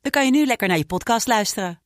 dan 0.00 0.10
kan 0.10 0.24
je 0.24 0.30
nu 0.30 0.46
lekker 0.46 0.68
naar 0.68 0.76
je 0.78 0.84
podcast 0.84 1.26
luisteren. 1.26 1.80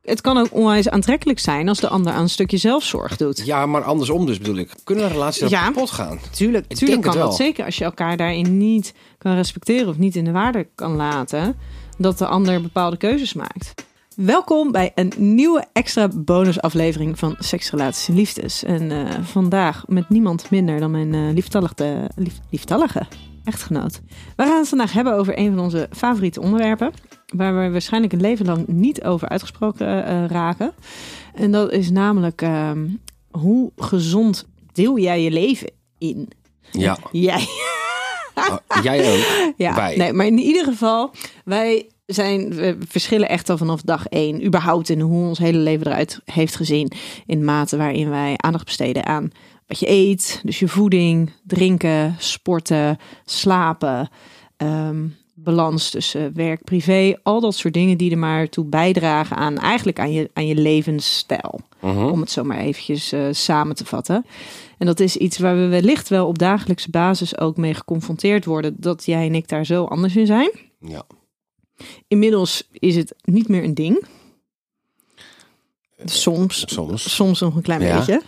Het 0.00 0.20
kan 0.20 0.38
ook 0.38 0.48
onwijs 0.52 0.88
aantrekkelijk 0.88 1.38
zijn 1.38 1.68
als 1.68 1.80
de 1.80 1.88
ander 1.88 2.12
aan 2.12 2.22
een 2.22 2.28
stukje 2.28 2.56
zelfzorg 2.56 3.16
doet. 3.16 3.42
Ja, 3.46 3.66
maar 3.66 3.82
andersom 3.82 4.26
dus 4.26 4.38
bedoel 4.38 4.56
ik. 4.56 4.70
Kunnen 4.84 5.04
een 5.04 5.10
relatie 5.10 5.40
dan 5.40 5.50
Ja. 5.50 5.64
kapot 5.64 5.90
gaan? 5.90 6.18
Tuurlijk, 6.32 6.64
Ik 6.68 6.76
tuurlijk 6.76 7.00
kan 7.02 7.10
het 7.10 7.20
dat 7.20 7.28
wel. 7.28 7.46
zeker 7.46 7.64
als 7.64 7.76
je 7.76 7.84
elkaar 7.84 8.16
daarin 8.16 8.56
niet 8.58 8.94
kan 9.18 9.34
respecteren 9.34 9.88
of 9.88 9.96
niet 9.98 10.16
in 10.16 10.24
de 10.24 10.30
waarde 10.32 10.68
kan 10.74 10.96
laten 10.96 11.56
dat 11.98 12.18
de 12.18 12.26
ander 12.26 12.60
bepaalde 12.62 12.96
keuzes 12.96 13.32
maakt. 13.32 13.74
Welkom 14.16 14.72
bij 14.72 14.92
een 14.94 15.12
nieuwe 15.16 15.64
extra 15.72 16.08
bonusaflevering 16.08 17.18
van 17.18 17.36
Seks, 17.38 17.70
Relaties 17.70 18.08
en 18.08 18.14
Liefdes. 18.14 18.62
En 18.64 18.90
eh, 18.90 19.22
vandaag 19.22 19.84
met 19.86 20.08
niemand 20.08 20.50
minder 20.50 20.80
dan 20.80 20.90
mijn 20.90 21.14
eh 21.14 21.34
lieftallige, 21.34 22.10
lief, 22.16 22.34
lieftallige 22.50 23.06
echtgenoot. 23.44 24.00
We 24.36 24.42
gaan 24.42 24.58
het 24.58 24.68
vandaag 24.68 24.92
hebben 24.92 25.14
over 25.14 25.38
een 25.38 25.54
van 25.54 25.64
onze 25.64 25.88
favoriete 25.90 26.40
onderwerpen. 26.40 26.92
Waar 27.26 27.60
we 27.60 27.70
waarschijnlijk 27.70 28.12
een 28.12 28.20
leven 28.20 28.46
lang 28.46 28.66
niet 28.66 29.04
over 29.04 29.28
uitgesproken 29.28 30.04
eh, 30.06 30.26
raken. 30.26 30.72
En 31.34 31.52
dat 31.52 31.72
is 31.72 31.90
namelijk 31.90 32.42
ehm, 32.42 32.88
hoe 33.30 33.72
gezond 33.76 34.46
deel 34.72 34.98
jij 34.98 35.22
je 35.22 35.30
leven 35.30 35.70
in? 35.98 36.28
Ja. 36.70 36.98
Jij. 37.12 37.46
Oh, 38.34 38.82
jij 38.82 39.12
ook? 39.12 39.52
Ja, 39.56 39.74
Wij. 39.74 39.96
nee, 39.96 40.12
maar 40.12 40.26
in 40.26 40.38
ieder 40.38 40.64
geval, 40.64 41.10
wij 41.44 41.88
zijn, 42.06 42.54
we 42.54 42.76
verschillen 42.88 43.28
echt 43.28 43.50
al 43.50 43.58
vanaf 43.58 43.80
dag 43.80 44.06
één. 44.06 44.46
Überhaupt 44.46 44.88
in 44.88 45.00
hoe 45.00 45.28
ons 45.28 45.38
hele 45.38 45.58
leven 45.58 45.86
eruit 45.86 46.20
heeft 46.24 46.56
gezien. 46.56 46.92
In 47.26 47.44
mate 47.44 47.76
waarin 47.76 48.10
wij 48.10 48.34
aandacht 48.36 48.64
besteden 48.64 49.06
aan 49.06 49.30
wat 49.66 49.78
je 49.78 49.88
eet. 49.88 50.40
Dus 50.44 50.58
je 50.58 50.68
voeding, 50.68 51.30
drinken, 51.42 52.16
sporten, 52.18 52.98
slapen. 53.24 54.08
ehm, 54.56 55.06
balans 55.36 55.90
tussen 55.90 56.34
werk, 56.34 56.64
privé. 56.64 57.18
Al 57.22 57.40
dat 57.40 57.54
soort 57.54 57.74
dingen 57.74 57.98
die 57.98 58.10
er 58.10 58.18
maar 58.18 58.48
toe 58.48 58.64
bijdragen 58.64 59.36
aan 59.36 59.58
eigenlijk 59.58 59.98
aan 59.98 60.12
je, 60.12 60.30
aan 60.32 60.46
je 60.46 60.54
levensstijl. 60.54 61.60
Mhm. 61.80 62.04
Om 62.04 62.20
het 62.20 62.30
zo 62.30 62.44
maar 62.44 62.58
eventjes 62.58 63.12
eh, 63.12 63.26
samen 63.30 63.76
te 63.76 63.84
vatten. 63.84 64.26
En 64.78 64.86
dat 64.86 65.00
is 65.00 65.16
iets 65.16 65.38
waar 65.38 65.56
we 65.56 65.66
wellicht 65.66 66.08
wel 66.08 66.26
op 66.26 66.38
dagelijkse 66.38 66.90
basis 66.90 67.38
ook 67.38 67.56
mee 67.56 67.74
geconfronteerd 67.74 68.44
worden. 68.44 68.74
Dat 68.78 69.04
jij 69.06 69.26
en 69.26 69.34
ik 69.34 69.48
daar 69.48 69.66
zo 69.66 69.84
anders 69.84 70.16
in 70.16 70.26
zijn. 70.26 70.50
Ja. 70.80 71.02
Inmiddels 72.08 72.68
is 72.72 72.96
het 72.96 73.14
niet 73.22 73.48
meer 73.48 73.64
een 73.64 73.74
ding. 73.74 74.04
Soms, 76.04 76.64
Soms. 76.66 77.14
soms 77.14 77.40
nog 77.40 77.54
een 77.56 77.62
klein 77.62 77.80
Ja. 77.80 77.96
beetje. 77.96 78.22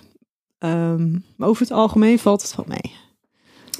Ehm, 0.58 1.10
maar 1.36 1.48
over 1.48 1.62
het 1.62 1.70
algemeen 1.70 2.18
valt 2.18 2.42
het 2.42 2.56
wel 2.56 2.66
mee. 2.68 2.92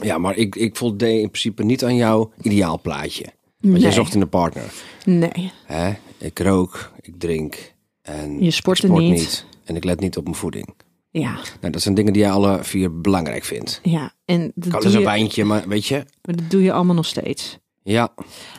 Ja, 0.02 0.18
maar 0.18 0.36
ik, 0.36 0.54
ik 0.56 0.76
voldeed 0.76 1.20
in 1.22 1.28
principe 1.30 1.64
niet 1.64 1.84
aan 1.84 1.96
jouw 1.96 2.32
ideaalplaatje. 2.42 3.24
Want 3.60 3.74
jij 3.74 3.82
Nee. 3.82 3.92
zocht 3.92 4.14
in 4.14 4.20
een 4.20 4.28
partner. 4.28 4.72
Nee, 5.04 5.52
Hè? 5.64 5.92
Ik 6.18 6.38
rook, 6.38 6.92
ik 7.00 7.14
drink. 7.18 7.74
En 8.02 8.42
Je 8.44 8.50
sport 8.50 8.88
niet. 8.88 9.44
En 9.64 9.76
ik 9.76 9.84
let 9.84 10.00
niet 10.00 10.16
op 10.16 10.24
mijn 10.24 10.36
voeding. 10.36 10.74
ja, 11.10 11.38
Nou, 11.60 11.72
dat 11.72 11.82
zijn 11.82 11.94
dingen 11.94 12.12
die 12.12 12.22
jij 12.22 12.30
alle 12.30 12.58
vier 12.64 13.00
belangrijk 13.00 13.44
vindt. 13.44 13.80
ja. 13.82 14.14
En 14.24 14.52
dat 14.54 14.70
Kan 14.72 14.80
dus 14.80 14.92
een 14.92 14.98
je, 14.98 15.04
wijntje, 15.06 15.44
maar 15.44 15.68
weet 15.68 15.86
je? 15.86 16.04
maar 16.22 16.36
dat 16.36 16.50
doe 16.50 16.62
je 16.62 16.72
allemaal 16.72 16.94
nog 16.94 17.06
steeds. 17.06 17.58
Ja. 17.82 18.12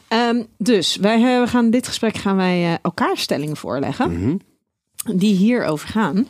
Ehm, 0.08 0.44
dus 0.58 0.96
wij 0.96 1.16
eh, 1.36 1.41
we 1.41 1.47
gaan 1.47 1.70
dit 1.70 1.88
gesprek 1.88 2.16
gaan 2.18 2.36
wij 2.36 2.64
eh, 2.74 2.75
elkaar 2.81 3.18
stellingen 3.18 3.58
voorleggen. 3.58 4.12
Mhm. 4.22 4.38
Die 5.18 5.36
hierover 5.36 5.88
gaan. 5.88 6.28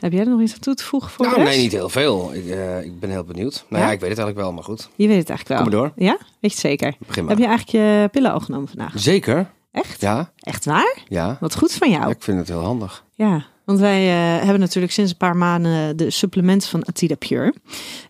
Heb 0.00 0.12
jij 0.12 0.20
er 0.20 0.28
nog 0.28 0.40
iets 0.40 0.52
aan 0.52 0.58
toe 0.58 0.74
te 0.74 0.84
voegen 0.84 1.10
voor 1.10 1.24
de 1.24 1.30
Nou, 1.30 1.42
rest? 1.42 1.54
nee, 1.54 1.62
niet 1.64 1.72
heel 1.72 1.88
veel. 1.88 2.30
Ik, 2.34 2.46
eh, 2.46 2.84
ik 2.84 3.00
ben 3.00 3.10
heel 3.10 3.24
benieuwd. 3.24 3.64
Nou 3.68 3.82
ja? 3.82 3.88
Ja? 3.88 3.94
ik 3.94 4.00
weet 4.00 4.08
het 4.10 4.18
eigenlijk 4.18 4.38
wel, 4.38 4.52
maar 4.52 4.64
goed. 4.64 4.88
Je 4.94 5.06
weet 5.08 5.18
het 5.18 5.28
eigenlijk 5.28 5.48
wel. 5.48 5.56
Kom 5.70 5.80
maar 5.80 5.90
door. 5.96 6.04
Ja? 6.06 6.18
Weet 6.40 6.52
je 6.52 6.58
zeker? 6.58 6.94
Begin 7.06 7.24
maar. 7.24 7.32
Heb 7.36 7.42
je 7.42 7.48
eigenlijk 7.48 7.84
je 8.02 8.08
pillen 8.12 8.32
al 8.32 8.40
genomen 8.40 8.68
vandaag? 8.68 8.92
Zeker? 8.96 9.50
Echt? 9.72 10.00
Ja, 10.00 10.32
Echt 10.38 10.64
waar? 10.64 10.96
ja. 11.08 11.36
Wat 11.40 11.56
goed 11.56 11.72
van 11.72 11.90
jou. 11.90 12.02
Ja, 12.02 12.08
Ik 12.10 12.22
vind 12.22 12.38
het 12.38 12.48
heel 12.48 12.62
handig. 12.62 13.04
Ja, 13.14 13.44
want 13.64 13.78
wij 13.78 14.08
eh, 14.08 14.42
hebben 14.42 14.60
natuurlijk 14.60 14.92
sinds 14.92 15.10
een 15.10 15.16
paar 15.16 15.36
maanden 15.36 15.96
de 15.96 16.10
supplementen 16.10 16.68
van 16.68 16.84
Atida 16.84 17.14
Pure. 17.14 17.54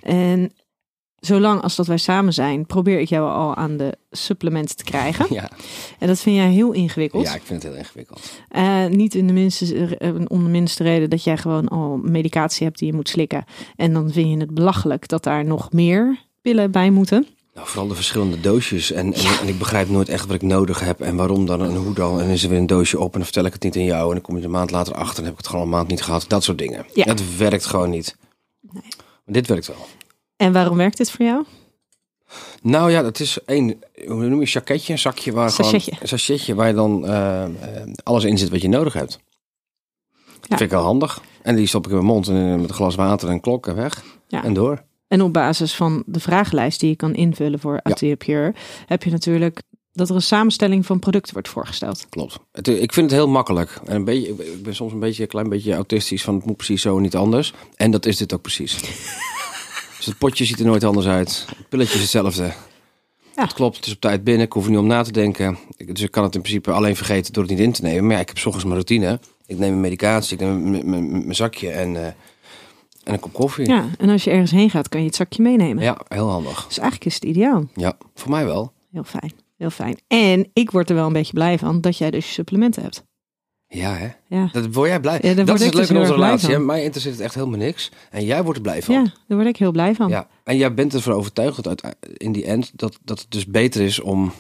En 0.02 0.52
zolang 1.20 1.62
als 1.62 1.76
dat 1.76 1.86
wij 1.86 1.96
samen 1.96 2.32
zijn, 2.32 2.66
probeer 2.66 3.00
ik 3.00 3.08
jou 3.08 3.30
al 3.30 3.54
aan 3.54 3.76
de 3.76 3.96
supplementen 4.10 4.76
te 4.76 4.84
krijgen. 4.84 5.26
Ja, 5.34 5.50
En 5.98 6.06
dat 6.06 6.18
vind 6.18 6.36
jij 6.36 6.50
heel 6.50 6.72
ingewikkeld. 6.72 7.26
ja 7.26 7.34
ik 7.34 7.42
vind 7.44 7.62
het 7.62 7.72
heel 7.72 7.80
ingewikkeld. 7.80 8.20
Eh, 8.48 8.86
niet 8.86 9.14
in 9.14 9.26
de 9.26 9.32
minste, 9.32 9.96
eh, 9.96 10.14
om 10.28 10.44
de 10.44 10.50
minste 10.50 10.82
reden 10.82 11.10
dat 11.10 11.24
jij 11.24 11.36
gewoon 11.36 11.68
al 11.68 11.96
medicatie 12.02 12.66
hebt 12.66 12.78
die 12.78 12.88
je 12.88 12.94
moet 12.94 13.08
slikken. 13.08 13.44
En 13.76 13.92
dan 13.92 14.10
vind 14.10 14.30
je 14.30 14.36
het 14.36 14.54
belachelijk 14.54 15.08
dat 15.08 15.22
daar 15.24 15.44
nog 15.44 15.72
meer 15.72 16.18
pillen 16.42 16.70
bij 16.70 16.90
moeten. 16.90 17.26
Nou, 17.54 17.66
vooral 17.66 17.88
de 17.88 17.94
verschillende 17.94 18.40
doosjes. 18.40 18.92
En, 18.92 19.12
en, 19.14 19.38
en 19.40 19.48
ik 19.48 19.58
begrijp 19.58 19.88
nooit 19.88 20.08
echt 20.08 20.26
wat 20.26 20.34
ik 20.34 20.42
nodig 20.42 20.80
heb 20.80 21.00
en 21.00 21.16
waarom 21.16 21.46
dan 21.46 21.62
en 21.62 21.76
hoe 21.76 21.94
dan. 21.94 22.12
En 22.12 22.24
dan 22.24 22.28
is 22.34 22.42
er 22.42 22.48
weer 22.48 22.58
een 22.58 22.66
doosje 22.66 22.98
op 22.98 23.04
en 23.06 23.12
dan 23.12 23.22
vertel 23.22 23.44
ik 23.44 23.52
het 23.52 23.62
niet 23.62 23.76
aan 23.76 23.84
jou. 23.84 24.06
En 24.06 24.12
dan 24.12 24.20
kom 24.20 24.36
je 24.38 24.44
een 24.44 24.50
maand 24.50 24.70
later 24.70 24.94
achter 24.94 25.18
en 25.18 25.24
heb 25.24 25.32
ik 25.32 25.38
het 25.38 25.48
gewoon 25.48 25.64
een 25.64 25.70
maand 25.70 25.88
niet 25.88 26.02
gehad. 26.02 26.24
Dat 26.28 26.44
soort 26.44 26.58
dingen. 26.58 26.86
Ja. 26.94 27.04
Dat 27.04 27.22
werkt 27.36 27.66
gewoon 27.66 27.90
niet. 27.90 28.16
Maar 28.72 28.82
dit 29.24 29.46
werkt 29.46 29.66
wel. 29.66 29.86
En 30.40 30.52
waarom 30.52 30.76
werkt 30.76 30.96
dit 30.96 31.10
voor 31.10 31.24
jou? 31.24 31.44
Nou 32.62 32.90
ja, 32.90 33.02
dat 33.02 33.20
is 33.20 33.38
één, 33.44 33.78
hoe 34.06 34.28
noem 34.28 34.40
je, 34.40 34.46
jacketje, 34.46 34.92
een 34.92 34.98
zakje 34.98 35.32
waar 35.32 35.50
Sachetje. 35.50 35.80
gewoon... 35.80 35.98
Een 36.02 36.08
sachetje 36.08 36.54
waar 36.54 36.68
je 36.68 36.74
dan 36.74 37.06
eh, 37.06 37.44
eh, 37.44 37.50
alles 38.02 38.24
in 38.24 38.38
zit 38.38 38.48
wat 38.48 38.62
je 38.62 38.68
nodig 38.68 38.92
hebt. 38.92 39.18
Dat 40.40 40.48
vind 40.48 40.60
ik 40.60 40.70
wel 40.70 40.82
handig. 40.82 41.22
En 41.42 41.56
die 41.56 41.66
stop 41.66 41.84
ik 41.84 41.90
in 41.90 41.96
mijn 41.96 42.08
mond 42.08 42.28
en, 42.28 42.52
eh, 42.52 42.60
met 42.60 42.68
een 42.68 42.74
glas 42.74 42.94
water 42.94 43.28
en 43.28 43.34
een 43.34 43.40
klok 43.40 43.66
en 43.66 43.74
weg. 43.74 44.04
Ja. 44.28 44.44
En 44.44 44.52
door. 44.52 44.82
En 45.08 45.22
op 45.22 45.32
basis 45.32 45.74
van 45.74 46.02
de 46.06 46.20
vragenlijst 46.20 46.80
die 46.80 46.88
je 46.88 46.96
kan 46.96 47.14
invullen 47.14 47.58
voor 47.58 47.82
Pure, 48.18 48.54
heb 48.86 49.02
je 49.02 49.10
natuurlijk 49.10 49.62
dat 49.92 50.08
er 50.08 50.14
een 50.14 50.22
samenstelling 50.22 50.86
van 50.86 50.98
producten 50.98 51.32
wordt 51.32 51.48
voorgesteld. 51.48 52.06
Klopt. 52.08 52.38
Het, 52.52 52.68
ik 52.68 52.92
vind 52.92 53.10
het 53.10 53.20
heel 53.20 53.28
makkelijk. 53.28 53.80
En 53.84 53.96
een 53.96 54.04
beetje, 54.04 54.28
ik 54.28 54.62
ben- 54.62 54.74
soms 54.74 54.92
een 54.92 55.00
beetje, 55.00 55.22
een 55.22 55.28
klein 55.28 55.48
beetje 55.48 55.74
autistisch 55.74 56.22
van 56.22 56.34
het 56.34 56.44
moet 56.44 56.56
precies 56.56 56.82
zo 56.82 56.96
en 56.96 57.02
niet 57.02 57.16
anders. 57.16 57.52
En 57.76 57.90
dat 57.90 58.06
is 58.06 58.16
dit 58.16 58.34
ook 58.34 58.42
precies. 58.42 58.80
dus 60.00 60.08
het 60.08 60.18
potje 60.18 60.44
ziet 60.44 60.58
er 60.58 60.66
nooit 60.66 60.84
anders 60.84 61.06
uit. 61.06 61.44
Het 61.56 61.68
pilletje 61.68 61.94
is 61.94 62.00
hetzelfde. 62.00 62.42
Ja. 63.36 63.42
Het 63.42 63.52
klopt, 63.52 63.76
het 63.76 63.86
is 63.86 63.92
op 63.92 64.00
tijd 64.00 64.24
binnen. 64.24 64.46
Ik 64.46 64.52
hoef 64.52 64.64
er 64.64 64.70
niet 64.70 64.78
om 64.78 64.86
na 64.86 65.02
te 65.02 65.12
denken. 65.12 65.58
Dus 65.76 66.00
ik 66.00 66.10
kan 66.10 66.22
het 66.24 66.34
in 66.34 66.40
principe 66.40 66.70
alleen 66.72 66.96
vergeten 66.96 67.32
door 67.32 67.42
het 67.42 67.52
niet 67.52 67.60
in 67.60 67.72
te 67.72 67.82
nemen. 67.82 68.04
Maar 68.06 68.14
ja, 68.14 68.20
ik 68.20 68.28
heb 68.28 68.38
's 68.38 68.44
ochtends 68.46 68.64
mijn 68.68 68.76
routine. 68.76 69.12
Ik 69.46 69.58
neem 69.58 69.68
mijn 69.68 69.80
medicatie, 69.80 70.38
ik 70.38 70.40
neem 70.44 70.88
mijn- 70.90 71.34
zakje 71.34 71.70
en, 71.70 71.96
eh, 71.96 72.06
en 72.06 72.14
een 73.12 73.20
kop 73.20 73.32
koffie. 73.32 73.68
Ja, 73.68 73.88
en 73.98 74.08
als 74.08 74.24
je 74.24 74.30
ergens 74.30 74.50
heen 74.50 74.70
gaat, 74.70 74.88
kan 74.88 75.00
je 75.00 75.06
het 75.06 75.14
zakje 75.16 75.42
meenemen. 75.42 75.82
Ja, 75.82 76.00
heel 76.08 76.28
handig. 76.28 76.66
Dus 76.66 76.78
eigenlijk 76.78 77.04
is 77.10 77.14
het 77.14 77.24
ideaal. 77.24 77.64
Ja, 77.74 77.96
voor 78.14 78.30
mij 78.30 78.44
wel. 78.44 78.72
Heel 78.92 79.04
fijn, 79.04 79.32
heel 79.56 79.70
fijn. 79.70 79.98
En 80.08 80.50
ik 80.52 80.70
word 80.70 80.88
er 80.88 80.94
wel 80.94 81.06
een 81.06 81.12
beetje 81.12 81.32
blij 81.32 81.58
van 81.58 81.80
dat 81.80 81.98
jij 81.98 82.10
dus 82.10 82.26
je 82.26 82.32
supplementen 82.32 82.82
hebt. 82.82 83.04
Ja, 83.72 83.94
hè? 83.96 84.08
Ja, 84.26 84.48
Dat 84.52 84.66
word 84.74 84.88
jij 84.88 85.00
blij. 85.00 85.18
Ja, 85.22 85.34
dat 85.34 85.46
is 85.60 85.64
het 85.64 85.72
dus 85.72 85.72
leuke 85.74 85.92
in 85.94 86.00
onze 86.00 86.12
relatie. 86.12 86.58
Mij 86.58 86.82
interesseert 86.82 87.14
het 87.14 87.24
echt 87.24 87.34
helemaal 87.34 87.58
niks. 87.58 87.90
En 88.10 88.24
jij 88.24 88.42
wordt 88.42 88.56
er 88.58 88.62
blij 88.62 88.82
van. 88.82 88.94
ja 88.94 89.02
daar 89.02 89.36
word 89.38 89.46
ik 89.46 89.56
heel 89.56 89.72
blij 89.72 89.94
van. 89.94 90.08
Ja, 90.08 90.28
en 90.44 90.56
jij 90.56 90.74
bent 90.74 90.94
ervan 90.94 91.12
overtuigd 91.12 91.62
dat 91.62 91.82
uit- 91.82 91.96
in 92.16 92.32
die 92.32 92.44
end 92.44 92.70
dat, 92.74 92.98
dat 93.04 93.18
het 93.20 93.30
dus 93.30 93.46
beter 93.46 93.80
is 93.80 94.00
om 94.00 94.32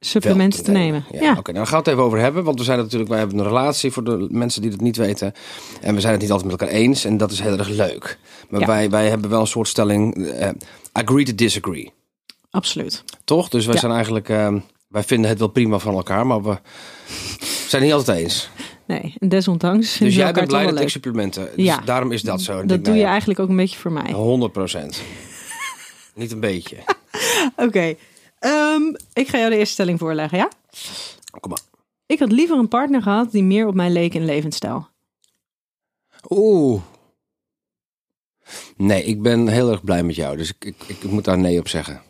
Supplementen 0.00 0.64
wel 0.64 0.74
te 0.74 0.80
nemen. 0.80 1.04
Ja, 1.12 1.20
Ja, 1.20 1.30
Oké, 1.30 1.52
nou 1.52 1.54
daar 1.54 1.66
gaan 1.66 1.72
we 1.72 1.76
het 1.84 1.86
even 1.88 2.02
over 2.02 2.18
hebben, 2.18 2.44
want 2.44 2.58
we 2.58 2.64
zijn 2.64 2.78
natuurlijk, 2.78 3.10
wij 3.10 3.18
hebben 3.18 3.38
een 3.38 3.44
relatie 3.44 3.90
voor 3.90 4.04
de 4.04 4.26
mensen 4.30 4.62
die 4.62 4.70
het 4.70 4.80
niet 4.80 4.96
weten. 4.96 5.32
En 5.80 5.94
we 5.94 6.00
zijn 6.00 6.12
het 6.12 6.22
niet 6.22 6.30
altijd 6.30 6.50
met 6.50 6.60
elkaar 6.60 6.74
eens 6.76 7.04
en 7.04 7.16
dat 7.16 7.30
is 7.30 7.40
heel 7.40 7.58
erg 7.58 7.68
leuk. 7.68 8.18
Maar 8.48 8.60
Ja. 8.60 8.66
wij, 8.66 8.90
wij 8.90 9.08
hebben 9.08 9.30
wel 9.30 9.40
een 9.40 9.46
soort 9.46 9.68
stelling, 9.68 10.26
eh, 10.28 10.48
agree 10.92 11.24
to 11.24 11.34
disagree. 11.34 11.92
absoluut. 12.50 13.04
Toch? 13.24 13.48
Dus 13.48 13.64
wij 13.64 13.74
Ja. 13.74 13.80
zijn 13.80 13.92
eigenlijk, 13.92 14.28
eh, 14.28 14.54
wij 14.88 15.02
vinden 15.02 15.30
het 15.30 15.38
wel 15.38 15.48
prima 15.48 15.78
van 15.78 15.94
elkaar, 15.94 16.26
maar 16.26 16.42
we 16.42 16.58
zijn 17.68 17.82
niet 17.82 17.92
altijd 17.92 18.18
eens. 18.22 18.48
Nee, 18.86 19.14
en 19.18 19.28
desondanks 19.28 19.98
Dus 19.98 20.14
jij 20.14 20.32
bent 20.32 20.48
blij 20.48 20.62
dat 20.62 20.72
ik 20.72 20.78
leuk. 20.78 20.88
supplementen. 20.88 21.44
Dus 21.56 21.64
Ja. 21.64 21.80
daarom 21.84 22.12
is 22.12 22.22
dat 22.22 22.40
zo. 22.40 22.64
Dat 22.64 22.84
doe 22.84 22.94
je 22.94 23.00
nou 23.00 23.10
eigenlijk 23.10 23.40
ook 23.40 23.48
een 23.48 23.56
beetje 23.56 23.78
voor 23.78 23.92
mij. 23.92 24.04
ja, 24.08 24.14
100 24.14 24.52
procent. 24.52 25.02
niet 26.14 26.32
een 26.32 26.40
beetje. 26.40 26.76
Oké, 27.66 27.94
ehm, 28.38 28.82
ik 29.12 29.28
ga 29.28 29.38
jou 29.38 29.50
de 29.50 29.56
eerste 29.56 29.72
stelling 29.74 29.98
voorleggen, 29.98 30.38
ja? 30.38 30.48
Kom 31.40 31.50
maar. 31.50 31.60
Ik 32.06 32.18
had 32.18 32.32
liever 32.32 32.58
een 32.58 32.68
partner 32.68 33.02
gehad 33.02 33.30
die 33.32 33.42
meer 33.42 33.66
op 33.66 33.74
mij 33.74 33.90
leek 33.90 34.14
in 34.14 34.24
levensstijl. 34.24 34.88
Oeh. 36.28 36.80
Nee, 38.76 39.04
ik 39.04 39.22
ben 39.22 39.48
heel 39.48 39.70
erg 39.70 39.84
blij 39.84 40.02
met 40.02 40.14
jou. 40.14 40.36
Dus 40.36 40.48
ik, 40.58 40.64
ik, 40.64 40.76
ik 40.86 41.02
moet 41.10 41.24
daar 41.24 41.38
nee 41.38 41.58
op 41.58 41.68
zeggen. 41.68 42.02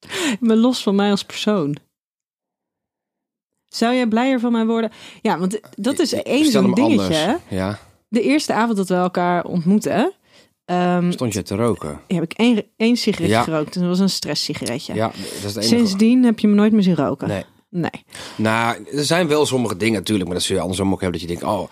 Maar 0.40 0.56
los 0.56 0.82
van 0.82 0.94
mij 0.94 1.10
als 1.10 1.24
persoon. 1.24 1.76
Zou 3.72 3.94
jij 3.94 4.06
blijer 4.06 4.40
van 4.40 4.52
mij 4.52 4.66
worden? 4.66 4.90
Ja, 5.22 5.38
want 5.38 5.60
dat 5.74 5.98
is 5.98 6.12
één 6.12 6.50
zo'n 6.50 6.72
dingetje. 6.74 7.02
anders. 7.02 7.40
Ja, 7.48 7.78
De 8.08 8.22
eerste 8.22 8.52
avond 8.52 8.76
dat 8.76 8.88
we 8.88 8.94
elkaar 8.94 9.44
ontmoetten, 9.44 10.12
ehm, 10.64 11.10
stond 11.12 11.32
je 11.32 11.42
te 11.42 11.54
roken. 11.54 12.00
heb 12.06 12.22
ik 12.22 12.32
één, 12.32 12.64
één 12.76 12.96
sigaretje 12.96 13.34
Ja. 13.34 13.42
gerookt. 13.42 13.74
En 13.74 13.80
dat 13.80 13.90
was 13.90 13.98
een 13.98 14.08
stresssigaretje. 14.10 14.94
Ja, 14.94 15.06
dat 15.06 15.16
is 15.16 15.42
het 15.42 15.56
enige. 15.56 15.68
Sindsdien 15.76 16.24
heb 16.24 16.38
je 16.38 16.48
me 16.48 16.54
nooit 16.54 16.72
meer 16.72 16.82
zien 16.82 16.94
roken. 16.96 17.28
Nee. 17.28 17.44
Nee. 17.70 17.90
Nou, 18.36 18.84
er 18.96 19.04
zijn 19.04 19.28
wel 19.28 19.46
sommige 19.46 19.76
dingen 19.76 19.94
natuurlijk, 19.94 20.28
maar 20.28 20.36
dat 20.36 20.46
zul 20.46 20.56
je 20.56 20.62
andersom 20.62 20.92
ook 20.92 21.00
hebben. 21.00 21.20
Dat 21.20 21.28
je 21.30 21.36
denkt, 21.36 21.52
oh, 21.54 21.70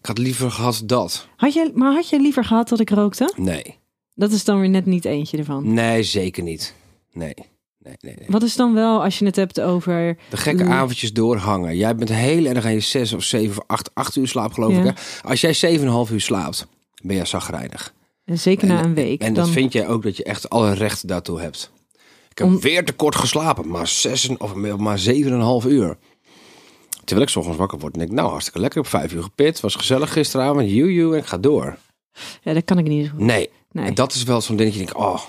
ik 0.00 0.06
had 0.06 0.18
liever 0.18 0.50
gehad 0.50 0.82
dat. 0.86 1.28
Had 1.36 1.54
jij, 1.54 1.70
maar 1.74 1.92
had 1.92 2.08
jij 2.08 2.20
liever 2.20 2.44
gehad 2.44 2.68
dat 2.68 2.80
ik 2.80 2.90
rookte? 2.90 3.32
Nee, 3.36 3.78
Dat 4.14 4.30
is 4.32 4.44
dan 4.44 4.60
weer 4.60 4.68
net 4.68 4.86
niet 4.86 5.04
eentje 5.04 5.38
ervan. 5.38 5.72
nee, 5.72 6.02
zeker 6.02 6.42
niet. 6.42 6.74
Nee, 7.12 7.34
nee, 7.84 7.94
nee. 8.00 8.14
nee. 8.18 8.26
Wat 8.28 8.42
is 8.42 8.56
dan 8.56 8.74
wel 8.74 9.02
als 9.02 9.18
je 9.18 9.24
het 9.24 9.36
hebt 9.36 9.60
over... 9.60 10.16
De 10.30 10.36
gekke 10.36 10.64
avondjes 10.64 11.12
doorhangen. 11.12 11.76
Jij 11.76 11.96
bent 11.96 12.08
heel 12.08 12.44
erg 12.44 12.64
aan 12.64 12.72
je 12.72 12.80
zes 12.80 13.12
of 13.12 13.22
zeven 13.22 13.50
of 13.58 13.64
acht, 13.66 13.90
acht 13.94 14.16
uur 14.16 14.28
slaap, 14.28 14.52
geloof 14.52 14.72
Ja. 14.72 14.78
ik. 14.78 14.84
Hè? 14.84 15.28
Als 15.28 15.40
jij 15.40 15.52
zeven 15.52 15.86
en 15.86 15.92
half 15.92 16.10
uur 16.10 16.20
slaapt, 16.20 16.66
ben 17.02 17.16
je 17.16 17.24
zagrijnig. 17.24 17.94
Zeker 18.24 18.66
na 18.68 18.84
een 18.84 18.94
week. 18.94 19.20
En 19.20 19.34
dan, 19.34 19.44
dat 19.44 19.52
vind 19.52 19.72
jij 19.72 19.88
ook 19.88 20.02
dat 20.02 20.16
je 20.16 20.24
echt 20.24 20.50
alle 20.50 20.72
recht 20.74 21.08
daartoe 21.08 21.40
hebt. 21.40 21.70
Ik 22.30 22.38
heb 22.38 22.46
Om- 22.46 22.60
weer 22.60 22.84
te 22.84 22.92
kort 22.92 23.14
geslapen, 23.14 23.68
maar 23.68 23.86
zes 23.86 24.28
en- 24.28 24.40
of 24.40 24.54
maar 24.54 24.98
zeven 24.98 25.30
en 25.32 25.36
een 25.38 25.44
half 25.44 25.64
uur. 25.64 25.96
Terwijl 27.04 27.26
ik 27.26 27.32
's 27.32 27.36
ochtends 27.36 27.58
wakker 27.58 27.78
word 27.78 27.92
en 27.92 27.98
denk, 27.98 28.10
nou 28.12 28.28
hartstikke 28.30 28.60
lekker. 28.60 28.80
Op 28.80 28.86
vijf 28.86 29.12
uur 29.12 29.22
gepit, 29.22 29.60
was 29.60 29.74
gezellig 29.74 30.12
gisteravond. 30.12 30.70
Joe, 30.70 31.12
en 31.12 31.18
ik 31.18 31.26
ga 31.26 31.38
door. 31.38 31.76
Ja, 32.42 32.52
dat 32.52 32.64
kan 32.64 32.78
ik 32.78 32.86
niet 32.86 33.06
zo 33.06 33.10
goed. 33.12 33.20
Nee, 33.20 33.50
Nee. 33.72 33.84
en 33.86 33.94
dat 33.94 34.14
is 34.14 34.22
wel 34.22 34.40
zo'n 34.40 34.56
ding 34.56 34.68
dat 34.72 34.78
je 34.78 34.84
denkt, 34.84 35.00
oh, 35.00 35.20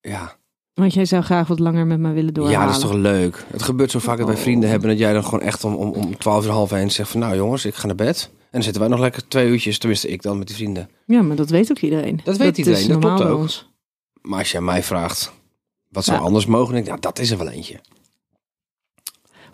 ja. 0.00 0.36
Want 0.80 0.94
jij 0.94 1.04
zou 1.04 1.22
graag 1.22 1.48
wat 1.48 1.58
langer 1.58 1.86
met 1.86 1.98
me 1.98 2.12
willen 2.12 2.34
doorhalen. 2.34 2.60
Ja, 2.60 2.66
dat 2.66 2.74
is 2.74 2.80
toch 2.82 2.92
leuk. 2.92 3.44
Het 3.50 3.62
gebeurt 3.62 3.90
zo 3.90 3.98
vaak 3.98 4.16
dat 4.18 4.26
wij 4.26 4.36
Oh. 4.36 4.42
vrienden 4.42 4.70
hebben 4.70 4.88
dat 4.88 4.98
jij 4.98 5.12
dan 5.12 5.24
gewoon 5.24 5.40
echt 5.40 5.64
om, 5.64 5.74
om, 5.74 5.90
om 5.92 6.18
twaalf 6.18 6.44
uur 6.44 6.50
half 6.50 6.72
één 6.72 6.90
zegt 6.90 7.10
van 7.10 7.20
nou 7.20 7.36
jongens, 7.36 7.64
ik 7.64 7.74
ga 7.74 7.86
naar 7.86 7.94
bed. 7.96 8.30
En 8.32 8.46
dan 8.50 8.62
zitten 8.62 8.80
wij 8.80 8.90
nog 8.90 9.00
lekker 9.00 9.28
twee 9.28 9.48
uurtjes, 9.48 9.78
tenminste 9.78 10.08
ik 10.08 10.22
dan 10.22 10.38
met 10.38 10.46
die 10.46 10.56
vrienden. 10.56 10.88
Ja, 11.06 11.22
maar 11.22 11.36
dat 11.36 11.50
weet 11.50 11.70
ook 11.70 11.78
iedereen. 11.78 12.20
Dat 12.24 12.36
weet 12.36 12.58
iedereen, 12.58 12.80
is 12.80 12.86
dat 12.86 13.00
normaal 13.00 13.16
klopt 13.16 13.28
bij 13.30 13.38
ook. 13.38 13.42
ons. 13.42 13.68
Maar 14.22 14.38
als 14.38 14.52
jij 14.52 14.60
mij 14.60 14.82
vraagt, 14.82 15.32
wat 15.88 16.04
zou 16.04 16.18
Ja. 16.18 16.24
anders 16.24 16.46
mogen, 16.46 16.64
dan 16.64 16.74
denk 16.74 16.84
ik, 16.84 16.90
nou 16.90 17.00
dat 17.14 17.18
is 17.18 17.30
er 17.30 17.38
wel 17.38 17.48
eentje. 17.48 17.80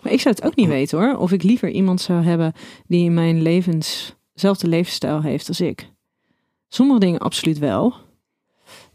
Maar 0.01 0.11
ik 0.13 0.21
zou 0.21 0.35
het 0.35 0.43
ook 0.45 0.55
niet 0.55 0.67
weten 0.67 0.97
hoor. 0.99 1.17
Of 1.17 1.31
ik 1.31 1.43
liever 1.43 1.69
iemand 1.69 2.01
zou 2.01 2.23
hebben 2.23 2.53
die 2.87 3.05
in 3.05 3.13
mijn 3.13 3.41
levens, 3.41 4.15
zelfde 4.33 4.67
levensstijl 4.67 5.21
heeft 5.21 5.47
als 5.47 5.61
ik. 5.61 5.89
Sommige 6.67 6.99
dingen 6.99 7.19
absoluut 7.19 7.57
wel. 7.57 7.93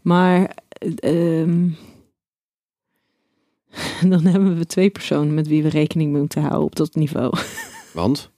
Maar 0.01 0.55
eh, 0.67 1.41
ehm, 1.41 1.67
dan 4.11 4.25
hebben 4.25 4.57
we 4.57 4.65
twee 4.65 4.89
personen 4.89 5.33
met 5.33 5.47
wie 5.47 5.63
we 5.63 5.69
rekening 5.69 6.11
moeten 6.13 6.41
houden 6.41 6.63
op 6.63 6.75
dat 6.75 6.95
niveau. 6.95 7.37
Want 7.93 8.31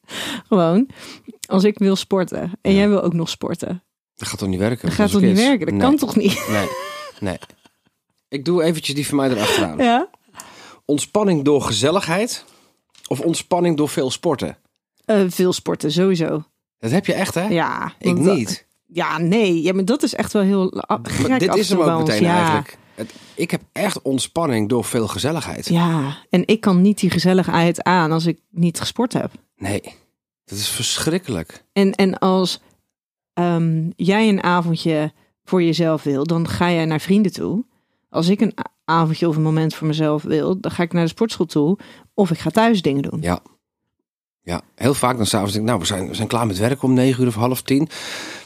Gewoon, 0.48 0.88
als 1.48 1.64
ik 1.64 1.78
wil 1.78 1.96
sporten 1.96 2.52
en 2.62 2.74
jij 2.74 2.90
wil 2.90 3.02
ook 3.02 3.14
nog 3.14 3.30
sporten. 3.30 3.84
dat 4.16 4.28
gaat 4.28 4.40
toch 4.40 4.50
niet 4.50 4.60
werken? 4.60 4.88
Dat 4.88 4.98
gaat 4.98 5.12
toch 5.12 5.22
niet 5.22 5.38
werken? 5.38 5.66
Dat 5.66 5.76
nee, 5.76 5.84
kan 5.84 5.98
toch 5.98 6.16
niet? 6.16 6.46
Nee, 6.50 6.68
nee. 7.20 7.38
Ik 8.28 8.46
doe 8.46 8.64
eventjes 8.64 8.96
die 8.96 9.08
van 9.08 9.18
mij 9.18 9.30
erachteraan. 9.30 9.78
Ja? 9.78 10.10
Ontspanning 10.86 11.44
door 11.44 11.62
gezelligheid 11.62 12.46
of 13.08 13.20
ontspanning 13.20 13.78
door 13.78 13.90
veel 13.90 14.12
sporten? 14.12 14.58
Eh, 15.06 15.24
veel 15.28 15.54
sporten, 15.54 15.92
sowieso. 15.92 16.44
Dat 16.80 16.92
heb 16.92 17.06
je 17.06 17.14
echt 17.14 17.34
hè? 17.34 17.48
Ja. 17.48 17.94
ik 18.00 18.24
dat- 18.24 18.36
niet. 18.36 18.66
Ja, 18.88 19.18
nee. 19.18 19.62
Ja, 19.62 19.74
maar 19.74 19.86
dat 19.86 20.04
is 20.04 20.14
echt 20.14 20.34
wel 20.34 20.42
heel 20.42 20.82
ah, 20.82 21.00
gek 21.04 21.28
Maar 21.28 21.40
dit 21.40 21.56
is 21.56 21.70
hem 21.70 21.80
ook 21.80 22.00
meteen 22.00 22.22
ja. 22.22 22.36
eigenlijk. 22.36 22.78
Het, 22.96 23.14
ik 23.36 23.52
heb 23.52 23.62
echt 23.72 24.02
ontspanning 24.02 24.70
door 24.70 24.84
veel 24.84 25.08
gezelligheid. 25.08 25.70
Ja, 25.70 26.18
en 26.30 26.44
ik 26.46 26.62
kan 26.62 26.82
niet 26.82 27.00
die 27.00 27.10
gezelligheid 27.10 27.84
aan 27.84 28.12
als 28.12 28.26
ik 28.26 28.40
niet 28.50 28.80
gesport 28.80 29.14
heb. 29.14 29.32
Nee, 29.58 29.82
dat 30.46 30.58
is 30.58 30.70
verschrikkelijk. 30.70 31.64
En, 31.74 31.92
en 31.92 32.20
als 32.20 32.62
ehm, 33.34 33.90
jij 33.96 34.30
een 34.30 34.44
avondje 34.44 35.14
voor 35.44 35.64
jezelf 35.64 36.04
wil, 36.04 36.24
dan 36.24 36.48
ga 36.48 36.72
jij 36.72 36.86
naar 36.86 37.02
vrienden 37.02 37.34
toe. 37.34 37.66
Als 38.10 38.28
ik 38.28 38.42
een 38.42 38.54
avondje 38.86 39.28
of 39.28 39.36
een 39.36 39.42
moment 39.42 39.76
voor 39.76 39.88
mezelf 39.88 40.24
wil, 40.24 40.60
dan 40.60 40.72
ga 40.72 40.84
ik 40.84 40.94
naar 40.94 41.04
de 41.04 41.10
sportschool 41.10 41.46
toe. 41.46 41.78
Of 42.14 42.32
ik 42.32 42.40
ga 42.40 42.50
thuis 42.50 42.82
dingen 42.82 43.02
doen. 43.02 43.22
Ja. 43.22 43.40
Ja, 44.42 44.62
heel 44.76 44.94
vaak 44.94 45.18
dan 45.18 45.26
s'avonds 45.26 45.54
denk 45.54 45.64
ik, 45.64 45.70
nou, 45.70 45.82
we 45.82 45.88
zijn, 45.88 46.08
we 46.08 46.16
zijn 46.16 46.28
klaar 46.28 46.48
met 46.48 46.58
werken 46.58 46.84
om 46.84 46.94
negen 46.94 47.22
uur 47.22 47.28
of 47.28 47.36
half 47.36 47.62
tien. 47.62 47.90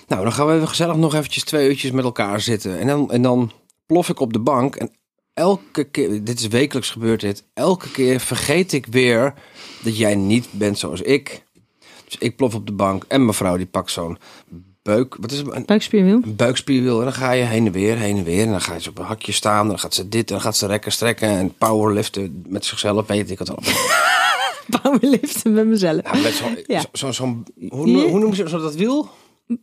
Nou, 0.07 0.23
dan 0.23 0.33
gaan 0.33 0.47
we 0.47 0.53
even 0.53 0.67
gezellig 0.67 0.95
nog 0.95 1.15
eventjes 1.15 1.43
twee 1.43 1.69
uurtjes 1.69 1.91
met 1.91 2.03
elkaar 2.03 2.41
zitten. 2.41 2.79
En 2.79 2.87
dan, 2.87 3.11
en 3.11 3.21
dan 3.21 3.51
plof 3.89 4.09
ik 4.09 4.19
op 4.19 4.33
de 4.33 4.39
bank 4.39 4.75
en 4.75 4.91
elke 5.33 5.83
keer, 5.83 6.23
dit 6.23 6.39
is 6.39 6.47
wekelijks 6.47 6.89
gebeurd 6.89 7.19
dit, 7.21 7.43
elke 7.53 7.91
keer 7.91 8.19
vergeet 8.19 8.71
ik 8.73 8.85
weer 8.85 9.33
dat 9.83 9.97
jij 9.97 10.15
niet 10.15 10.47
bent 10.51 10.77
zoals 10.79 11.01
ik. 11.01 11.43
Dus 12.05 12.15
ik 12.19 12.35
plof 12.35 12.53
op 12.55 12.65
de 12.65 12.71
bank 12.71 13.05
en 13.07 13.25
mevrouw 13.25 13.57
die 13.57 13.65
pakt 13.65 13.91
zo'n 13.91 14.17
buik, 14.81 15.15
wat 15.19 15.31
is 15.31 15.37
het, 15.37 15.51
een, 15.51 15.65
Buikspierwiel? 15.65 16.19
een 16.23 16.35
buikspierwiel. 16.35 16.97
En 16.97 17.03
dan 17.03 17.13
ga 17.13 17.31
je 17.31 17.43
heen 17.43 17.65
en 17.65 17.71
weer, 17.71 17.97
heen 17.97 18.17
en 18.17 18.23
weer. 18.23 18.43
En 18.45 18.51
dan 18.51 18.61
ga 18.61 18.73
je 18.73 18.81
zo 18.81 18.89
op 18.89 18.97
een 18.97 19.05
hakje 19.05 19.31
staan. 19.31 19.61
En 19.61 19.67
dan 19.67 19.79
gaat 19.79 19.93
ze 19.93 20.09
dit 20.09 20.27
en 20.27 20.33
dan 20.33 20.41
gaat 20.41 20.57
ze 20.57 20.65
rekken, 20.67 20.91
strekken 20.91 21.27
en 21.29 21.53
powerliften 21.57 22.43
met 22.47 22.65
zichzelf. 22.65 23.07
Weet 23.07 23.31
ik 23.31 23.39
het 23.39 23.49
al. 23.49 23.59
Powerliften 24.81 25.53
met 25.53 25.67
mezelf. 25.67 26.01
Ja, 26.13 26.21
met 26.21 26.33
zo'n, 26.33 26.57
Ja. 26.67 26.79
zo, 26.81 26.87
zo, 26.93 27.11
zo'n- 27.11 27.45
hoe, 27.69 28.01
hoe 28.01 28.19
noem 28.19 28.33
je 28.33 28.49
zo 28.49 28.59
dat 28.59 28.75
wiel? 28.75 29.09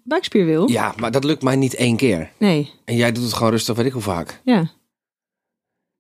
Buikspierwiel? 0.05 0.69
Ja, 0.71 0.95
maar 0.97 1.11
dat 1.11 1.25
lukt 1.25 1.43
mij 1.43 1.57
niet 1.57 1.75
één 1.75 1.97
keer. 1.97 2.31
Nee, 2.39 2.73
En 2.85 2.97
jij 2.97 3.13
doet 3.13 3.25
het 3.25 3.33
gewoon 3.33 3.51
rustig, 3.51 3.77
weet 3.77 3.87
ik 3.87 3.93
hoe 3.93 4.03
vaak. 4.03 4.41
ja. 4.45 4.71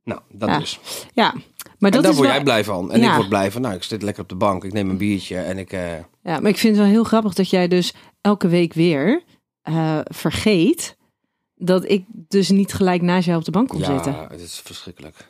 Nou, 0.05 0.21
dat 0.33 0.49
Ja. 0.49 0.59
dus. 0.59 0.79
Ja, 1.15 1.33
maar 1.33 1.43
En 1.79 1.91
dat 1.91 2.03
daar 2.03 2.13
word 2.15 2.17
wel... 2.27 2.35
jij 2.35 2.43
blij 2.43 2.65
van. 2.65 2.93
En 2.93 3.01
Ja. 3.01 3.11
ik 3.11 3.17
word 3.17 3.29
blij 3.29 3.51
van, 3.51 3.63
nou, 3.63 3.75
ik 3.75 3.83
zit 3.83 4.03
lekker 4.03 4.23
op 4.23 4.29
de 4.29 4.35
bank. 4.35 4.65
Ik 4.65 4.73
neem 4.73 4.91
een 4.91 4.97
biertje 4.97 5.39
en 5.39 5.59
ik... 5.59 5.73
eh, 5.73 5.93
Ja, 6.23 6.41
maar 6.41 6.47
ik 6.51 6.59
vind 6.59 6.77
het 6.77 6.85
wel 6.85 6.93
heel 6.95 7.05
grappig 7.05 7.35
dat 7.35 7.51
jij 7.51 7.69
dus 7.69 7.93
elke 8.21 8.49
week 8.49 8.73
weer 8.73 9.23
eh, 9.63 9.99
vergeet 10.05 10.97
dat 11.55 11.89
ik 11.91 12.05
dus 12.09 12.49
niet 12.51 12.75
gelijk 12.75 13.03
naast 13.03 13.27
jou 13.27 13.39
op 13.39 13.45
de 13.45 13.51
bank 13.51 13.69
kom 13.69 13.85
zitten. 13.85 14.13
ja, 14.13 14.27
het 14.31 14.41
is 14.41 14.61
verschrikkelijk. 14.65 15.17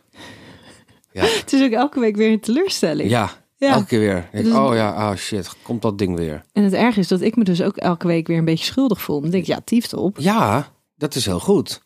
Ja, 1.13 1.25
Het 1.25 1.53
is 1.53 1.63
ook 1.63 1.71
elke 1.73 2.01
week 2.01 2.17
weer 2.17 2.33
een 2.33 2.41
teleurstelling. 2.41 3.11
ja, 3.11 3.31
Ja. 3.59 3.73
elke 3.73 3.87
keer 3.87 3.99
weer. 3.99 4.29
Denk, 4.33 4.45
Dus- 4.45 4.55
oh 4.55 4.75
ja, 4.75 5.11
oh 5.11 5.17
shit, 5.17 5.51
komt 5.63 5.83
dat 5.83 5.99
ding 5.99 6.17
weer. 6.17 6.45
En 6.53 6.63
het 6.65 6.73
erg 6.73 6.97
is 6.97 7.09
dat 7.09 7.21
ik 7.21 7.37
me 7.37 7.45
dus 7.45 7.63
ook 7.63 7.77
elke 7.77 8.07
week 8.07 8.27
weer 8.27 8.39
een 8.39 8.45
beetje 8.45 8.65
schuldig 8.65 9.01
voel. 9.03 9.21
Dan 9.21 9.31
denk 9.31 9.43
ik, 9.43 9.49
ja, 9.49 9.61
tieft 9.65 9.95
op. 9.95 10.19
Ja, 10.19 10.73
dat 10.97 11.15
is 11.15 11.27
heel 11.27 11.41
goed. 11.41 11.83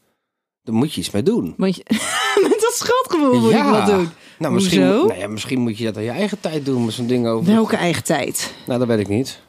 Daar 0.62 0.74
moet 0.74 0.92
je 0.94 1.00
iets 1.00 1.10
mee 1.10 1.22
doen. 1.22 1.54
Want 1.56 1.76
je, 1.76 1.82
met 2.48 2.58
dat 2.60 2.72
schuldgevoel 2.74 3.40
moet 3.40 3.52
ik 3.52 3.62
wat 3.62 3.86
doen. 3.86 4.08
Nou, 4.38 4.54
misschien, 4.54 4.86
Hoezo? 4.86 5.06
nou 5.06 5.18
ja, 5.18 5.28
misschien 5.28 5.60
moet 5.60 5.78
je 5.78 5.84
dat 5.84 5.96
aan 5.96 6.02
je 6.02 6.10
eigen 6.10 6.40
tijd 6.40 6.64
doen 6.64 6.84
met 6.84 6.94
zo'n 6.94 7.06
ding 7.06 7.26
over. 7.26 7.52
Welke 7.52 7.76
eigen 7.76 8.04
tijd? 8.04 8.54
Nou, 8.66 8.78
dat 8.78 8.88
weet 8.88 8.98
ik 8.98 9.08
niet. 9.08 9.40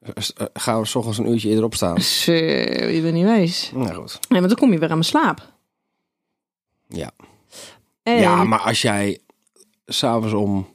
Eh, 0.00 0.12
Gaan 0.52 0.80
we 0.80 0.86
s 0.86 0.94
ochtends 0.94 1.18
een 1.18 1.30
uurtje 1.30 1.48
eerder 1.48 1.64
opstaan? 1.64 2.00
Zo, 2.00 2.32
je 2.32 2.98
bent 3.02 3.14
niet 3.14 3.24
wijs. 3.24 3.70
Nou 3.74 3.94
goed. 3.94 4.18
Nee, 4.28 4.40
maar 4.40 4.48
dan 4.48 4.58
kom 4.58 4.72
je 4.72 4.78
weer 4.78 4.88
aan 4.88 4.94
mijn 4.94 5.04
slaap. 5.08 5.48
Ja. 6.88 7.10
En, 8.02 8.20
Ja, 8.20 8.44
maar 8.44 8.58
als 8.60 8.82
jij 8.82 9.18
s'avonds 9.86 10.32
om 10.34 10.66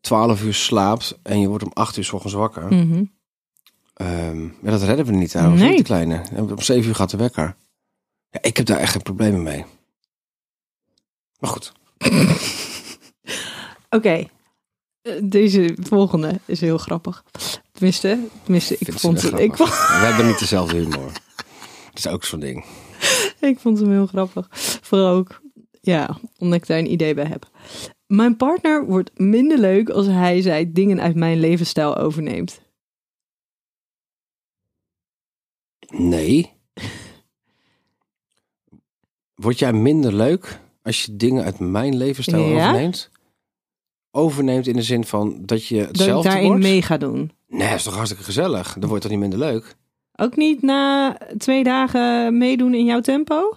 12 0.00 0.42
uur 0.42 0.54
slaapt 0.54 1.18
en 1.22 1.40
je 1.40 1.48
wordt 1.48 1.64
om 1.64 1.70
8 1.72 1.96
uur 1.96 2.04
s 2.04 2.12
ochtends 2.12 2.36
wakker. 2.36 2.62
Ehm, 3.94 4.42
ja, 4.42 4.70
dat 4.70 4.82
redden 4.82 5.06
we 5.06 5.12
niet 5.12 5.30
trouwens. 5.30 5.60
Nee. 5.62 5.76
De 5.76 5.82
kleine. 5.82 6.22
Om 6.36 6.60
7 6.60 6.88
uur 6.88 6.94
gaat 6.94 7.10
de 7.10 7.16
wekker. 7.16 7.56
Ja, 8.30 8.42
ik 8.42 8.56
heb 8.56 8.66
daar 8.66 8.78
echt 8.78 8.92
geen 8.92 9.02
problemen 9.02 9.42
mee. 9.42 9.64
Maar 11.38 11.50
goed. 11.50 11.72
Oké. 13.96 14.26
Eh, 15.02 15.12
Deze 15.22 15.76
volgende 15.80 16.40
is 16.44 16.60
heel 16.60 16.78
grappig. 16.78 17.24
Tenminste, 17.72 18.18
tenminste 18.42 18.76
ik, 18.78 18.92
vond 18.92 19.22
het, 19.22 19.38
ik, 19.38 19.56
vond. 19.56 19.68
We 20.00 20.04
hebben 20.06 20.26
niet 20.26 20.38
dezelfde 20.38 20.76
humor. 20.76 21.12
Dat 21.92 21.98
is 21.98 22.06
ook 22.06 22.24
zo'n 22.24 22.40
ding. 22.40 22.64
ik 23.40 23.58
vond 23.58 23.78
hem 23.78 23.90
heel 23.90 24.06
grappig. 24.06 24.48
Vooral 24.82 25.14
ook, 25.14 25.40
ja, 25.80 26.18
omdat 26.38 26.58
ik 26.58 26.66
daar 26.66 26.78
een 26.78 26.92
idee 26.92 27.14
bij 27.14 27.26
heb. 27.26 27.50
Mijn 28.10 28.36
partner 28.36 28.86
wordt 28.86 29.18
minder 29.18 29.58
leuk 29.58 29.88
als 29.90 30.06
hij 30.06 30.40
zij 30.40 30.72
dingen 30.72 31.00
uit 31.00 31.14
mijn 31.14 31.40
levensstijl 31.40 31.96
overneemt. 31.96 32.60
Nee. 35.88 36.52
Word 39.34 39.58
jij 39.58 39.72
minder 39.72 40.14
leuk 40.14 40.60
als 40.82 41.02
je 41.04 41.16
dingen 41.16 41.44
uit 41.44 41.58
mijn 41.58 41.96
levensstijl 41.96 42.42
Ja? 42.48 42.68
overneemt? 42.68 43.10
Overneemt 44.10 44.66
in 44.66 44.76
de 44.76 44.82
zin 44.82 45.04
van 45.04 45.38
dat 45.40 45.66
je 45.66 45.76
Dat 45.78 45.86
hetzelfde 45.88 46.28
daarin 46.28 46.46
wordt? 46.48 46.62
mee 46.62 46.82
ga 46.82 46.96
doen. 46.96 47.32
Nee, 47.48 47.68
dat 47.68 47.76
is 47.78 47.82
toch 47.84 47.94
hartstikke 47.94 48.24
gezellig? 48.24 48.72
Dan 48.78 48.88
wordt 48.88 49.02
het 49.04 49.12
toch 49.12 49.20
niet 49.20 49.30
minder 49.30 49.48
leuk? 49.48 49.76
Ook 50.16 50.36
niet 50.36 50.62
na 50.62 51.16
twee 51.38 51.64
dagen 51.64 52.38
meedoen 52.38 52.74
in 52.74 52.84
jouw 52.84 53.00
tempo? 53.00 53.56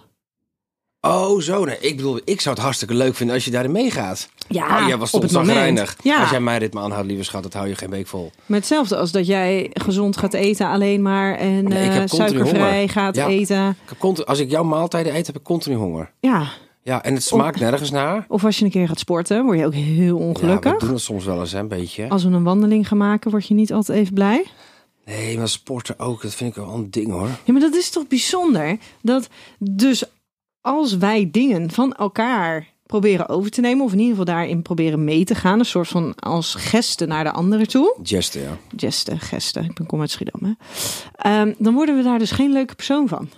Oh, 1.00 1.40
zo. 1.40 1.64
Nee. 1.64 1.78
Ik 1.78 1.96
bedoel, 1.96 2.20
ik 2.24 2.40
zou 2.40 2.54
het 2.54 2.64
hartstikke 2.64 2.94
leuk 2.94 3.14
vinden 3.14 3.34
als 3.34 3.44
je 3.44 3.50
daarin 3.50 3.72
meegaat. 3.72 4.28
Ja, 4.48 4.80
oh, 4.82 4.86
jij 4.88 4.96
was 4.96 5.10
op 5.14 5.22
het 5.22 5.32
moment. 5.32 5.96
Ja. 6.02 6.20
Als 6.20 6.30
jij 6.30 6.40
mijn 6.40 6.58
ritme 6.58 6.80
aanhoudt, 6.80 7.06
lieve 7.06 7.22
schat, 7.22 7.42
dat 7.42 7.52
hou 7.52 7.68
je 7.68 7.74
geen 7.74 7.90
week 7.90 8.06
vol. 8.06 8.30
Maar 8.46 8.58
hetzelfde 8.58 8.96
als 8.96 9.12
dat 9.12 9.26
jij 9.26 9.70
gezond 9.72 10.16
gaat 10.16 10.34
eten 10.34 10.66
alleen 10.68 11.02
maar 11.02 11.34
en 11.36 11.64
Nee, 11.64 11.88
eh, 11.88 12.02
suikervrij 12.06 12.70
honger. 12.74 12.88
gaat 12.88 13.16
Ja. 13.16 13.26
eten. 13.26 13.68
Ik 13.82 13.88
heb 13.88 13.98
continu, 13.98 14.26
als 14.26 14.38
ik 14.38 14.50
jouw 14.50 14.62
maaltijden 14.64 15.14
eet, 15.16 15.26
heb 15.26 15.36
ik 15.36 15.42
continu 15.42 15.76
honger. 15.76 16.10
Ja, 16.20 16.46
Ja, 16.82 17.02
en 17.02 17.14
het 17.14 17.22
smaakt 17.22 17.60
nergens 17.60 17.90
naar. 17.90 18.24
Of 18.28 18.44
als 18.44 18.58
je 18.58 18.64
een 18.64 18.70
keer 18.70 18.88
gaat 18.88 18.98
sporten, 18.98 19.44
word 19.44 19.58
je 19.58 19.66
ook 19.66 19.74
heel 19.74 20.18
Ja, 20.18 20.24
ongelukkig. 20.24 20.72
we 20.72 20.78
doen 20.78 20.90
het 20.90 21.00
soms 21.00 21.24
wel 21.24 21.40
eens, 21.40 21.52
hè, 21.52 21.58
een 21.58 21.68
beetje. 21.68 22.08
Als 22.08 22.24
we 22.24 22.30
een 22.30 22.42
wandeling 22.42 22.88
gaan 22.88 22.98
maken, 22.98 23.30
word 23.30 23.46
je 23.46 23.54
niet 23.54 23.72
altijd 23.72 23.98
even 23.98 24.14
blij. 24.14 24.44
Nee, 25.04 25.38
maar 25.38 25.48
sporten 25.48 25.98
ook, 25.98 26.22
dat 26.22 26.34
vind 26.34 26.56
ik 26.56 26.64
wel 26.64 26.74
een 26.74 26.90
ding 26.90 27.10
hoor. 27.10 27.28
Ja, 27.44 27.52
maar 27.52 27.60
dat 27.60 27.74
is 27.74 27.90
toch 27.90 28.06
bijzonder? 28.06 28.76
Dat 29.02 29.28
dus 29.58 30.04
als 30.60 30.96
wij 30.96 31.28
dingen 31.32 31.70
van 31.70 31.92
elkaar 31.92 32.66
proberen 33.00 33.28
over 33.28 33.50
te 33.50 33.60
nemen, 33.60 33.84
of 33.84 33.92
in 33.92 33.98
ieder 33.98 34.16
geval 34.16 34.34
daarin 34.34 34.62
proberen 34.62 35.04
mee 35.04 35.24
te 35.24 35.34
gaan, 35.34 35.58
een 35.58 35.64
soort 35.64 35.88
van 35.88 36.14
als 36.14 36.54
gesten 36.54 37.08
naar 37.08 37.24
de 37.24 37.32
anderen 37.32 37.68
toe. 37.68 37.96
Gesten, 38.02 38.40
ja. 38.42 38.58
Gesten, 38.76 39.20
gesten, 39.20 39.64
ik 39.64 39.74
ben 39.74 39.86
kom 39.86 40.00
uit 40.00 40.10
Schiedam. 40.10 40.40
Hè? 40.44 40.52
Ehm, 41.16 41.52
dan 41.58 41.74
worden 41.74 41.96
we 41.96 42.02
daar 42.02 42.18
dus 42.18 42.30
geen 42.30 42.52
leuke 42.52 42.74
persoon 42.74 43.08
van. 43.08 43.28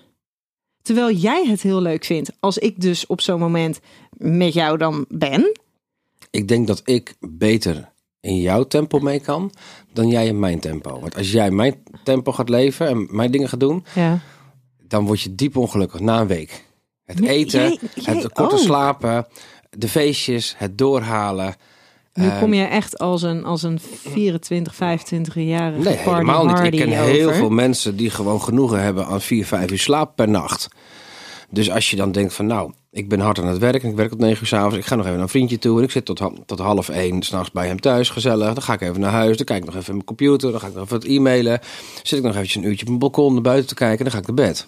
Terwijl 0.83 1.11
jij 1.17 1.47
het 1.47 1.63
heel 1.63 1.81
leuk 1.83 2.05
vindt, 2.05 2.33
als 2.41 2.59
ik 2.59 2.81
dus 2.81 3.07
op 3.07 3.21
zo'n 3.21 3.41
moment 3.41 3.81
met 4.11 4.53
jou 4.55 4.79
dan 4.79 5.05
ben. 5.09 5.53
Ik 6.31 6.49
denk 6.49 6.67
dat 6.67 6.83
ik 6.85 7.15
beter 7.21 7.93
in 8.21 8.37
jouw 8.41 8.65
tempo 8.65 8.99
mee 8.99 9.21
kan 9.21 9.51
dan 9.93 10.09
jij 10.09 10.27
in 10.27 10.39
mijn 10.39 10.61
tempo. 10.61 11.01
Want 11.01 11.17
als 11.17 11.33
jij 11.33 11.51
mijn 11.51 11.83
tempo 12.05 12.33
gaat 12.33 12.49
leven 12.49 12.89
en 12.89 13.09
mijn 13.11 13.31
dingen 13.31 13.49
gaat 13.49 13.61
doen, 13.61 13.85
Ja. 13.95 14.21
dan 14.83 15.07
word 15.07 15.21
je 15.21 15.35
diep 15.35 15.57
ongelukkig 15.57 16.01
na 16.01 16.21
een 16.21 16.27
week. 16.27 16.65
Het 17.07 17.21
Nee, 17.21 17.29
eten, 17.31 17.61
jij- 17.61 17.79
jij 17.95 18.15
het 18.17 18.33
korte 18.33 18.57
slapen, 18.59 19.27
de 19.71 19.89
feestjes, 19.89 20.55
het 20.57 20.79
doorhalen. 20.79 21.55
Nu 22.15 22.29
Ehm, 22.29 22.39
kom 22.39 22.55
je 22.55 22.65
echt 22.65 22.99
als 22.99 23.23
een, 23.23 23.45
als 23.45 23.63
een 23.63 23.79
24, 23.81 24.75
25-jarige 24.75 25.81
Nee, 25.83 25.97
helemaal 25.97 26.47
niet. 26.47 26.59
Ik 26.75 26.81
ken 26.81 26.89
heel 27.05 27.33
veel 27.33 27.51
mensen 27.51 27.97
die 27.97 28.11
gewoon 28.11 28.43
genoegen 28.43 28.83
hebben 28.83 29.07
aan 29.07 29.21
4, 29.21 29.47
5 29.47 29.71
uur 29.71 29.79
slaap 29.79 30.17
per 30.17 30.29
nacht. 30.29 30.69
Dus 31.51 31.71
als 31.71 31.91
je 31.91 31.97
dan 31.97 32.13
denkt 32.13 32.35
van 32.35 32.47
nou, 32.47 32.73
ik 32.91 33.09
ben 33.09 33.21
hard 33.21 33.39
aan 33.39 33.47
het 33.47 33.59
werk 33.59 33.83
en 33.83 33.89
ik 33.91 33.97
werk 33.97 34.11
tot 34.11 34.19
9 34.19 34.41
uur 34.41 34.47
s'avonds. 34.47 34.77
Ik 34.77 34.85
ga 34.87 34.95
nog 34.95 35.05
even 35.05 35.17
naar 35.17 35.25
een 35.27 35.31
vriendje 35.31 35.59
toe 35.59 35.79
en 35.79 35.85
ik 35.85 35.91
zit 35.91 36.05
tot, 36.05 36.23
tot 36.47 36.59
half 36.59 36.89
1 36.89 37.23
s'nachts 37.23 37.51
bij 37.51 37.67
hem 37.67 37.81
thuis, 37.81 38.09
gezellig. 38.11 38.53
Dan 38.55 38.63
ga 38.63 38.73
ik 38.73 38.81
even 38.81 39.01
naar 39.01 39.11
huis, 39.13 39.37
dan 39.37 39.47
kijk 39.47 39.59
ik 39.59 39.65
nog 39.67 39.75
even 39.75 39.87
in 39.89 39.93
mijn 39.95 40.05
computer, 40.07 40.51
dan 40.51 40.61
ga 40.61 40.67
ik 40.67 40.75
nog 40.75 40.83
even 40.85 40.97
wat 40.97 41.07
e-mailen. 41.09 41.61
Zit 42.03 42.19
ik 42.19 42.25
nog 42.25 42.35
eventjes 42.35 42.63
een 42.63 42.69
uurtje 42.69 42.81
op 42.83 42.89
mijn 42.89 42.99
balkon 43.01 43.33
naar 43.33 43.43
buiten 43.43 43.69
te 43.69 43.75
kijken 43.75 43.99
en 43.99 44.05
dan 44.05 44.13
ga 44.13 44.19
ik 44.19 44.27
naar 44.37 44.47
bed. 44.47 44.67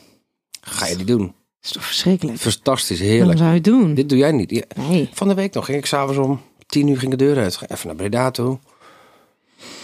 Ga 0.61 0.87
je 0.87 0.97
die 0.97 1.07
doen? 1.07 1.33
Is 1.69 1.75
toch 1.75 1.85
verschrikkelijk? 1.85 2.39
Fantastisch, 2.39 2.99
Waarom 2.99 3.17
heerlijk. 3.17 3.39
zou 3.39 3.49
je 3.51 3.55
het 3.57 3.65
doen? 3.65 3.95
Dit 3.95 4.09
doe 4.09 4.19
jij 4.19 4.33
niet. 4.33 4.51
Ja, 4.51 4.63
Nee. 4.89 5.09
Van 5.13 5.29
de 5.29 5.35
week 5.35 5.55
nog 5.55 5.65
ging 5.65 5.79
ik 5.79 5.87
s'avonds 5.87 6.19
om 6.19 6.41
10 6.67 6.89
uur 6.89 6.99
ging 6.99 7.11
de 7.11 7.17
deur 7.17 7.39
uit. 7.39 7.59
Even 7.69 7.87
naar 7.87 7.97
Breda 7.97 8.31
toe. 8.31 8.59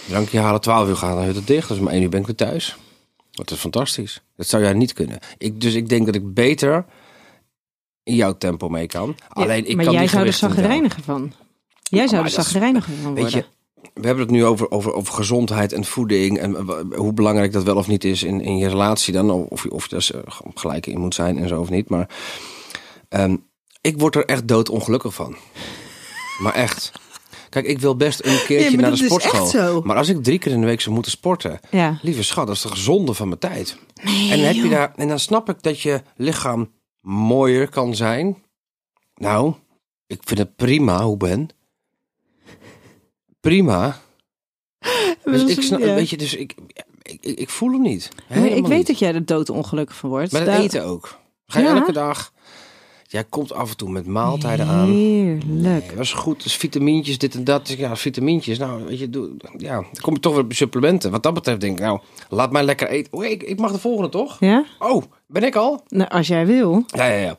Drankje 0.08 0.38
halen, 0.38 0.60
12 0.60 0.88
uur 0.88 0.96
gaan 0.96 1.16
dan 1.16 1.24
het 1.24 1.46
dicht. 1.46 1.68
Dus 1.68 1.78
om 1.78 1.88
1 1.88 2.02
uur 2.02 2.08
ben 2.08 2.20
ik 2.20 2.26
weer 2.26 2.36
thuis. 2.36 2.76
Dat 3.30 3.50
is 3.50 3.58
fantastisch. 3.58 4.22
Dat 4.36 4.46
zou 4.46 4.62
jij 4.62 4.72
niet 4.72 4.92
kunnen. 4.92 5.18
Ik, 5.38 5.60
dus 5.60 5.74
ik 5.74 5.88
denk 5.88 6.06
dat 6.06 6.14
ik 6.14 6.34
beter 6.34 6.84
in 8.02 8.14
jouw 8.14 8.36
tempo 8.38 8.68
mee 8.68 8.86
kan. 8.86 9.16
Alleen 9.28 9.66
ik 9.66 9.76
maar 9.76 9.84
kan 9.84 9.94
jij 9.94 10.02
die 10.02 10.10
zou 10.10 10.26
er 10.26 10.32
zagrijniger 10.32 11.02
van. 11.02 11.32
Jij 11.82 12.06
zou 12.08 12.24
er 12.24 12.30
zagrijniger 12.30 12.92
van 13.02 13.14
Weet 13.14 13.22
worden. 13.22 13.44
je, 13.50 13.53
we 13.94 14.06
hebben 14.06 14.24
het 14.24 14.32
nu 14.34 14.44
over, 14.44 14.70
over, 14.70 14.92
over 14.94 15.14
gezondheid 15.14 15.72
en 15.72 15.84
voeding. 15.84 16.38
En 16.38 16.54
hoe 16.96 17.12
belangrijk 17.12 17.52
dat 17.52 17.62
wel 17.62 17.76
of 17.76 17.86
niet 17.86 18.04
is 18.04 18.22
in, 18.22 18.40
in 18.40 18.56
je 18.58 18.68
relatie 18.68 19.12
dan. 19.12 19.30
Of, 19.30 19.62
je- 19.62 19.70
of 19.72 19.84
je 19.90 19.90
daar 19.90 20.22
eh, 20.24 20.30
gelijk 20.54 20.86
in 20.86 20.98
moet 21.00 21.14
zijn 21.14 21.38
en 21.38 21.48
zo 21.48 21.60
of 21.60 21.70
niet. 21.70 21.88
Maar 21.88 22.08
ehm, 23.08 23.36
ik 23.80 23.98
word 23.98 24.14
er 24.16 24.24
echt 24.24 24.48
doodongelukkig 24.48 25.14
van. 25.14 25.36
Maar 26.38 26.54
echt. 26.54 26.92
Kijk, 27.48 27.66
ik 27.66 27.78
wil 27.78 27.96
best 27.96 28.24
een 28.24 28.38
keertje 28.46 28.76
naar 28.76 28.90
de 28.90 28.96
sportschool. 29.06 29.46
Maar 29.84 29.96
als 29.96 30.08
ik 30.08 30.22
drie 30.22 30.38
keer 30.38 30.52
in 30.52 30.60
de 30.60 30.66
week 30.66 30.80
zou 30.80 30.94
moeten 30.94 31.12
sporten. 31.12 31.60
Ja. 31.70 31.98
Lieve 32.02 32.22
schat, 32.22 32.46
dat 32.46 32.56
is 32.56 32.62
toch 32.62 32.76
zonde 32.76 33.14
van 33.14 33.28
mijn 33.28 33.40
tijd. 33.40 33.76
en, 34.04 34.28
dan 34.28 34.38
heb 34.38 34.54
je 34.54 34.68
daar, 34.68 34.92
en 34.96 35.08
dan 35.08 35.18
snap 35.18 35.48
ik 35.48 35.62
dat 35.62 35.80
je 35.80 36.02
lichaam 36.16 36.70
mooier 37.00 37.68
kan 37.68 37.94
zijn. 37.94 38.42
Nou, 39.14 39.54
ik 40.06 40.20
vind 40.24 40.38
het 40.38 40.56
prima 40.56 41.02
hoe 41.02 41.12
ik 41.12 41.18
ben. 41.18 41.48
Prima. 43.44 43.96
Dus 45.24 45.44
ik 45.44 45.62
snap, 45.62 45.80
ja. 45.80 45.94
weet 45.94 46.10
je, 46.10 46.16
dus 46.16 46.34
ik, 46.34 46.54
ik, 47.02 47.18
ik, 47.20 47.38
ik 47.38 47.50
voel 47.50 47.70
hem 47.72 47.82
niet. 47.82 48.08
Maar 48.28 48.46
ik 48.46 48.66
weet 48.66 48.76
niet. 48.78 48.86
dat 48.86 48.98
jij 48.98 49.14
er 49.14 49.24
doodongelukkig 49.26 49.96
van 49.96 50.10
wordt. 50.10 50.32
Met 50.32 50.40
het 50.42 50.50
Daar- 50.50 50.60
eten 50.60 50.84
ook. 50.84 51.18
Ga 51.46 51.58
je 51.58 51.64
Ja? 51.66 51.74
elke 51.74 51.92
dag. 51.92 52.32
Jij 53.06 53.24
komt 53.24 53.52
af 53.52 53.70
en 53.70 53.76
toe 53.76 53.90
met 53.90 54.06
maaltijden 54.06 54.66
aan. 54.66 54.86
Heerlijk. 54.88 55.44
Nee, 55.46 55.82
dat 55.90 55.98
is 56.04 56.12
goed. 56.12 56.42
Dus 56.42 56.56
vitamintjes, 56.56 57.18
dit 57.18 57.34
en 57.34 57.44
dat. 57.44 57.66
Dus 57.66 57.76
Ja, 57.76 57.96
vitamintjes. 57.96 58.58
Nou, 58.58 58.84
weet 58.84 58.98
je, 58.98 59.10
doe, 59.10 59.30
ja, 59.56 59.74
dan 59.74 60.00
kom 60.00 60.14
je 60.14 60.20
toch 60.20 60.34
weer 60.34 60.44
op 60.44 60.52
supplementen. 60.52 61.10
Wat 61.10 61.22
dat 61.22 61.34
betreft 61.34 61.60
denk 61.60 61.78
ik, 61.78 61.84
nou, 61.84 62.00
laat 62.28 62.52
mij 62.52 62.62
lekker 62.62 62.88
eten. 62.88 63.12
Oh, 63.12 63.24
ik, 63.24 63.42
ik 63.42 63.58
mag 63.58 63.72
de 63.72 63.78
volgende, 63.78 64.08
toch? 64.10 64.36
Ja? 64.40 64.64
Oh, 64.78 65.02
ben 65.26 65.42
ik 65.42 65.54
al? 65.56 65.84
Nou, 65.88 66.10
als 66.10 66.26
jij 66.26 66.46
wil. 66.46 66.84
Ja, 66.86 67.06
ja, 67.06 67.16
ja. 67.20 67.36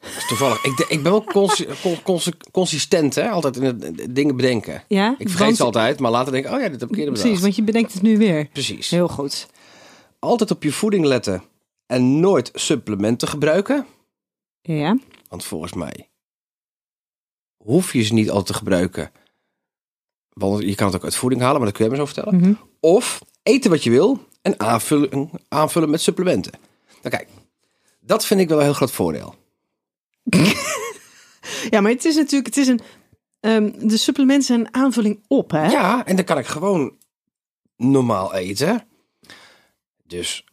Dat 0.00 0.10
is 0.16 0.26
toevallig. 0.28 0.64
Ik, 0.64 0.78
ik 0.78 1.02
ben 1.02 1.12
wel 1.12 1.24
consi- 1.24 1.66
con- 1.82 2.02
consi- 2.02 2.32
consistent, 2.52 3.14
hè? 3.14 3.28
Altijd 3.28 3.56
in 3.56 3.64
het 3.64 4.14
dingen 4.14 4.36
bedenken. 4.36 4.82
Ja? 4.88 5.10
Ik 5.18 5.28
vergeet 5.28 5.38
Want- 5.46 5.56
ze 5.56 5.64
altijd, 5.64 5.98
maar 6.00 6.10
later 6.10 6.32
denk 6.32 6.44
ik, 6.46 6.52
oh 6.52 6.60
ja, 6.60 6.68
dit 6.68 6.80
heb 6.80 6.90
ik 6.90 6.96
eerder 6.96 7.12
bedacht. 7.12 7.22
Precies, 7.22 7.42
want 7.42 7.56
je 7.56 7.62
bedenkt 7.62 7.92
het 7.92 8.02
nu 8.02 8.18
weer. 8.18 8.48
Precies. 8.48 8.90
Heel 8.90 9.08
goed. 9.08 9.46
Altijd 10.18 10.50
op 10.50 10.62
je 10.62 10.72
voeding 10.72 11.04
letten 11.04 11.42
en 11.86 12.20
nooit 12.20 12.50
supplementen 12.54 13.28
gebruiken. 13.28 13.86
Ja. 14.62 14.98
Want 15.28 15.44
volgens 15.44 15.72
mij 15.72 16.08
hoef 17.56 17.92
je 17.92 18.02
ze 18.02 18.14
niet 18.14 18.28
altijd 18.28 18.46
te 18.46 18.54
gebruiken. 18.54 19.10
Want 20.32 20.62
je 20.62 20.74
kan 20.74 20.86
het 20.86 20.96
ook 20.96 21.04
uit 21.04 21.14
voeding 21.14 21.42
halen, 21.42 21.56
maar 21.56 21.66
dat 21.68 21.76
kun 21.76 21.84
je 21.84 21.90
me 21.90 21.96
zo 21.96 22.04
vertellen. 22.06 22.36
Mhm. 22.36 22.52
Of 22.80 23.20
eten 23.42 23.70
wat 23.70 23.82
je 23.82 23.90
wil 23.90 24.26
en 24.42 24.60
aanvullen, 24.60 25.30
aanvullen 25.48 25.90
met 25.90 26.00
supplementen. 26.00 26.52
Nou 27.02 27.16
kijk, 27.16 27.28
dat 28.00 28.24
vind 28.24 28.40
ik 28.40 28.48
wel 28.48 28.58
een 28.58 28.64
heel 28.64 28.72
groot 28.72 28.90
voordeel. 28.90 29.34
Ja, 31.70 31.80
maar 31.80 31.90
het 31.90 32.04
is 32.04 32.14
natuurlijk, 32.14 32.46
het 32.46 32.56
is 32.56 32.68
een, 32.68 32.80
ehm, 33.40 33.88
de 33.88 33.96
supplementen 33.96 34.46
zijn 34.46 34.60
een 34.60 34.74
aanvulling 34.74 35.24
op, 35.28 35.50
hè? 35.50 35.66
Ja, 35.70 36.06
en 36.06 36.16
dan 36.16 36.24
kan 36.24 36.38
ik 36.38 36.46
gewoon 36.46 36.96
normaal 37.76 38.34
eten. 38.34 38.86
Dus, 40.04 40.44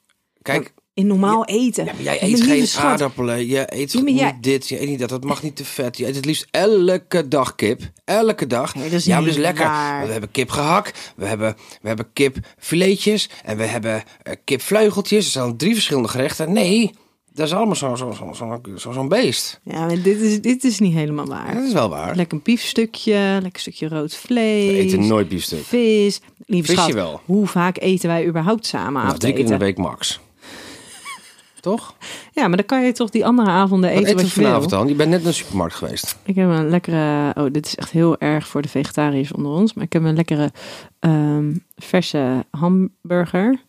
kijk, 0.42 0.74
In 0.94 1.08
normaal 1.08 1.46
eten. 1.46 1.86
ja, 1.86 1.94
jij 1.98 2.24
eet 2.24 2.42
geen 2.44 2.68
schat. 2.68 2.84
aardappelen, 2.86 3.48
je 3.48 3.66
eet 3.76 3.92
Ja, 3.92 4.02
niet 4.02 4.20
jij- 4.20 4.38
dit, 4.42 4.68
je 4.70 4.82
eet 4.82 4.88
niet 4.90 5.00
dat, 5.00 5.10
dat 5.10 5.24
mag 5.24 5.44
niet 5.44 5.56
te 5.56 5.66
vet. 5.66 5.98
Je 5.98 6.08
eet 6.08 6.16
het 6.16 6.26
liefst 6.26 6.48
elke 6.52 7.28
dag 7.28 7.56
kip, 7.56 7.82
elke 8.06 8.48
dag. 8.48 8.76
Nee, 8.76 8.90
dat 8.90 9.00
is 9.00 9.06
ja, 9.06 9.16
maar 9.16 9.24
dat 9.26 9.34
is 9.34 9.40
lekker. 9.40 9.66
waar. 9.66 10.06
We 10.06 10.12
hebben 10.12 10.32
kip 10.32 10.50
gehakt, 10.50 11.14
we 11.16 11.26
hebben, 11.26 11.56
we 11.82 11.88
hebben 11.88 12.14
kipfiletjes 12.14 13.30
en 13.44 13.58
we 13.58 13.64
hebben 13.64 14.04
eh, 14.24 14.34
kipvleugeltjes. 14.44 15.26
Er 15.26 15.32
zijn 15.32 15.58
drie 15.58 15.74
verschillende 15.74 16.10
gerechten. 16.10 16.52
Nee, 16.54 16.92
dat 17.36 17.48
is 17.48 17.54
allemaal 17.54 17.76
zo'n 17.76 17.98
zo, 17.98 18.12
zo, 18.12 18.34
zo, 18.78 18.92
zo, 18.92 19.08
beest. 19.08 19.60
Ja, 19.64 19.80
maar 19.86 20.02
dit 20.02 20.22
is, 20.22 20.42
dit 20.42 20.64
is 20.64 20.80
niet 20.80 20.94
helemaal 20.94 21.26
Ja, 21.26 21.32
waar. 21.32 21.54
dat 21.54 21.64
is 21.64 21.74
wel 21.74 21.90
waar. 21.90 22.16
Lekker 22.16 22.38
een 22.38 22.44
biefstukje, 22.44 23.40
lekker 23.42 23.62
stukje 23.62 23.88
rood 23.88 24.16
vlees. 24.16 24.72
We 24.72 24.78
eten 24.78 25.08
nooit 25.08 25.28
biefstuk. 25.30 25.64
Vis. 25.64 26.22
Lieve 26.46 26.68
Visje 26.68 26.82
schat, 26.82 26.94
wel. 26.94 27.22
hoe 27.26 27.48
vaak 27.48 27.78
eten 27.80 28.10
wij 28.10 28.26
überhaupt 28.28 28.66
samen 28.66 29.06
Nou, 29.06 29.18
drie 29.18 29.34
keer 29.34 29.44
in 29.44 29.50
de 29.50 29.58
week 29.58 29.78
max. 29.78 30.20
Toch? 31.60 31.96
Ja, 32.32 32.48
maar 32.48 32.58
dan 32.58 32.66
kan 32.66 32.84
je 32.86 32.92
toch 32.92 33.10
die 33.10 33.26
andere 33.26 33.50
avonden 33.50 33.90
Wat 33.90 34.00
eten 34.00 34.12
eten 34.12 34.24
wat 34.24 34.34
je 34.34 34.40
wil. 34.40 34.46
vanavond 34.50 34.70
dan? 34.72 34.88
Je 34.88 34.96
bent 34.96 35.10
net 35.10 35.24
naar 35.24 35.32
de 35.32 35.38
supermarkt 35.38 35.76
geweest. 35.76 36.18
Ik 36.24 36.36
heb 36.36 36.50
een 36.50 36.70
lekkere... 36.70 37.34
Oh, 37.38 37.46
dit 37.52 37.66
is 37.66 37.76
echt 37.76 37.92
heel 37.92 38.18
erg 38.18 38.48
voor 38.48 38.62
de 38.62 38.70
vegetariërs 38.70 39.32
onder 39.32 39.52
ons. 39.52 39.74
Maar 39.74 39.84
ik 39.84 39.94
heb 39.94 40.04
een 40.04 40.16
lekkere 40.16 40.52
ehm, 41.00 41.54
verse 41.76 42.46
hamburger. 42.50 43.62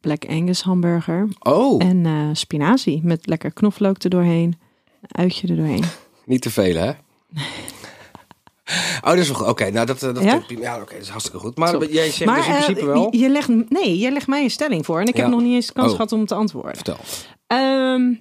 Black 0.00 0.24
Angus 0.28 0.62
hamburger. 0.62 1.28
Oh, 1.38 1.82
En 1.84 2.06
eh, 2.06 2.28
spinazie 2.32 3.00
met 3.04 3.26
lekker 3.26 3.52
knoflook 3.52 3.98
erdoorheen. 3.98 4.58
Een 5.00 5.16
uitje 5.18 5.48
erdoorheen. 5.48 5.84
niet 6.26 6.40
te 6.42 6.50
veel 6.50 6.74
hè? 6.76 6.90
Oh, 9.04 9.06
dat 9.10 9.18
is 9.18 9.26
wel 9.28 9.36
goed. 9.36 9.46
Oké, 9.46 9.70
nou 9.70 9.86
dat, 9.86 10.02
eh, 10.02 10.14
dat, 10.14 10.22
Ja? 10.22 10.42
ja? 10.60 10.80
oké, 10.80 10.92
dat 10.92 11.02
is 11.02 11.08
hartstikke 11.08 11.38
goed. 11.40 11.56
Maar 11.56 11.84
jij 11.92 12.10
zegt 12.10 12.24
maar 12.24 12.36
dus 12.36 12.46
in 12.46 12.52
eh, 12.52 12.64
principe 12.64 12.86
wel. 12.86 13.16
je 13.16 13.28
legt, 13.28 13.48
nee, 13.70 13.98
je 13.98 14.10
legt 14.10 14.26
mij 14.26 14.42
een 14.42 14.50
stelling 14.50 14.84
voor. 14.86 15.00
En 15.00 15.06
ik 15.06 15.16
Ja. 15.16 15.22
heb 15.22 15.30
nog 15.30 15.40
niet 15.40 15.54
eens 15.54 15.66
de 15.66 15.72
kans 15.72 15.88
Oh. 15.88 15.94
gehad 15.94 16.12
om 16.12 16.26
te 16.26 16.34
antwoorden. 16.34 16.74
Vertel. 16.74 16.96
Ehm, 17.46 18.12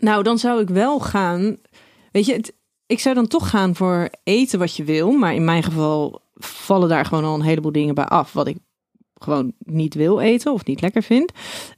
nou, 0.00 0.22
dan 0.22 0.38
zou 0.38 0.60
ik 0.60 0.68
wel 0.68 0.98
gaan. 1.00 1.56
Weet 2.12 2.26
je, 2.26 2.32
het- 2.32 2.52
ik 2.86 3.00
zou 3.00 3.14
dan 3.14 3.26
toch 3.26 3.50
gaan 3.50 3.74
voor 3.74 4.08
eten 4.24 4.58
wat 4.58 4.76
je 4.76 4.84
wil. 4.84 5.10
Maar 5.12 5.34
in 5.34 5.44
mijn 5.44 5.62
geval 5.62 6.20
vallen 6.34 6.88
daar 6.88 7.04
gewoon 7.04 7.24
al 7.24 7.34
een 7.34 7.42
heleboel 7.42 7.72
dingen 7.72 7.94
bij 7.94 8.04
af. 8.04 8.32
Wat 8.32 8.46
ik 8.46 8.56
gewoon 9.22 9.52
niet 9.58 9.94
wil 9.94 10.20
eten 10.20 10.52
of 10.52 10.64
niet 10.64 10.80
lekker 10.80 11.02
vind. 11.02 11.32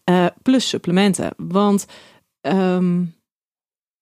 Eh, 0.05 0.27
plus 0.43 0.69
supplementen. 0.69 1.31
Want 1.37 1.87
ehm, 2.41 3.01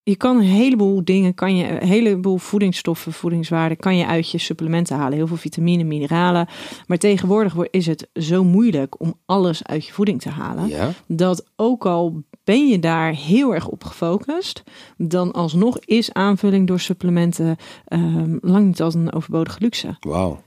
je 0.02 0.16
kan 0.16 0.36
een 0.36 0.42
heleboel 0.42 1.04
dingen, 1.04 1.34
kan 1.34 1.56
je, 1.56 1.80
een 1.80 1.88
heleboel 1.88 2.36
voedingsstoffen, 2.36 3.12
voedingswaarden, 3.12 3.76
kan 3.76 3.96
je 3.96 4.06
uit 4.06 4.30
je 4.30 4.38
supplementen 4.38 4.96
halen. 4.96 5.16
Heel 5.16 5.26
veel 5.26 5.36
vitamine, 5.36 5.84
mineralen. 5.84 6.48
Maar 6.86 6.98
tegenwoordig 6.98 7.56
is 7.70 7.86
het 7.86 8.08
zo 8.14 8.44
moeilijk 8.44 9.00
om 9.00 9.14
alles 9.26 9.64
uit 9.64 9.86
je 9.86 9.92
voeding 9.92 10.20
te 10.20 10.28
halen 10.30 10.68
Ja? 10.68 10.92
dat 11.06 11.44
ook 11.56 11.86
al 11.86 12.22
ben 12.44 12.68
je 12.68 12.78
daar 12.78 13.12
heel 13.12 13.54
erg 13.54 13.68
op 13.68 13.84
gefocust, 13.84 14.62
dan 14.96 15.32
alsnog 15.32 15.78
is 15.78 16.12
aanvulling 16.12 16.66
door 16.66 16.80
supplementen 16.80 17.56
ehm, 17.84 18.38
lang 18.40 18.66
niet 18.66 18.82
als 18.82 18.94
een 18.94 19.12
overbodige 19.12 19.60
luxe. 19.60 19.96
Wauw. 20.00 20.40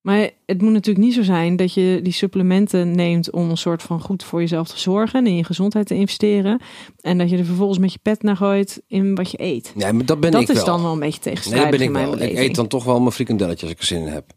Maar 0.00 0.30
het 0.46 0.62
moet 0.62 0.72
natuurlijk 0.72 1.04
niet 1.06 1.14
zo 1.14 1.22
zijn 1.22 1.56
dat 1.56 1.74
je 1.74 2.00
die 2.02 2.12
supplementen 2.12 2.90
neemt 2.90 3.30
om 3.30 3.50
een 3.50 3.56
soort 3.56 3.82
van 3.82 4.00
goed 4.00 4.24
voor 4.24 4.40
jezelf 4.40 4.68
te 4.68 4.78
zorgen 4.78 5.20
en 5.20 5.26
in 5.26 5.36
je 5.36 5.44
gezondheid 5.44 5.86
te 5.86 5.94
investeren. 5.94 6.60
En 7.00 7.18
dat 7.18 7.30
je 7.30 7.36
er 7.36 7.44
vervolgens 7.44 7.78
met 7.78 7.92
je 7.92 7.98
pet 8.02 8.22
naar 8.22 8.36
gooit 8.36 8.82
in 8.86 9.14
wat 9.14 9.30
je 9.30 9.42
eet. 9.42 9.72
Nee, 9.74 9.92
maar 9.92 10.04
dat 10.04 10.20
ben 10.20 10.30
dat 10.30 10.40
ik 10.42 10.48
is 10.48 10.54
wel. 10.54 10.64
dan 10.64 10.82
wel 10.82 10.92
een 10.92 10.98
beetje 10.98 11.20
Nee, 11.24 11.34
tegenstrijdig 11.34 11.70
dat 11.70 11.78
ben 11.78 11.86
ik 11.86 11.92
mijn 11.92 12.10
wel. 12.10 12.28
Ik 12.28 12.36
eet 12.36 12.54
dan 12.54 12.66
toch 12.66 12.84
wel 12.84 13.00
mijn 13.00 13.12
frikandelletje 13.12 13.62
als 13.62 13.74
ik 13.74 13.80
er 13.80 13.86
zin 13.86 14.00
in 14.00 14.12
heb. 14.12 14.32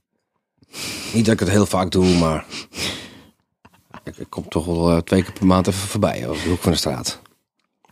Niet 1.14 1.26
dat 1.26 1.34
ik 1.34 1.40
het 1.40 1.50
heel 1.50 1.66
vaak 1.66 1.92
doe, 1.92 2.18
maar... 2.18 2.46
Ik, 4.04 4.18
ik 4.18 4.30
kom 4.30 4.48
toch 4.48 4.66
wel 4.66 4.92
eh, 4.92 4.98
twee 4.98 5.24
keer 5.24 5.34
per 5.34 5.46
maand 5.46 5.68
even 5.68 5.80
voorbij 5.80 6.28
op 6.28 6.38
de 6.44 6.50
hoek 6.50 6.60
van 6.60 6.72
de 6.72 6.78
straat. 6.78 7.22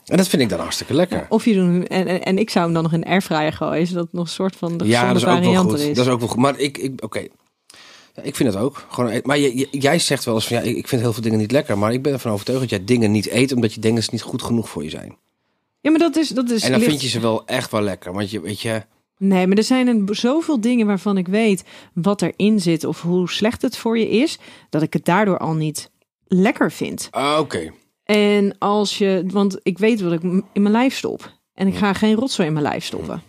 En 0.05 0.17
dat 0.17 0.27
vind 0.27 0.41
ik 0.41 0.49
dan 0.49 0.59
hartstikke 0.59 0.93
lekker. 0.93 1.25
Of 1.29 1.45
je 1.45 1.53
doet, 1.53 1.87
en, 1.87 2.07
en, 2.07 2.23
en 2.23 2.37
ik 2.37 2.49
zou 2.49 2.65
hem 2.65 2.73
dan 2.73 2.83
nog 2.83 2.93
in 2.93 3.03
airfryer 3.03 3.53
gooien, 3.53 3.87
zodat 3.87 4.03
het 4.03 4.13
nog 4.13 4.23
een 4.23 4.29
soort 4.29 4.55
van 4.55 4.77
de 4.77 4.85
Ja, 4.85 5.07
dat 5.07 5.15
is 5.15 5.25
ook 5.25 5.39
wel 5.39 5.55
goed. 5.55 5.79
is. 5.79 5.95
Dat 5.95 6.05
is 6.05 6.11
ook 6.11 6.19
wel 6.19 6.27
goed. 6.27 6.39
Maar 6.39 6.59
ik, 6.59 6.77
ik 6.77 7.03
oké. 7.03 7.27
Ja, 8.19 8.25
ik 8.27 8.35
vind 8.35 8.53
het 8.53 8.61
ook. 8.61 8.85
Gewoon, 8.89 9.11
e- 9.11 9.21
maar 9.23 9.39
jij 9.71 9.99
zegt 9.99 10.25
wel 10.25 10.35
eens 10.35 10.47
van 10.47 10.57
ja, 10.57 10.61
ik 10.61 10.87
vind 10.87 11.01
heel 11.01 11.13
veel 11.13 11.23
dingen 11.23 11.39
niet 11.39 11.51
lekker. 11.51 11.77
Maar 11.77 11.93
ik 11.93 12.01
ben 12.01 12.13
ervan 12.13 12.31
overtuigd 12.31 12.61
dat 12.61 12.69
jij 12.69 12.83
dingen 12.83 13.11
niet 13.11 13.29
eet 13.29 13.51
omdat 13.51 13.73
je 13.73 13.79
denkt 13.79 13.95
dat 13.95 14.05
ze 14.05 14.11
niet 14.13 14.21
goed 14.21 14.41
genoeg 14.41 14.69
voor 14.69 14.83
je 14.83 14.89
zijn. 14.89 15.17
Ja, 15.81 15.89
maar 15.89 15.99
dat 15.99 16.15
is, 16.15 16.27
dat 16.27 16.49
is 16.49 16.63
en 16.63 16.71
dan 16.71 16.81
vind 16.81 17.01
je 17.01 17.07
ze 17.07 17.19
wel 17.19 17.45
echt 17.45 17.71
wel 17.71 17.81
lekker. 17.81 18.13
Want 18.13 18.31
je 18.31 18.41
weet 18.41 18.61
je, 18.61 18.83
Nee, 19.17 19.47
maar 19.47 19.57
er 19.57 19.63
zijn 19.63 19.87
een, 19.87 20.07
zoveel 20.11 20.61
dingen 20.61 20.85
waarvan 20.85 21.17
ik 21.17 21.27
weet 21.27 21.63
wat 21.93 22.21
erin 22.21 22.59
zit 22.59 22.83
of 22.83 23.01
hoe 23.01 23.29
slecht 23.29 23.61
het 23.61 23.77
voor 23.77 23.97
je 23.97 24.09
is, 24.09 24.37
dat 24.69 24.81
ik 24.81 24.93
het 24.93 25.05
daardoor 25.05 25.37
al 25.37 25.53
niet 25.53 25.91
lekker 26.27 26.71
vind. 26.71 27.07
ah, 27.11 27.39
oké. 27.39 27.71
En 28.03 28.57
als 28.57 28.97
je, 28.97 29.23
want 29.27 29.59
ik 29.63 29.77
weet 29.77 30.01
wat 30.01 30.11
ik 30.11 30.21
in 30.23 30.43
mijn 30.53 30.71
lijf 30.71 30.95
stop. 30.95 31.31
En 31.53 31.67
ik 31.67 31.75
ga 31.75 31.93
geen 31.93 32.15
rotzooi 32.15 32.47
in 32.47 32.53
mijn 32.53 32.65
lijf 32.65 32.85
stoppen. 32.85 33.23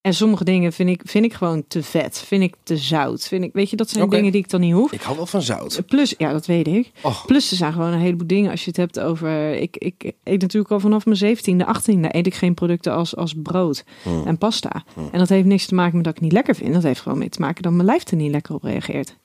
En 0.00 0.14
sommige 0.14 0.44
dingen 0.44 0.72
vind 0.72 0.88
ik, 0.88 1.00
vind 1.04 1.24
ik 1.24 1.32
gewoon 1.32 1.64
te 1.68 1.82
vet. 1.82 2.18
Vind 2.26 2.42
ik 2.42 2.54
te 2.62 2.76
zout. 2.76 3.28
Vind 3.28 3.44
ik, 3.44 3.52
weet 3.52 3.70
je, 3.70 3.76
dat 3.76 3.90
zijn 3.90 4.08
dingen 4.08 4.32
die 4.32 4.40
ik 4.40 4.50
dan 4.50 4.60
niet 4.60 4.72
hoef. 4.72 4.92
Ik 4.92 5.00
hou 5.00 5.16
wel 5.16 5.26
van 5.26 5.42
zout. 5.42 5.82
Plus, 5.86 6.14
ja, 6.18 6.32
dat 6.32 6.46
weet 6.46 6.66
ik. 6.66 6.90
Och, 7.02 7.26
Plus, 7.26 7.50
er 7.50 7.56
zijn 7.56 7.72
gewoon 7.72 7.92
een 7.92 7.98
heleboel 8.00 8.26
dingen 8.26 8.50
als 8.50 8.60
je 8.60 8.66
het 8.66 8.76
hebt 8.76 9.00
over. 9.00 9.54
Ik, 9.54 9.76
ik 9.76 10.12
eet 10.24 10.40
natuurlijk 10.40 10.72
al 10.72 10.80
vanaf 10.80 11.04
mijn 11.06 11.36
17e, 11.36 11.66
18e 11.66 12.00
eet 12.00 12.26
ik 12.26 12.34
geen 12.34 12.54
producten 12.54 12.92
als, 12.92 13.16
als 13.16 13.34
brood 13.42 13.84
Hmm. 14.02 14.26
en 14.26 14.38
pasta. 14.38 14.84
En 15.12 15.18
dat 15.18 15.28
heeft 15.28 15.46
niks 15.46 15.66
te 15.66 15.74
maken 15.74 15.94
met 15.96 16.04
dat 16.04 16.12
ik 16.14 16.18
het 16.20 16.28
niet 16.28 16.36
lekker 16.38 16.54
vind. 16.54 16.74
Dat 16.74 16.82
heeft 16.82 17.00
gewoon 17.00 17.18
mee 17.18 17.28
te 17.28 17.40
maken 17.40 17.62
dat 17.62 17.72
mijn 17.72 17.86
lijf 17.86 18.10
er 18.10 18.16
niet 18.16 18.30
lekker 18.30 18.54
op 18.54 18.62
reageert. 18.62 19.16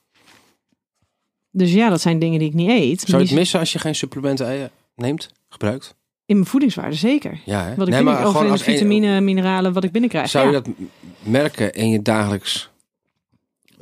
Dus 1.52 1.74
ja, 1.74 1.90
dat 1.90 2.02
zijn 2.02 2.20
dingen 2.20 2.40
die 2.40 2.48
ik 2.48 2.54
niet 2.54 2.70
eet. 2.70 3.02
zou 3.02 3.22
je 3.22 3.28
het 3.28 3.38
missen 3.38 3.60
als 3.60 3.74
je 3.74 3.80
geen 3.80 3.96
supplementen 3.96 4.62
eh, 4.62 4.66
neemt, 4.96 5.32
gebruikt? 5.50 5.96
In 6.26 6.36
mijn 6.36 6.48
voedingswaarde 6.48 6.96
zeker. 6.96 7.40
Ja, 7.46 7.64
hè? 7.64 7.76
Wat 7.76 7.88
ik 7.88 7.94
Nee, 7.94 8.04
binnen, 8.04 8.22
of 8.24 8.28
gewoon 8.32 8.46
in 8.46 8.52
als 8.52 8.66
een- 8.66 8.74
vitamine, 8.74 9.22
mineralen, 9.22 9.74
wat 9.74 9.84
ik 9.84 9.92
binnenkrijg. 9.92 10.30
Zou 10.30 10.46
ja. 10.46 10.52
je 10.52 10.62
dat 10.62 10.74
merken 11.20 11.74
in 11.74 11.90
je 11.90 12.02
dagelijks, 12.02 12.70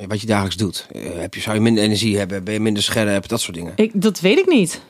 wat 0.08 0.22
je 0.22 0.28
dagelijks 0.28 0.56
doet? 0.58 0.88
Eh, 0.92 1.02
Heb 1.16 1.34
je, 1.34 1.42
zou 1.42 1.56
je 1.56 1.62
minder 1.62 1.84
energie 1.84 2.18
hebben? 2.18 2.44
Ben 2.44 2.54
je 2.54 2.60
minder 2.60 2.84
scherp? 2.84 3.28
Dat 3.28 3.42
soort 3.42 3.56
dingen. 3.58 3.74
ik, 3.76 4.02
dat 4.02 4.20
weet 4.20 4.38
ik 4.38 4.48
niet, 4.48 4.82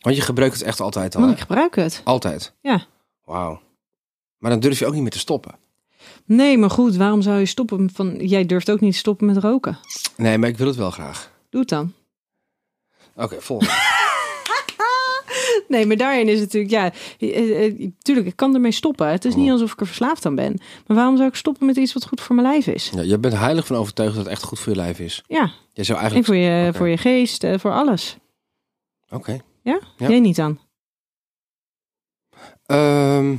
Want 0.00 0.16
je 0.16 0.22
gebruikt 0.22 0.54
het 0.54 0.62
echt 0.64 0.80
altijd 0.80 1.14
al, 1.14 1.20
want 1.20 1.32
ik 1.32 1.40
gebruik 1.40 1.76
het. 1.76 2.00
Altijd? 2.04 2.52
Ja. 2.60 2.84
Wauw. 3.24 3.60
Maar 4.38 4.50
dan 4.50 4.60
durf 4.60 4.78
je 4.78 4.86
ook 4.86 4.92
niet 4.92 5.02
meer 5.02 5.10
te 5.10 5.18
stoppen. 5.18 5.54
Nee, 6.24 6.58
maar 6.58 6.70
goed, 6.70 6.96
waarom 6.96 7.22
zou 7.22 7.38
je 7.38 7.46
stoppen? 7.46 7.90
Van, 7.94 8.14
jij 8.16 8.46
durft 8.46 8.70
ook 8.70 8.80
niet 8.80 8.92
te 8.92 8.98
stoppen 8.98 9.26
met 9.26 9.36
roken. 9.36 9.78
Nee, 10.16 10.38
maar 10.38 10.48
ik 10.48 10.56
wil 10.58 10.66
het 10.66 10.76
wel 10.76 10.90
graag. 10.90 11.30
Doe 11.50 11.60
het 11.60 11.68
dan. 11.68 11.92
Oké, 13.16 13.40
volgende. 13.40 13.72
Nee, 15.68 15.86
maar 15.86 15.96
daarin 15.96 16.28
is 16.28 16.40
het 16.40 16.52
natuurlijk, 16.52 16.72
ja, 16.72 16.92
eh, 17.18 17.64
eh, 17.64 17.90
tuurlijk, 17.98 18.26
ik 18.26 18.36
kan 18.36 18.54
ermee 18.54 18.72
stoppen. 18.72 19.08
Het 19.08 19.24
is 19.24 19.34
niet 19.34 19.50
alsof 19.50 19.72
ik 19.72 19.80
er 19.80 19.86
verslaafd 19.86 20.26
aan 20.26 20.34
ben. 20.34 20.60
Maar 20.86 20.96
waarom 20.96 21.16
zou 21.16 21.28
ik 21.28 21.34
stoppen 21.34 21.66
met 21.66 21.76
iets 21.76 21.92
wat 21.92 22.06
goed 22.06 22.20
voor 22.20 22.34
mijn 22.34 22.48
lijf 22.48 22.66
is? 22.66 22.90
ja, 22.94 23.02
je 23.02 23.18
bent 23.18 23.34
heilig 23.34 23.66
van 23.66 23.76
overtuigd 23.76 24.14
dat 24.14 24.24
het 24.24 24.32
echt 24.32 24.42
goed 24.42 24.58
voor 24.58 24.72
je 24.72 24.78
lijf 24.78 24.98
is. 24.98 25.22
Ja, 25.26 25.52
Je 25.72 25.84
zou 25.84 25.98
en 25.98 26.04
eigenlijk... 26.04 26.26
voor 26.26 26.36
je, 26.36 26.70
voor 26.74 26.88
je 26.88 26.96
geest, 26.96 27.44
eh, 27.44 27.58
voor 27.58 27.72
alles. 27.72 28.16
Oké. 29.10 29.40
Ja? 29.62 29.80
Ja. 29.96 30.08
Jij 30.08 30.20
niet 30.20 30.36
dan? 30.36 30.58
Ehm, 32.66 33.32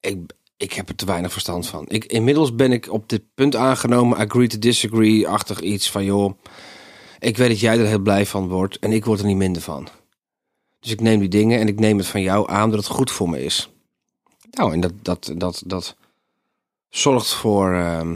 ik, 0.00 0.18
ik 0.56 0.72
heb 0.72 0.88
er 0.88 0.94
te 0.94 1.06
weinig 1.06 1.32
verstand 1.32 1.66
van. 1.66 1.84
Ik, 1.88 2.04
inmiddels 2.04 2.54
ben 2.54 2.72
ik 2.72 2.92
op 2.92 3.08
dit 3.08 3.22
punt 3.34 3.56
aangenomen, 3.56 4.18
agree 4.18 4.46
to 4.46 4.58
disagree-achtig 4.58 5.60
iets 5.60 5.90
van, 5.90 6.04
joh, 6.04 6.32
ik 7.18 7.36
weet 7.36 7.48
dat 7.48 7.60
jij 7.60 7.78
er 7.78 7.86
heel 7.86 7.98
blij 7.98 8.26
van 8.26 8.48
wordt 8.48 8.78
en 8.78 8.92
ik 8.92 9.04
word 9.04 9.20
er 9.20 9.26
niet 9.26 9.36
minder 9.36 9.62
van. 9.62 9.88
Dus 10.80 10.90
ik 10.92 11.00
neem 11.00 11.20
die 11.20 11.28
dingen 11.28 11.58
en 11.60 11.68
ik 11.68 11.78
neem 11.80 11.98
het 11.98 12.06
van 12.06 12.22
jou 12.22 12.50
aan 12.50 12.70
dat 12.70 12.78
het 12.78 12.88
goed 12.88 13.10
voor 13.10 13.28
me 13.28 13.44
is. 13.44 13.70
Nou, 14.50 14.72
en 14.72 14.80
dat, 14.80 14.92
dat, 15.02 15.32
dat, 15.36 15.62
dat 15.66 15.96
zorgt 16.88 17.34
voor 17.34 17.74
ehm, 17.74 18.14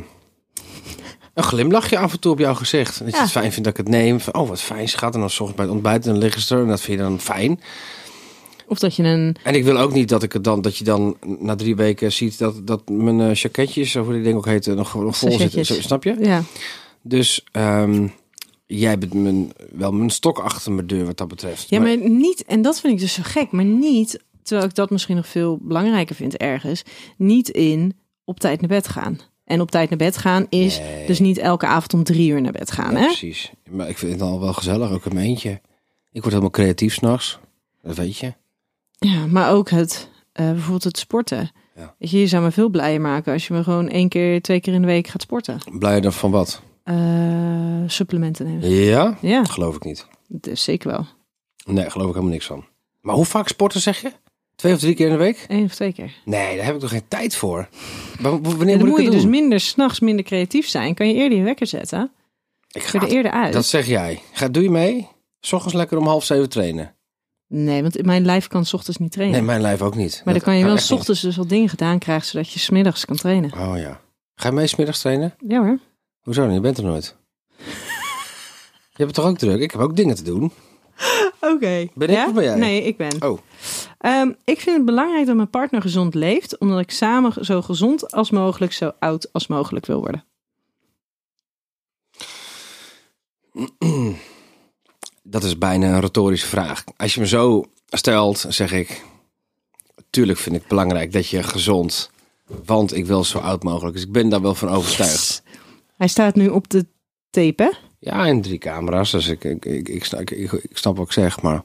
een 1.34 1.42
glimlachje 1.44 1.98
af 1.98 2.12
en 2.12 2.20
toe 2.20 2.32
op 2.32 2.38
jouw 2.38 2.54
gezicht. 2.54 2.98
Dat 2.98 3.08
je 3.10 3.16
Ja. 3.16 3.22
het 3.22 3.30
fijn 3.30 3.52
vindt 3.52 3.68
dat 3.68 3.78
ik 3.78 3.86
het 3.86 3.94
neem. 3.94 4.20
Van, 4.20 4.34
oh, 4.34 4.48
wat 4.48 4.60
fijn 4.60 4.88
schat. 4.88 5.14
En 5.14 5.20
dan 5.20 5.30
zorg 5.30 5.54
bij 5.54 5.64
het 5.64 5.74
ontbijt 5.74 6.04
en 6.06 6.10
dan 6.12 6.20
liggen 6.20 6.40
ze 6.42 6.54
er 6.54 6.62
en 6.62 6.68
dat 6.68 6.80
vind 6.80 6.98
je 6.98 7.04
dan 7.04 7.20
fijn. 7.20 7.60
Of 8.66 8.78
dat 8.78 8.96
je 8.96 9.02
een... 9.02 9.36
En 9.42 9.54
ik 9.54 9.64
wil 9.64 9.78
ook 9.78 9.92
niet 9.92 10.08
dat, 10.08 10.22
ik 10.22 10.32
het 10.32 10.44
dan, 10.44 10.60
dat 10.62 10.76
je 10.76 10.84
dan 10.84 11.16
na 11.38 11.54
drie 11.54 11.76
weken 11.76 12.12
ziet 12.12 12.38
dat, 12.38 12.66
dat 12.66 12.88
mijn 12.88 13.20
eh 13.20 13.34
jacketjes, 13.34 13.96
of 13.96 14.04
hoe 14.04 14.14
die 14.14 14.22
dingen 14.22 14.38
ook 14.38 14.46
heten, 14.46 14.76
nog, 14.76 14.94
nog 14.94 15.16
vol 15.16 15.38
zitten. 15.38 15.82
Snap 15.82 16.04
je? 16.04 16.16
Ja, 16.20 16.42
Dus 17.02 17.44
ehm, 17.52 18.06
jij 18.66 18.98
bent 18.98 19.14
mijn, 19.14 19.52
wel 19.72 19.92
mijn 19.92 20.10
stok 20.10 20.38
achter 20.38 20.72
mijn 20.72 20.86
deur 20.86 21.04
wat 21.06 21.16
dat 21.16 21.28
betreft. 21.28 21.68
ja 21.68 21.80
maar 21.80 22.08
niet, 22.10 22.44
en 22.44 22.62
dat 22.62 22.80
vind 22.80 22.92
ik 22.92 22.98
dus 22.98 23.12
zo 23.12 23.22
gek, 23.24 23.50
maar 23.50 23.64
niet, 23.64 24.24
terwijl 24.42 24.68
ik 24.68 24.74
dat 24.74 24.90
misschien 24.90 25.16
nog 25.16 25.26
veel 25.28 25.58
belangrijker 25.62 26.14
vind 26.14 26.36
ergens, 26.36 26.82
niet 27.16 27.48
in 27.48 27.96
op 28.24 28.40
tijd 28.40 28.60
naar 28.60 28.68
bed 28.70 28.88
gaan. 28.88 29.18
En 29.44 29.60
op 29.60 29.70
tijd 29.70 29.88
naar 29.88 29.98
bed 29.98 30.16
gaan 30.16 30.46
is 30.48 30.78
Nee. 30.78 31.06
dus 31.06 31.18
niet 31.18 31.38
elke 31.38 31.66
avond 31.66 31.94
om 31.94 32.04
drie 32.04 32.30
uur 32.30 32.40
naar 32.40 32.52
bed 32.52 32.70
gaan, 32.70 32.92
Ja, 32.92 32.98
hè? 32.98 33.04
precies. 33.06 33.52
Maar 33.70 33.88
ik 33.88 33.98
vind 33.98 34.12
het 34.12 34.20
al 34.20 34.40
wel 34.40 34.52
gezellig, 34.52 34.90
ook 34.90 35.12
mijn 35.12 35.26
eentje. 35.26 35.50
Ik 36.12 36.20
word 36.20 36.26
helemaal 36.26 36.50
creatief 36.50 36.94
s'nachts. 36.94 37.38
Dat 37.82 37.96
weet 37.96 38.16
je. 38.18 38.34
Ja, 38.98 39.26
maar 39.26 39.50
ook 39.52 39.70
het, 39.70 40.08
eh, 40.32 40.46
bijvoorbeeld 40.50 40.84
het 40.84 40.98
sporten. 40.98 41.50
Ja. 41.76 41.94
Weet 41.98 42.10
je, 42.10 42.18
je 42.20 42.26
zou 42.26 42.42
me 42.42 42.50
veel 42.50 42.68
blijer 42.68 43.00
maken 43.00 43.32
als 43.32 43.46
je 43.46 43.54
me 43.54 43.62
gewoon 43.62 43.88
één 43.88 44.08
keer, 44.08 44.42
twee 44.42 44.60
keer 44.60 44.74
in 44.74 44.80
de 44.80 44.86
week 44.86 45.06
gaat 45.06 45.22
sporten. 45.22 45.58
Blij 45.78 46.00
dan 46.00 46.12
van 46.12 46.30
wat? 46.30 46.62
Eh, 46.84 47.82
supplementen 47.86 48.46
nemen. 48.46 48.70
Ja? 48.70 49.18
Ja, 49.20 49.44
Geloof 49.44 49.76
ik 49.76 49.84
niet. 49.84 50.06
dat 50.28 50.46
is 50.46 50.62
zeker 50.62 50.90
wel. 50.90 51.06
Nee, 51.64 51.90
geloof 51.90 52.06
ik 52.08 52.12
helemaal 52.14 52.32
niks 52.34 52.46
van. 52.46 52.64
Maar 53.00 53.14
hoe 53.14 53.24
vaak 53.24 53.48
sporten 53.48 53.80
zeg 53.80 54.00
je? 54.00 54.12
Twee 54.56 54.72
of 54.72 54.78
drie 54.78 54.94
keer 54.94 55.06
in 55.06 55.12
de 55.12 55.18
week? 55.18 55.44
Eén 55.48 55.64
of 55.64 55.74
twee 55.74 55.92
keer. 55.92 56.12
Nee, 56.24 56.56
daar 56.56 56.64
heb 56.64 56.74
ik 56.74 56.80
toch 56.80 56.90
geen 56.90 57.08
tijd 57.08 57.36
voor. 57.36 57.68
Maar 58.20 58.30
wanneer 58.40 58.60
En 58.60 58.66
dan 58.66 58.78
moet 58.78 58.88
moet 58.88 59.02
je 59.04 59.10
dus 59.10 59.24
minder, 59.26 59.60
s'nachts 59.60 60.00
minder 60.00 60.24
creatief 60.24 60.68
zijn. 60.68 60.94
Kan 60.94 61.08
je 61.08 61.14
eerder 61.14 61.38
je 61.38 61.44
wekker 61.44 61.66
zetten? 61.66 62.10
ik 62.70 62.82
Ga 62.82 63.00
er 63.00 63.08
eerder 63.08 63.32
uit. 63.32 63.52
Dat 63.52 63.66
zeg 63.66 63.86
jij. 63.86 64.20
Ga, 64.32 64.48
doe 64.48 64.62
je 64.62 64.70
mee? 64.70 65.08
S 65.40 65.52
ochtends 65.52 65.74
lekker 65.76 65.98
om 65.98 66.06
half 66.06 66.24
zeven 66.24 66.48
trainen. 66.48 66.94
Nee, 67.48 67.82
want 67.82 68.04
mijn 68.04 68.24
lijf 68.24 68.46
kan 68.48 68.64
's 68.66 68.72
ochtends 68.72 68.98
niet 68.98 69.12
trainen. 69.12 69.36
Nee, 69.36 69.46
mijn 69.46 69.60
lijf 69.60 69.82
ook 69.82 69.94
niet. 69.94 70.22
maar 70.24 70.34
dan 70.34 70.42
kan 70.42 70.56
je 70.56 70.64
wel 70.64 70.76
's 70.78 70.90
ochtends 70.90 71.20
dus 71.20 71.36
wat 71.36 71.48
dingen 71.48 71.68
gedaan 71.68 71.98
krijgen, 71.98 72.26
zodat 72.26 72.50
je 72.52 72.58
's 72.58 72.70
middags 72.70 73.04
kan 73.04 73.16
trainen. 73.16 73.52
Oh 73.52 73.76
ja. 73.78 74.00
Ga 74.34 74.48
je 74.48 74.54
mee 74.54 74.66
's 74.66 74.74
middags 74.76 75.00
trainen? 75.00 75.34
Ja 75.46 75.58
hoor. 75.64 75.78
Hoezo 76.24 76.44
dan? 76.44 76.54
Je 76.54 76.60
bent 76.60 76.78
er 76.78 76.84
nooit. 76.84 77.16
je 78.96 79.02
hebt 79.02 79.06
het 79.10 79.14
toch 79.14 79.26
ook 79.26 79.38
druk? 79.38 79.60
Ik 79.60 79.70
heb 79.70 79.80
ook 79.80 79.96
dingen 79.96 80.14
te 80.14 80.22
doen. 80.22 80.52
Oké. 81.40 81.88
Ben 81.94 82.08
ik 82.08 82.26
of 82.26 82.32
ben 82.32 82.44
jij? 82.44 82.56
Nee, 82.56 82.82
ik 82.82 82.96
ben. 82.96 83.22
Oh. 83.22 83.38
Ehm, 83.98 84.32
ik 84.44 84.60
vind 84.60 84.76
het 84.76 84.84
belangrijk 84.84 85.26
dat 85.26 85.36
mijn 85.36 85.50
partner 85.50 85.80
gezond 85.80 86.14
leeft, 86.14 86.58
omdat 86.58 86.80
ik 86.80 86.90
samen 86.90 87.44
zo 87.44 87.62
gezond 87.62 88.12
als 88.12 88.30
mogelijk, 88.30 88.72
zo 88.72 88.92
oud 88.98 89.32
als 89.32 89.46
mogelijk 89.46 89.86
wil 89.86 90.00
worden. 90.00 90.24
Dat 95.22 95.44
is 95.44 95.58
bijna 95.58 95.94
een 95.94 96.00
retorische 96.00 96.46
vraag. 96.46 96.84
Als 96.96 97.14
je 97.14 97.20
me 97.20 97.26
zo 97.26 97.64
stelt, 97.88 98.44
zeg 98.48 98.72
ik... 98.72 99.04
Tuurlijk 100.10 100.38
vind 100.38 100.54
ik 100.54 100.60
het 100.60 100.70
belangrijk 100.70 101.12
dat 101.12 101.28
je 101.28 101.42
gezond... 101.42 102.10
Want 102.64 102.96
ik 102.96 103.06
wil 103.06 103.24
zo 103.24 103.38
oud 103.38 103.62
mogelijk. 103.62 103.94
Dus 103.94 104.04
ik 104.04 104.12
ben 104.12 104.28
daar 104.28 104.42
wel 104.42 104.54
van 104.54 104.68
overtuigd. 104.68 105.42
Hij 105.96 106.08
staat 106.08 106.34
nu 106.34 106.48
op 106.48 106.68
de 106.68 106.86
tape, 107.30 107.62
hè? 107.62 107.70
Ja, 107.98 108.26
in 108.26 108.42
drie 108.42 108.58
camera's. 108.58 109.10
Dus 109.10 109.26
ik, 109.28 109.44
ik, 109.44 109.64
ik, 109.64 109.88
ik, 109.88 110.04
snap, 110.04 110.20
ik, 110.20 110.52
ik 110.52 110.76
snap 110.76 110.96
wat 110.96 111.06
ik 111.06 111.12
zeg, 111.12 111.42
maar... 111.42 111.62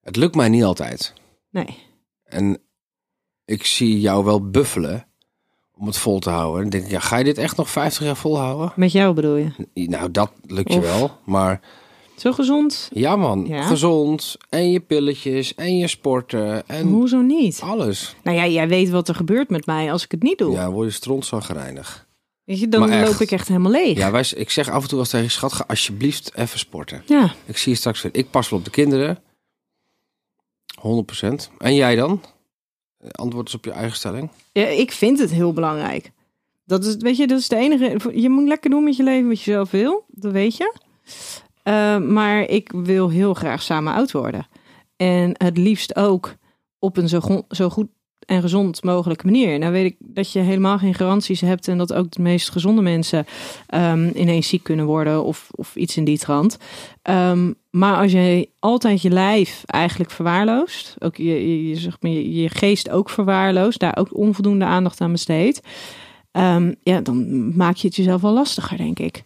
Het 0.00 0.16
lukt 0.16 0.34
mij 0.34 0.48
niet 0.48 0.64
altijd. 0.64 1.12
Nee. 1.50 1.78
En 2.24 2.58
ik 3.44 3.64
zie 3.64 4.00
jou 4.00 4.24
wel 4.24 4.50
buffelen 4.50 5.06
om 5.74 5.86
het 5.86 5.96
vol 5.96 6.18
te 6.18 6.30
houden. 6.30 6.56
En 6.56 6.62
dan 6.62 6.70
denk 6.70 6.84
ik, 6.84 6.90
ja, 6.90 7.00
ga 7.00 7.16
je 7.16 7.24
dit 7.24 7.38
echt 7.38 7.56
nog 7.56 7.70
50 7.70 8.04
jaar 8.04 8.16
volhouden? 8.16 8.72
Met 8.76 8.92
jou 8.92 9.14
bedoel 9.14 9.36
je? 9.36 9.50
Nou, 9.74 10.10
dat 10.10 10.32
lukt 10.46 10.72
je 10.72 10.78
Of- 10.78 10.84
wel. 10.84 11.18
Maar 11.24 11.60
Zo 12.18 12.32
gezond? 12.32 12.88
ja 12.92 13.16
man, 13.16 13.46
Ja. 13.46 13.62
gezond. 13.62 14.36
En 14.48 14.70
je 14.70 14.80
pilletjes. 14.80 15.54
En 15.54 15.76
je 15.76 15.86
sporten. 15.88 16.68
En 16.68 16.86
Hoezo 16.88 17.20
niet? 17.20 17.60
alles. 17.62 18.14
Nou 18.22 18.36
ja, 18.36 18.46
jij 18.46 18.68
weet 18.68 18.88
wat 18.90 19.08
er 19.08 19.14
gebeurt 19.14 19.50
met 19.50 19.66
mij 19.66 19.92
als 19.92 20.04
ik 20.04 20.10
het 20.10 20.22
niet 20.22 20.38
doe. 20.38 20.52
Ja, 20.52 20.70
word 20.70 20.86
je 20.88 20.94
strontzaggerijnig. 20.94 22.06
Weet 22.44 22.60
je, 22.60 22.68
dan 22.68 22.80
Maar 22.80 22.88
echt. 23.00 23.08
loop 23.10 23.20
ik 23.20 23.30
echt 23.30 23.48
helemaal 23.48 23.70
leeg. 23.72 23.96
Ja, 23.98 24.10
wij, 24.10 24.24
ik 24.36 24.50
zeg 24.50 24.68
af 24.68 24.74
en 24.74 24.80
toe 24.80 24.90
wel 24.90 24.98
eens 25.00 25.10
tegen 25.10 25.30
schat, 25.30 25.52
ga 25.52 25.64
alsjeblieft 25.68 26.34
even 26.34 26.58
sporten. 26.58 27.02
ja. 27.06 27.34
Ik 27.46 27.56
zie 27.56 27.72
je 27.72 27.78
straks 27.78 28.02
weer. 28.02 28.14
Ik 28.14 28.30
pas 28.30 28.48
wel 28.48 28.58
op 28.58 28.64
de 28.64 28.70
kinderen. 28.70 29.18
100%. 30.80 31.50
En 31.58 31.74
jij 31.74 31.94
dan? 31.96 32.20
Antwoord 33.10 33.46
eens 33.46 33.54
op 33.54 33.64
je 33.64 33.70
eigen 33.70 33.96
stelling. 33.96 34.30
Ja, 34.52 34.66
ik 34.66 34.92
vind 34.92 35.18
het 35.18 35.30
heel 35.30 35.52
belangrijk. 35.52 36.10
Dat 36.66 36.84
is, 36.84 36.96
weet 36.96 37.16
je, 37.16 37.26
dat 37.26 37.38
is 37.38 37.48
de 37.48 37.56
enige. 37.56 38.20
Je 38.20 38.28
moet 38.28 38.48
lekker 38.48 38.70
doen 38.70 38.84
met 38.84 38.96
je 38.96 39.02
leven 39.02 39.28
wat 39.28 39.42
je 39.42 39.50
zelf 39.52 39.70
wil. 39.70 40.04
Dat 40.08 40.32
weet 40.32 40.56
je. 40.56 40.74
Uh, 41.68 41.98
maar 41.98 42.42
ik 42.42 42.72
wil 42.74 43.08
heel 43.08 43.34
graag 43.34 43.62
samen 43.62 43.94
oud 43.94 44.12
worden. 44.12 44.46
En 44.96 45.30
het 45.32 45.58
liefst 45.58 45.96
ook 45.96 46.34
op 46.78 46.96
een 46.96 47.08
zo, 47.08 47.44
zo 47.48 47.68
goed 47.68 47.88
en 48.26 48.40
gezond 48.40 48.84
mogelijke 48.84 49.24
manier. 49.24 49.58
Nou 49.58 49.72
weet 49.72 49.84
ik 49.84 49.96
dat 49.98 50.32
je 50.32 50.38
helemaal 50.38 50.78
geen 50.78 50.94
garanties 50.94 51.40
hebt 51.40 51.68
en 51.68 51.78
dat 51.78 51.92
ook 51.92 52.10
de 52.10 52.22
meest 52.22 52.50
gezonde 52.50 52.82
mensen 52.82 53.26
um, 53.74 54.10
ineens 54.14 54.48
ziek 54.48 54.62
kunnen 54.62 54.86
worden 54.86 55.24
of, 55.24 55.48
of 55.50 55.76
iets 55.76 55.96
in 55.96 56.04
die 56.04 56.18
trant. 56.18 56.58
Um, 57.02 57.54
maar 57.70 57.96
als 57.96 58.12
je 58.12 58.48
altijd 58.58 59.02
je 59.02 59.10
lijf 59.10 59.62
eigenlijk 59.66 60.10
verwaarloost, 60.10 60.96
ook 60.98 61.16
je, 61.16 61.68
je, 62.34 62.48
geest 62.48 62.90
ook 62.90 63.10
verwaarloost, 63.10 63.78
daar 63.78 63.96
ook 63.96 64.16
onvoldoende 64.16 64.64
aandacht 64.64 65.00
aan 65.00 65.12
besteedt, 65.12 65.60
um, 66.32 66.74
ja, 66.82 67.00
dan 67.00 67.56
maak 67.56 67.76
je 67.76 67.86
het 67.86 67.96
jezelf 67.96 68.20
wel 68.20 68.32
lastiger, 68.32 68.76
denk 68.76 68.98
ik. 68.98 69.24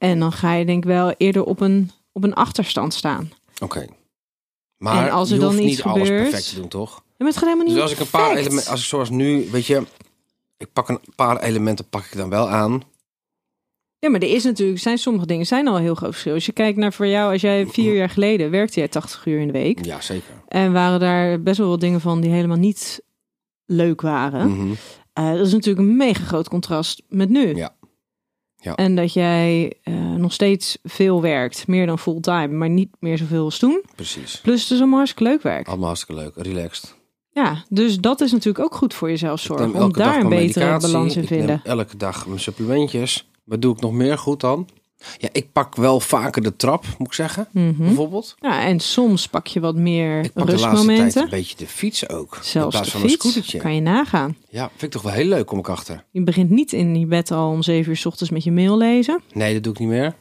En 0.00 0.18
dan 0.18 0.32
ga 0.32 0.54
je 0.54 0.64
denk 0.64 0.82
ik 0.84 0.88
wel 0.90 1.10
eerder 1.16 1.44
op 1.44 1.60
een, 1.60 1.90
op 2.12 2.24
een 2.24 2.34
achterstand 2.34 2.94
staan. 2.94 3.32
Oké. 3.54 3.64
Okay. 3.64 3.88
Maar 4.76 5.06
en 5.06 5.12
als 5.12 5.28
er 5.28 5.34
je 5.34 5.40
dan 5.40 5.56
niet 5.56 5.82
gebeurt, 5.82 5.96
alles 5.96 6.08
perfect 6.08 6.48
te 6.48 6.54
doen, 6.54 6.68
toch? 6.68 6.94
Ja, 6.94 7.14
maar 7.16 7.28
het 7.28 7.36
gaat 7.36 7.44
helemaal 7.44 7.66
niet 7.66 7.74
Dus 7.74 7.82
als 7.82 7.92
ik 7.92 7.98
een 7.98 8.10
paar 8.10 8.36
elementen, 8.36 8.70
als 8.70 8.80
ik 8.80 8.86
zoals 8.86 9.10
nu, 9.10 9.48
weet 9.50 9.66
je, 9.66 9.82
ik 10.56 10.72
pak 10.72 10.88
een 10.88 11.00
paar 11.14 11.40
elementen, 11.40 11.88
pak 11.88 12.04
ik 12.04 12.16
dan 12.16 12.28
wel 12.28 12.48
aan. 12.48 12.82
Ja, 13.98 14.10
maar 14.10 14.20
er 14.20 14.34
is 14.34 14.44
natuurlijk, 14.44 14.78
zijn 14.78 14.98
sommige 14.98 15.26
dingen 15.26 15.46
zijn 15.46 15.68
al 15.68 15.76
heel 15.76 15.94
groot 15.94 16.10
verschil. 16.10 16.34
Als 16.34 16.46
je 16.46 16.52
kijkt 16.52 16.78
naar 16.78 16.92
voor 16.92 17.06
jou, 17.06 17.32
als 17.32 17.40
jij 17.40 17.66
vier 17.66 17.94
jaar 17.94 18.10
geleden 18.10 18.50
werkte 18.50 18.78
jij 18.78 18.88
80 18.88 19.26
uur 19.26 19.40
in 19.40 19.46
de 19.46 19.52
week. 19.52 19.84
Ja, 19.84 20.00
zeker. 20.00 20.34
En 20.48 20.72
waren 20.72 21.00
daar 21.00 21.42
best 21.42 21.58
wel 21.58 21.68
wat 21.68 21.80
dingen 21.80 22.00
van 22.00 22.20
die 22.20 22.30
helemaal 22.30 22.56
niet 22.56 23.02
leuk 23.66 24.00
waren. 24.00 24.48
Mm 24.48 24.58
-hmm. 24.58 24.76
uh, 25.18 25.36
dat 25.36 25.46
is 25.46 25.52
natuurlijk 25.52 25.88
een 25.88 25.96
mega 25.96 26.24
groot 26.24 26.48
contrast 26.48 27.02
met 27.08 27.28
nu. 27.28 27.54
Ja. 27.54 27.74
Ja. 28.60 28.74
En 28.74 28.94
dat 28.96 29.12
jij 29.12 29.72
uh, 29.84 29.94
nog 30.14 30.32
steeds 30.32 30.78
veel 30.82 31.22
werkt, 31.22 31.66
meer 31.66 31.86
dan 31.86 31.98
fulltime, 31.98 32.48
maar 32.48 32.70
niet 32.70 32.90
meer 32.98 33.18
zoveel 33.18 33.44
als 33.44 33.58
toen. 33.58 33.82
Precies. 33.94 34.40
Plus 34.40 34.62
het 34.62 34.70
is 34.70 34.78
allemaal 34.78 34.98
hartstikke 34.98 35.30
leuk 35.30 35.42
werk. 35.42 35.68
Allemaal 35.68 35.86
hartstikke 35.86 36.22
leuk, 36.22 36.32
relaxed. 36.36 36.98
Ja, 37.32 37.64
dus 37.68 37.98
dat 37.98 38.20
is 38.20 38.32
natuurlijk 38.32 38.64
ook 38.64 38.74
goed 38.74 38.94
voor 38.94 39.08
jezelf 39.08 39.40
zorgen. 39.40 39.74
Om 39.74 39.92
daar 39.92 40.20
een 40.20 40.28
betere 40.28 40.78
balans 40.78 41.16
in 41.16 41.22
te 41.22 41.26
vinden. 41.26 41.60
elke 41.64 41.96
dag 41.96 42.26
mijn 42.26 42.40
supplementjes. 42.40 43.30
Wat 43.44 43.62
doe 43.62 43.74
ik 43.74 43.80
nog 43.80 43.92
meer 43.92 44.18
goed 44.18 44.40
dan? 44.40 44.68
Ja, 45.18 45.28
ik 45.32 45.52
pak 45.52 45.74
wel 45.74 46.00
vaker 46.00 46.42
de 46.42 46.56
trap, 46.56 46.84
moet 46.98 47.06
ik 47.08 47.14
zeggen. 47.14 47.48
Mm 47.52 47.74
-hmm. 47.76 47.86
Bijvoorbeeld. 47.86 48.36
Ja, 48.40 48.62
en 48.62 48.80
soms 48.80 49.28
pak 49.28 49.46
je 49.46 49.60
wat 49.60 49.76
meer 49.76 50.24
ik 50.24 50.32
pak 50.32 50.48
rustmomenten. 50.48 50.86
de 50.86 50.96
laatste 50.96 51.12
tijd 51.20 51.24
een 51.24 51.38
beetje 51.38 51.56
de 51.56 51.66
fiets 51.66 52.08
ook. 52.08 52.38
Zelfs 52.42 52.76
in 52.76 52.82
de 52.82 52.90
van 52.90 53.00
fiets, 53.00 53.12
een 53.12 53.18
scootertje. 53.20 53.58
kan 53.58 53.74
je 53.74 53.80
nagaan. 53.80 54.36
Ja, 54.48 54.68
vind 54.68 54.82
ik 54.82 54.90
toch 54.90 55.02
wel 55.02 55.12
heel 55.12 55.24
leuk, 55.24 55.46
kom 55.46 55.58
ik 55.58 55.68
achter. 55.68 56.04
Je 56.10 56.22
begint 56.22 56.50
niet 56.50 56.72
in 56.72 56.98
je 56.98 57.06
bed 57.06 57.30
al 57.30 57.50
om 57.50 57.62
zeven 57.62 57.90
uur 57.90 57.96
s 57.96 58.06
ochtends 58.06 58.32
met 58.32 58.44
je 58.44 58.52
mail 58.52 58.76
lezen. 58.76 59.20
Nee, 59.32 59.54
dat 59.54 59.62
doe 59.62 59.72
ik 59.72 59.78
niet 59.78 59.88
meer. 59.88 60.14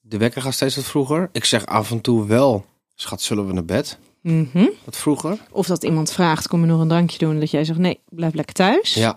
De 0.00 0.16
wekker 0.16 0.42
gaat 0.42 0.54
steeds 0.54 0.76
wat 0.76 0.84
vroeger. 0.84 1.28
Ik 1.32 1.44
zeg 1.44 1.66
af 1.66 1.90
en 1.90 2.00
toe 2.00 2.26
wel, 2.26 2.64
schat, 2.94 3.22
zullen 3.22 3.46
we 3.46 3.52
naar 3.52 3.64
bed? 3.64 3.98
Mm 4.22 4.48
-hmm. 4.52 4.70
Wat 4.84 4.96
vroeger. 4.96 5.38
Of 5.50 5.66
dat 5.66 5.84
iemand 5.84 6.12
vraagt, 6.12 6.48
kom 6.48 6.60
je 6.60 6.66
nog 6.66 6.80
een 6.80 6.88
drankje 6.88 7.18
doen? 7.18 7.40
Dat 7.40 7.50
jij 7.50 7.64
zegt, 7.64 7.78
nee, 7.78 8.00
blijf 8.08 8.34
lekker 8.34 8.54
thuis. 8.54 8.94
Ja. 8.94 9.16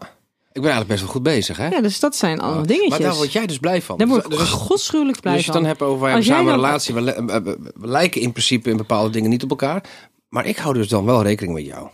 Ik 0.54 0.62
ben 0.62 0.72
eigenlijk 0.72 0.88
best 0.88 1.02
wel 1.02 1.12
goed 1.12 1.24
bezig, 1.24 1.58
hè? 1.58 1.68
Ja, 1.68 1.82
dus 1.82 2.00
dat 2.00 2.16
zijn 2.16 2.40
allemaal 2.40 2.66
dingetjes. 2.66 2.90
Maar 2.90 3.00
daar 3.00 3.16
word 3.16 3.32
jij 3.32 3.48
dus 3.48 3.58
blij 3.58 3.82
van. 3.82 3.98
Daar 3.98 4.08
word 4.08 4.26
ik 4.26 4.30
dus, 4.30 4.50
godschuwelijk 4.50 5.22
blij 5.22 5.36
dus 5.36 5.46
van. 5.46 5.54
Als 5.54 5.64
je 5.64 5.68
dan 5.68 5.78
hebt 5.78 5.92
over 5.92 6.02
wij 6.02 6.22
samen 6.22 6.54
een 6.54 6.60
relatie, 6.60 6.94
we, 6.94 7.02
we, 7.02 7.42
we, 7.74 7.88
lijken 7.88 8.22
in 8.22 8.32
principe 8.32 8.70
in 8.70 8.78
bepaalde 8.78 9.10
dingen 9.10 9.30
niet 9.30 9.44
op 9.44 9.50
elkaar. 9.50 9.84
Maar 10.30 10.46
ik 10.46 10.58
hou 10.58 10.74
dus 10.74 10.88
dan 10.88 11.06
wel 11.06 11.24
rekening 11.24 11.54
met 11.54 11.66
jou. 11.66 11.90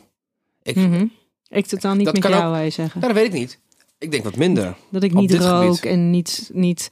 Ik, 0.64 0.76
mm 0.76 0.94
-hmm. 0.94 1.12
ik 1.48 1.66
totaal 1.66 1.96
niet 1.96 2.12
met 2.14 2.24
jou, 2.24 2.46
ook, 2.46 2.52
wij 2.52 2.70
zeggen. 2.70 3.00
Nou, 3.00 3.14
dat 3.14 3.22
weet 3.22 3.34
ik 3.34 3.40
niet. 3.40 3.60
Ik 3.98 4.12
denk 4.12 4.24
wat 4.24 4.36
minder. 4.36 4.76
Dat 4.90 5.04
ik 5.04 5.14
niet 5.14 5.34
rook 5.34 5.64
gebied. 5.64 5.86
en 5.86 6.10
niet, 6.10 6.50
niet 6.54 6.90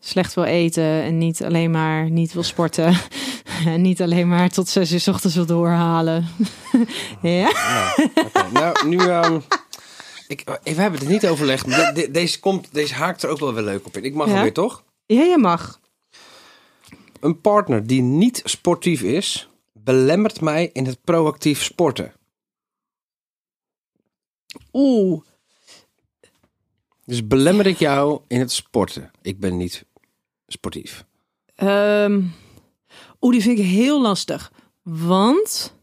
slecht 0.00 0.34
wil 0.34 0.44
eten 0.44 1.02
en 1.02 1.18
niet 1.18 1.42
alleen 1.42 1.70
maar 1.70 2.10
niet 2.10 2.32
wil 2.32 2.42
sporten. 2.42 2.94
en 3.66 3.82
niet 3.82 4.02
alleen 4.02 4.28
maar 4.28 4.50
tot 4.50 4.68
zes 4.68 4.92
uur 4.92 5.00
s 5.00 5.08
ochtends 5.08 5.36
wil 5.36 5.46
doorhalen. 5.46 6.26
ja? 7.22 7.52
Nou, 7.52 8.10
okay. 8.26 8.50
nou, 8.52 8.88
nu... 8.88 8.98
Um, 8.98 9.42
ik, 10.28 10.44
we 10.62 10.80
hebben 10.80 11.00
het 11.00 11.08
niet 11.08 11.26
overlegd. 11.26 11.64
De, 11.64 11.90
de, 11.94 12.10
deze, 12.10 12.40
komt, 12.40 12.72
deze 12.72 12.94
haakt 12.94 13.22
er 13.22 13.30
ook 13.30 13.38
wel 13.38 13.54
weer 13.54 13.62
leuk 13.62 13.86
op 13.86 13.96
in. 13.96 14.04
Ik 14.04 14.14
mag 14.14 14.28
ja? 14.28 14.42
weer, 14.42 14.52
toch? 14.52 14.84
Ja, 15.06 15.22
je 15.22 15.38
mag. 15.38 15.80
Een 17.20 17.40
partner 17.40 17.86
die 17.86 18.02
niet 18.02 18.40
sportief 18.44 19.02
is, 19.02 19.48
belemmert 19.72 20.40
mij 20.40 20.70
in 20.72 20.86
het 20.86 21.04
proactief 21.04 21.62
sporten. 21.62 22.12
Oeh. 24.72 25.22
Dus 27.04 27.26
belemmer 27.26 27.66
ik 27.66 27.78
jou 27.78 28.20
in 28.26 28.40
het 28.40 28.52
sporten. 28.52 29.10
Ik 29.22 29.40
ben 29.40 29.56
niet 29.56 29.84
sportief. 30.46 31.04
Um, 31.56 32.34
Oeh, 33.20 33.32
die 33.32 33.42
vind 33.42 33.58
ik 33.58 33.64
heel 33.64 34.02
lastig. 34.02 34.52
Want 34.82 35.74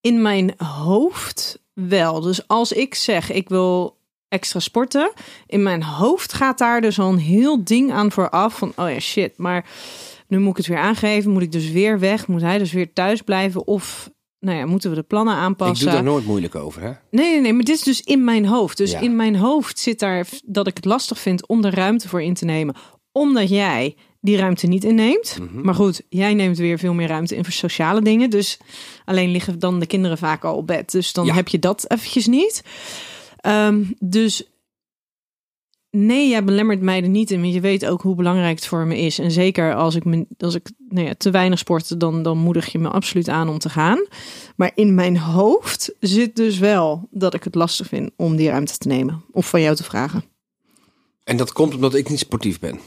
in 0.00 0.22
mijn 0.22 0.54
hoofd 0.62 1.58
wel. 1.80 2.20
Dus 2.20 2.48
als 2.48 2.72
ik 2.72 2.94
zeg 2.94 3.32
ik 3.32 3.48
wil 3.48 3.96
extra 4.28 4.60
sporten, 4.60 5.12
in 5.46 5.62
mijn 5.62 5.82
hoofd 5.82 6.32
gaat 6.32 6.58
daar 6.58 6.80
dus 6.80 6.98
al 6.98 7.12
een 7.12 7.18
heel 7.18 7.64
ding 7.64 7.92
aan 7.92 8.12
vooraf 8.12 8.58
van 8.58 8.72
oh 8.76 8.90
ja 8.90 9.00
shit, 9.00 9.38
maar 9.38 9.66
nu 10.28 10.38
moet 10.38 10.50
ik 10.50 10.56
het 10.56 10.66
weer 10.66 10.78
aangeven, 10.78 11.30
moet 11.30 11.42
ik 11.42 11.52
dus 11.52 11.70
weer 11.70 11.98
weg, 11.98 12.26
moet 12.26 12.40
hij 12.40 12.58
dus 12.58 12.72
weer 12.72 12.92
thuis 12.92 13.22
blijven 13.22 13.66
of 13.66 14.10
nou 14.38 14.58
ja, 14.58 14.66
moeten 14.66 14.90
we 14.90 14.96
de 14.96 15.02
plannen 15.02 15.34
aanpassen? 15.34 15.86
Ik 15.86 15.92
doe 15.92 16.02
daar 16.02 16.12
nooit 16.12 16.26
moeilijk 16.26 16.54
over, 16.54 16.82
hè? 16.82 16.92
Nee, 17.10 17.30
nee, 17.30 17.40
nee, 17.40 17.52
maar 17.52 17.64
dit 17.64 17.76
is 17.76 17.82
dus 17.82 18.02
in 18.02 18.24
mijn 18.24 18.46
hoofd. 18.46 18.76
Dus 18.76 18.90
ja. 18.90 19.00
in 19.00 19.16
mijn 19.16 19.36
hoofd 19.36 19.78
zit 19.78 19.98
daar 19.98 20.26
dat 20.44 20.66
ik 20.66 20.76
het 20.76 20.84
lastig 20.84 21.18
vind 21.18 21.46
om 21.46 21.64
er 21.64 21.74
ruimte 21.74 22.08
voor 22.08 22.22
in 22.22 22.34
te 22.34 22.44
nemen, 22.44 22.74
omdat 23.12 23.48
jij 23.48 23.96
die 24.26 24.36
ruimte 24.36 24.66
niet 24.66 24.84
inneemt. 24.84 25.36
Mm 25.40 25.48
-hmm. 25.52 25.64
Maar 25.64 25.74
goed, 25.74 26.02
jij 26.08 26.34
neemt 26.34 26.58
weer 26.58 26.78
veel 26.78 26.94
meer 26.94 27.08
ruimte 27.08 27.36
in 27.36 27.44
voor 27.44 27.52
sociale 27.52 28.02
dingen. 28.02 28.30
Dus 28.30 28.58
alleen 29.04 29.30
liggen 29.30 29.58
dan 29.58 29.80
de 29.80 29.86
kinderen 29.86 30.18
vaak 30.18 30.44
al 30.44 30.56
op 30.56 30.66
bed. 30.66 30.90
Dus 30.90 31.12
dan 31.12 31.26
ja. 31.26 31.34
heb 31.34 31.48
je 31.48 31.58
dat 31.58 31.90
eventjes 31.90 32.26
niet. 32.26 32.62
Um, 33.46 33.94
dus 33.98 34.42
nee, 35.90 36.28
jij 36.28 36.44
belemmert 36.44 36.80
mij 36.80 37.02
er 37.02 37.08
niet 37.08 37.30
in. 37.30 37.40
Want 37.40 37.54
je 37.54 37.60
weet 37.60 37.86
ook 37.86 38.02
hoe 38.02 38.14
belangrijk 38.14 38.56
het 38.56 38.66
voor 38.66 38.86
me 38.86 38.98
is. 38.98 39.18
En 39.18 39.30
zeker 39.30 39.74
als 39.74 39.94
ik, 39.94 40.04
me, 40.04 40.26
als 40.38 40.54
ik 40.54 40.70
nou 40.88 41.06
ja, 41.06 41.14
te 41.14 41.30
weinig 41.30 41.58
sport, 41.58 42.00
dan, 42.00 42.22
dan 42.22 42.38
moedig 42.38 42.72
je 42.72 42.78
me 42.78 42.88
absoluut 42.88 43.28
aan 43.28 43.48
om 43.48 43.58
te 43.58 43.68
gaan. 43.68 44.06
Maar 44.56 44.70
in 44.74 44.94
mijn 44.94 45.18
hoofd 45.18 45.92
zit 46.00 46.36
dus 46.36 46.58
wel 46.58 47.08
dat 47.10 47.34
ik 47.34 47.44
het 47.44 47.54
lastig 47.54 47.86
vind 47.86 48.10
om 48.16 48.36
die 48.36 48.48
ruimte 48.48 48.78
te 48.78 48.88
nemen. 48.88 49.24
Of 49.32 49.48
van 49.48 49.60
jou 49.60 49.76
te 49.76 49.84
vragen. 49.84 50.24
En 51.24 51.36
dat 51.36 51.52
komt 51.52 51.74
omdat 51.74 51.94
ik 51.94 52.08
niet 52.08 52.18
sportief 52.18 52.58
ben. 52.58 52.80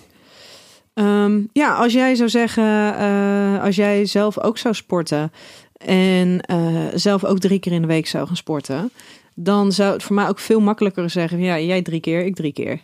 Um, 1.00 1.50
ja, 1.54 1.76
als 1.76 1.94
jij 1.94 2.16
zou 2.16 2.30
zeggen, 2.30 2.64
uh, 2.64 3.64
als 3.64 3.76
jij 3.76 4.06
zelf 4.06 4.40
ook 4.40 4.58
zou 4.58 4.74
sporten 4.74 5.32
en 5.78 6.44
uh, 6.52 6.88
zelf 6.94 7.24
ook 7.24 7.40
drie 7.40 7.60
keer 7.60 7.72
in 7.72 7.82
de 7.82 7.88
week 7.88 8.08
zou 8.08 8.28
gaan 8.28 8.36
sporten, 8.36 8.92
dan 9.36 9.72
zou 9.72 9.94
het 9.94 10.04
voor 10.04 10.16
mij 10.16 10.28
ook 10.28 10.40
veel 10.40 10.60
makkelijker 10.60 11.10
zeggen: 11.10 11.40
ja, 11.40 11.60
jij 11.60 11.82
drie 11.82 12.00
keer, 12.00 12.26
ik 12.26 12.36
drie 12.36 12.54
keer. 12.54 12.82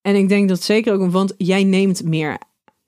En 0.00 0.14
ik 0.14 0.28
denk 0.28 0.48
dat 0.48 0.62
zeker 0.62 0.92
ook, 0.92 1.10
want 1.10 1.34
jij 1.36 1.64
neemt 1.64 2.04
meer. 2.04 2.38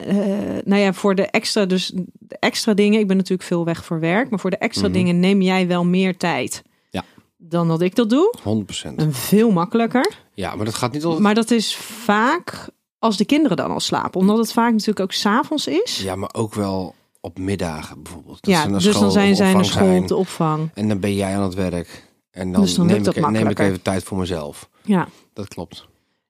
Uh, 0.07 0.17
nou 0.65 0.81
ja, 0.81 0.93
voor 0.93 1.15
de 1.15 1.27
extra, 1.27 1.67
dus 1.67 1.93
de 2.19 2.37
extra 2.39 2.75
dingen. 2.75 3.01
Ik 3.01 3.07
ben 3.07 3.17
natuurlijk 3.17 3.49
veel 3.49 3.65
weg 3.65 3.85
voor 3.85 4.01
werk, 4.01 4.31
maar 4.31 4.41
voor 4.41 4.51
de 4.51 4.57
extra 4.57 4.89
mm 4.89 4.95
-hmm. 4.95 5.03
dingen 5.03 5.21
neem 5.21 5.43
jij 5.43 5.67
wel 5.67 5.85
meer 5.85 6.17
tijd. 6.17 6.63
Ja. 6.91 7.05
Dan 7.37 7.69
dat 7.69 7.81
ik 7.81 7.95
dat 7.95 8.11
doe. 8.11 8.35
100%. 8.39 8.95
En 8.97 9.13
veel 9.13 9.51
makkelijker. 9.51 10.15
Ja, 10.35 10.55
maar 10.55 10.65
dat 10.65 10.75
gaat 10.75 10.93
niet 10.93 11.05
altijd. 11.05 11.23
Maar 11.23 11.35
dat 11.35 11.51
is 11.51 11.77
vaak 11.77 12.73
als 13.05 13.17
de 13.17 13.25
kinderen 13.25 13.57
dan 13.57 13.71
al 13.71 13.81
slapen. 13.81 14.21
Omdat 14.21 14.39
het 14.39 14.53
vaak 14.53 14.73
natuurlijk 14.73 15.01
ook 15.01 15.13
s'avonds 15.13 15.67
is. 15.67 16.01
Ja, 16.03 16.17
maar 16.17 16.35
ook 16.35 16.55
wel 16.55 16.95
op 17.21 17.39
middagen 17.39 18.03
bijvoorbeeld. 18.03 18.39
Dat 18.43 18.55
ja, 18.55 18.67
dus 18.67 18.99
dan 18.99 19.11
zijn 19.11 19.37
zij 19.37 19.53
naar 19.53 19.65
school 19.65 19.97
op 19.99 20.09
de 20.09 20.17
opvang. 20.17 20.71
En 20.75 20.89
dan 20.89 21.01
ben 21.01 21.15
jij 21.15 21.37
aan 21.37 21.43
het 21.43 21.55
werk. 21.55 22.09
En 22.31 22.53
dan, 22.53 22.61
dus 22.61 22.75
dan 22.75 22.87
neem, 22.87 23.07
ik, 23.07 23.31
neem 23.31 23.49
ik 23.49 23.59
even 23.59 23.83
tijd 23.83 24.03
voor 24.03 24.19
mezelf. 24.19 24.69
Ja. 24.83 25.09
Dat 25.33 25.49
klopt. 25.49 25.87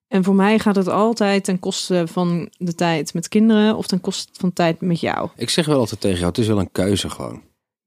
En 0.08 0.24
voor 0.24 0.34
mij 0.34 0.58
gaat 0.58 0.76
het 0.76 0.88
altijd 0.88 1.44
ten 1.44 1.58
koste 1.58 2.04
van 2.06 2.50
de 2.56 2.74
tijd 2.74 3.14
met 3.14 3.28
kinderen 3.28 3.76
of 3.76 3.86
ten 3.86 4.00
koste 4.00 4.32
van 4.32 4.52
tijd 4.52 4.80
met 4.80 5.00
jou. 5.00 5.28
Ik 5.36 5.50
zeg 5.50 5.66
wel 5.66 5.78
altijd 5.78 6.00
tegen 6.00 6.18
jou, 6.18 6.28
het 6.28 6.38
is 6.38 6.46
wel 6.46 6.58
een 6.58 6.72
keuze 6.72 7.10
gewoon. 7.10 7.42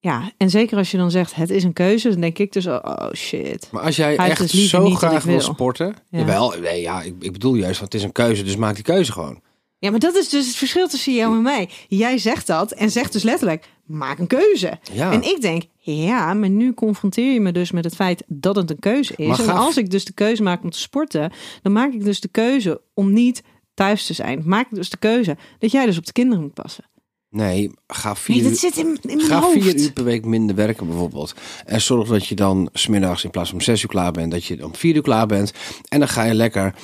Ja, 0.08 0.32
en 0.38 0.50
zeker 0.50 0.78
als 0.78 0.92
je 0.92 0.98
dan 0.98 1.12
zegt 1.12 1.36
het 1.36 1.50
is 1.50 1.64
een 1.64 1.74
keuze, 1.74 2.10
dan 2.10 2.22
denk 2.22 2.38
ik 2.38 2.52
dus 2.52 2.66
oh 2.68 3.12
shit. 3.14 3.68
Maar 3.72 3.82
als 3.82 3.96
jij 3.96 4.16
Hij 4.16 4.30
echt 4.30 4.52
dus 4.52 4.70
zo 4.70 4.90
graag 4.90 5.24
wil 5.24 5.34
wil. 5.34 5.42
sporten, 5.42 5.96
Ja. 6.10 6.20
jawel, 6.20 6.54
nee, 6.62 6.82
ja, 6.82 7.02
ik, 7.02 7.14
ik 7.20 7.32
bedoel 7.32 7.54
juist, 7.56 7.80
want 7.80 7.92
het 7.92 8.02
is 8.02 8.08
een 8.08 8.14
keuze, 8.14 8.44
dus 8.44 8.56
maak 8.56 8.76
die 8.76 8.84
keuze 8.84 9.12
gewoon. 9.12 9.42
Ja, 9.80 9.90
maar 9.92 10.00
dat 10.00 10.16
is 10.16 10.30
dus 10.30 10.48
het 10.48 10.56
verschil 10.56 10.88
tussen 10.88 11.14
jou 11.14 11.36
en 11.36 11.42
mij. 11.42 11.70
Jij 11.88 12.18
zegt 12.18 12.48
dat 12.48 12.72
en 12.72 12.92
zegt 12.92 13.14
dus 13.14 13.24
letterlijk 13.24 13.70
maak 13.86 14.20
een 14.20 14.28
keuze. 14.28 14.80
Ja. 14.94 15.12
En 15.12 15.24
ik 15.24 15.42
denk 15.42 15.64
ja, 15.78 16.34
maar 16.34 16.50
nu 16.50 16.74
confronteer 16.74 17.34
je 17.34 17.40
me 17.40 17.52
dus 17.52 17.72
met 17.72 17.84
het 17.84 17.96
feit 17.96 18.24
dat 18.28 18.56
het 18.56 18.70
een 18.70 18.80
keuze 18.80 19.14
is. 19.16 19.40
En 19.40 19.50
als 19.50 19.78
ik 19.78 19.90
dus 19.90 20.06
de 20.06 20.14
keuze 20.14 20.44
maak 20.44 20.64
om 20.64 20.70
te 20.70 20.80
sporten, 20.80 21.32
dan 21.62 21.72
maak 21.72 21.94
ik 21.94 22.04
dus 22.04 22.20
de 22.20 22.28
keuze 22.28 22.82
om 22.94 23.14
niet 23.14 23.44
thuis 23.74 24.06
te 24.06 24.14
zijn. 24.14 24.42
Maak 24.46 24.66
ik 24.70 24.76
dus 24.76 24.90
de 24.90 24.98
keuze 24.98 25.38
dat 25.60 25.72
jij 25.72 25.86
dus 25.86 25.98
op 25.98 26.06
de 26.06 26.12
kinderen 26.12 26.44
moet 26.44 26.54
passen. 26.54 26.84
Nee, 27.30 27.72
ga 27.88 28.16
vier, 28.16 28.36
Nee, 28.36 28.44
dat 28.44 28.52
uur, 28.52 28.58
zit 28.58 28.78
in, 28.78 29.22
ga 29.22 29.40
hoofd. 29.40 29.62
vier 29.62 29.76
uur 29.80 29.92
per 29.92 30.04
week 30.04 30.26
minder 30.26 30.56
werken 30.56 30.88
bijvoorbeeld. 30.88 31.34
En 31.66 31.82
zorg 31.82 32.08
dat 32.10 32.26
je 32.28 32.36
dan 32.36 32.70
smiddags 32.74 33.24
in 33.24 33.30
plaats 33.32 33.50
van 33.50 33.58
om 33.58 33.64
zes 33.64 33.82
uur 33.82 33.90
klaar 33.90 34.12
bent, 34.12 34.32
dat 34.32 34.46
je 34.46 34.66
om 34.66 34.76
vier 34.76 34.96
uur 34.96 35.02
klaar 35.02 35.26
bent. 35.28 35.52
En 35.90 36.00
dan 36.00 36.08
ga 36.08 36.24
je 36.24 36.34
lekker 36.34 36.76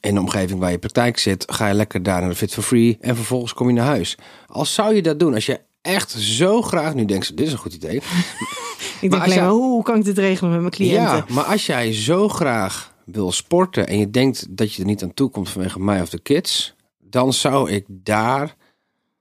in 0.00 0.14
de 0.14 0.20
omgeving 0.20 0.60
waar 0.60 0.70
je 0.70 0.78
praktijk 0.78 1.18
zit, 1.18 1.52
ga 1.52 1.66
je 1.68 1.74
lekker 1.74 2.02
daar 2.02 2.20
naar 2.20 2.30
de 2.30 2.36
Fit 2.36 2.52
for 2.54 2.62
Free. 2.62 2.96
En 3.00 3.16
vervolgens 3.16 3.52
kom 3.52 3.68
je 3.68 3.74
naar 3.74 3.86
huis. 3.86 4.16
Als 4.46 4.74
zou 4.74 4.94
je 4.94 5.02
dat 5.02 5.18
doen, 5.20 5.34
als 5.34 5.46
je 5.46 5.60
echt 5.82 6.10
zo 6.10 6.62
graag 6.62 6.94
nu 6.94 7.04
denkt, 7.04 7.36
dit 7.36 7.46
is 7.46 7.52
een 7.52 7.58
goed 7.58 7.74
idee. 7.74 7.96
Ik 9.00 9.10
denk 9.10 9.22
alleen 9.22 9.34
jij- 9.34 9.42
maar, 9.44 9.50
hoe 9.52 9.82
kan 9.82 9.96
ik 9.98 10.04
dit 10.04 10.18
regelen 10.18 10.50
met 10.50 10.60
mijn 10.60 10.72
cliënten? 10.72 11.02
Ja, 11.16 11.24
maar 11.28 11.44
als 11.44 11.66
jij 11.66 11.92
zo 11.92 12.28
graag 12.28 12.94
wil 13.04 13.32
sporten 13.32 13.86
en 13.86 13.98
je 13.98 14.10
denkt 14.10 14.46
dat 14.56 14.72
je 14.74 14.80
er 14.82 14.88
niet 14.88 15.02
aan 15.02 15.14
toe 15.14 15.30
komt 15.30 15.48
vanwege 15.50 15.80
mij 15.80 16.00
of 16.00 16.08
de 16.10 16.18
kids, 16.20 16.74
dan 16.98 17.32
zou 17.32 17.70
ik 17.70 17.84
daar, 17.88 18.56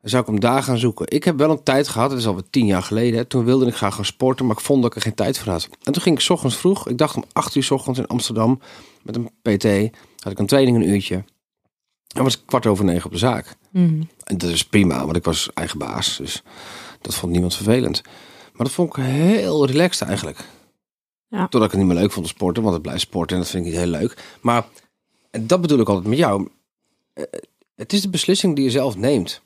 zou 0.01 0.21
ik 0.21 0.27
hem 0.29 0.39
daar 0.39 0.63
gaan 0.63 0.77
zoeken. 0.77 1.05
Ik 1.09 1.23
heb 1.23 1.37
wel 1.37 1.49
een 1.51 1.63
tijd 1.63 1.87
gehad, 1.87 2.09
dat 2.09 2.19
is 2.19 2.27
alweer 2.27 2.49
tien 2.49 2.65
jaar 2.65 2.83
geleden, 2.83 3.19
hè, 3.19 3.25
toen 3.25 3.45
wilde 3.45 3.65
ik 3.65 3.75
graag 3.75 3.95
gaan 3.95 4.05
sporten, 4.05 4.45
maar 4.45 4.55
ik 4.55 4.63
vond 4.63 4.81
dat 4.81 4.91
ik 4.91 4.97
er 4.97 5.03
geen 5.03 5.13
tijd 5.15 5.37
voor 5.37 5.51
had. 5.51 5.69
En 5.83 5.93
toen 5.93 6.01
ging 6.01 6.15
ik 6.15 6.21
's 6.21 6.29
ochtends 6.29 6.55
vroeg, 6.57 6.87
ik 6.87 6.97
dacht 6.97 7.15
om 7.15 7.23
acht 7.33 7.55
uur 7.55 7.63
's 7.63 7.71
ochtends 7.71 7.99
in 7.99 8.07
Amsterdam 8.07 8.59
met 9.03 9.15
een 9.15 9.29
PT, 9.41 9.97
had 10.23 10.31
ik 10.31 10.39
een 10.39 10.45
training 10.47 10.77
een 10.77 10.89
uurtje. 10.89 11.23
En 12.15 12.23
was 12.23 12.35
ik 12.37 12.41
kwart 12.45 12.65
over 12.65 12.85
negen 12.85 13.05
op 13.05 13.11
de 13.11 13.17
zaak. 13.17 13.55
Mhm. 13.71 14.01
En 14.23 14.37
dat 14.37 14.49
is 14.49 14.65
prima, 14.65 15.03
want 15.05 15.15
ik 15.17 15.23
was 15.23 15.49
eigen 15.53 15.77
baas. 15.77 16.17
Dus 16.17 16.43
dat 17.01 17.13
vond 17.15 17.31
niemand 17.31 17.55
vervelend. 17.55 18.01
Maar 18.53 18.65
dat 18.65 18.71
vond 18.71 18.97
ik 18.97 19.03
heel 19.03 19.65
relaxed 19.65 20.07
eigenlijk. 20.07 20.45
Ja. 21.27 21.41
Totdat 21.41 21.63
ik 21.63 21.71
het 21.71 21.79
niet 21.79 21.89
meer 21.93 22.01
leuk 22.01 22.11
vond 22.11 22.25
te 22.25 22.31
sporten, 22.31 22.61
want 22.63 22.73
het 22.73 22.83
blijft 22.83 23.01
sporten 23.01 23.35
en 23.35 23.41
dat 23.41 23.51
vind 23.51 23.65
ik 23.65 23.71
niet 23.71 23.79
heel 23.79 23.89
leuk. 23.89 24.37
Maar 24.41 24.65
en 25.31 25.47
dat 25.47 25.61
bedoel 25.61 25.79
ik 25.79 25.87
altijd 25.89 26.07
met 26.07 26.17
jou. 26.17 26.47
eh, 27.13 27.23
Het 27.75 27.93
is 27.93 28.01
de 28.01 28.09
beslissing 28.09 28.55
die 28.55 28.63
je 28.63 28.71
zelf 28.71 28.95
neemt. 28.97 29.41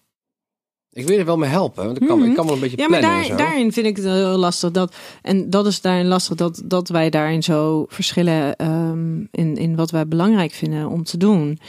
Ik 0.93 1.03
wil 1.05 1.13
je 1.13 1.19
er 1.19 1.25
wel 1.25 1.37
mee 1.37 1.49
helpen, 1.49 1.85
want 1.85 2.01
ik 2.01 2.07
kan, 2.07 2.19
Mhm. 2.19 2.29
ik 2.29 2.35
kan 2.35 2.45
wel 2.45 2.53
een 2.55 2.59
beetje 2.61 2.77
Ja, 2.77 2.87
maar 2.87 2.99
plannen 2.99 3.19
daar, 3.19 3.29
zo. 3.29 3.35
daarin 3.35 3.71
vind 3.71 3.85
ik 3.85 3.95
het 3.95 4.05
heel 4.05 4.37
lastig. 4.37 4.71
Dat, 4.71 4.95
en 5.21 5.49
dat 5.49 5.65
is 5.65 5.81
daarin 5.81 6.07
lastig 6.07 6.35
dat, 6.35 6.61
dat 6.65 6.89
wij 6.89 7.09
daarin 7.09 7.43
zo 7.43 7.85
verschillen 7.89 8.55
ehm, 8.55 9.19
in, 9.31 9.57
in 9.57 9.75
wat 9.75 9.91
wij 9.91 10.07
belangrijk 10.07 10.51
vinden 10.51 10.87
om 10.89 11.03
te 11.03 11.17
doen. 11.17 11.59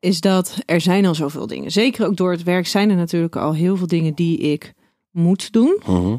Is 0.00 0.20
dat 0.20 0.58
er 0.66 0.80
zijn 0.80 1.06
al 1.06 1.14
zoveel 1.14 1.46
dingen. 1.46 1.70
Zeker 1.70 2.06
ook 2.06 2.16
door 2.16 2.30
het 2.30 2.42
werk 2.42 2.66
zijn 2.66 2.90
er 2.90 2.96
natuurlijk 2.96 3.36
al 3.36 3.54
heel 3.54 3.76
veel 3.76 3.86
dingen 3.86 4.14
die 4.14 4.38
ik 4.38 4.74
moet 5.10 5.52
doen. 5.52 5.80
Mhm. 5.86 6.16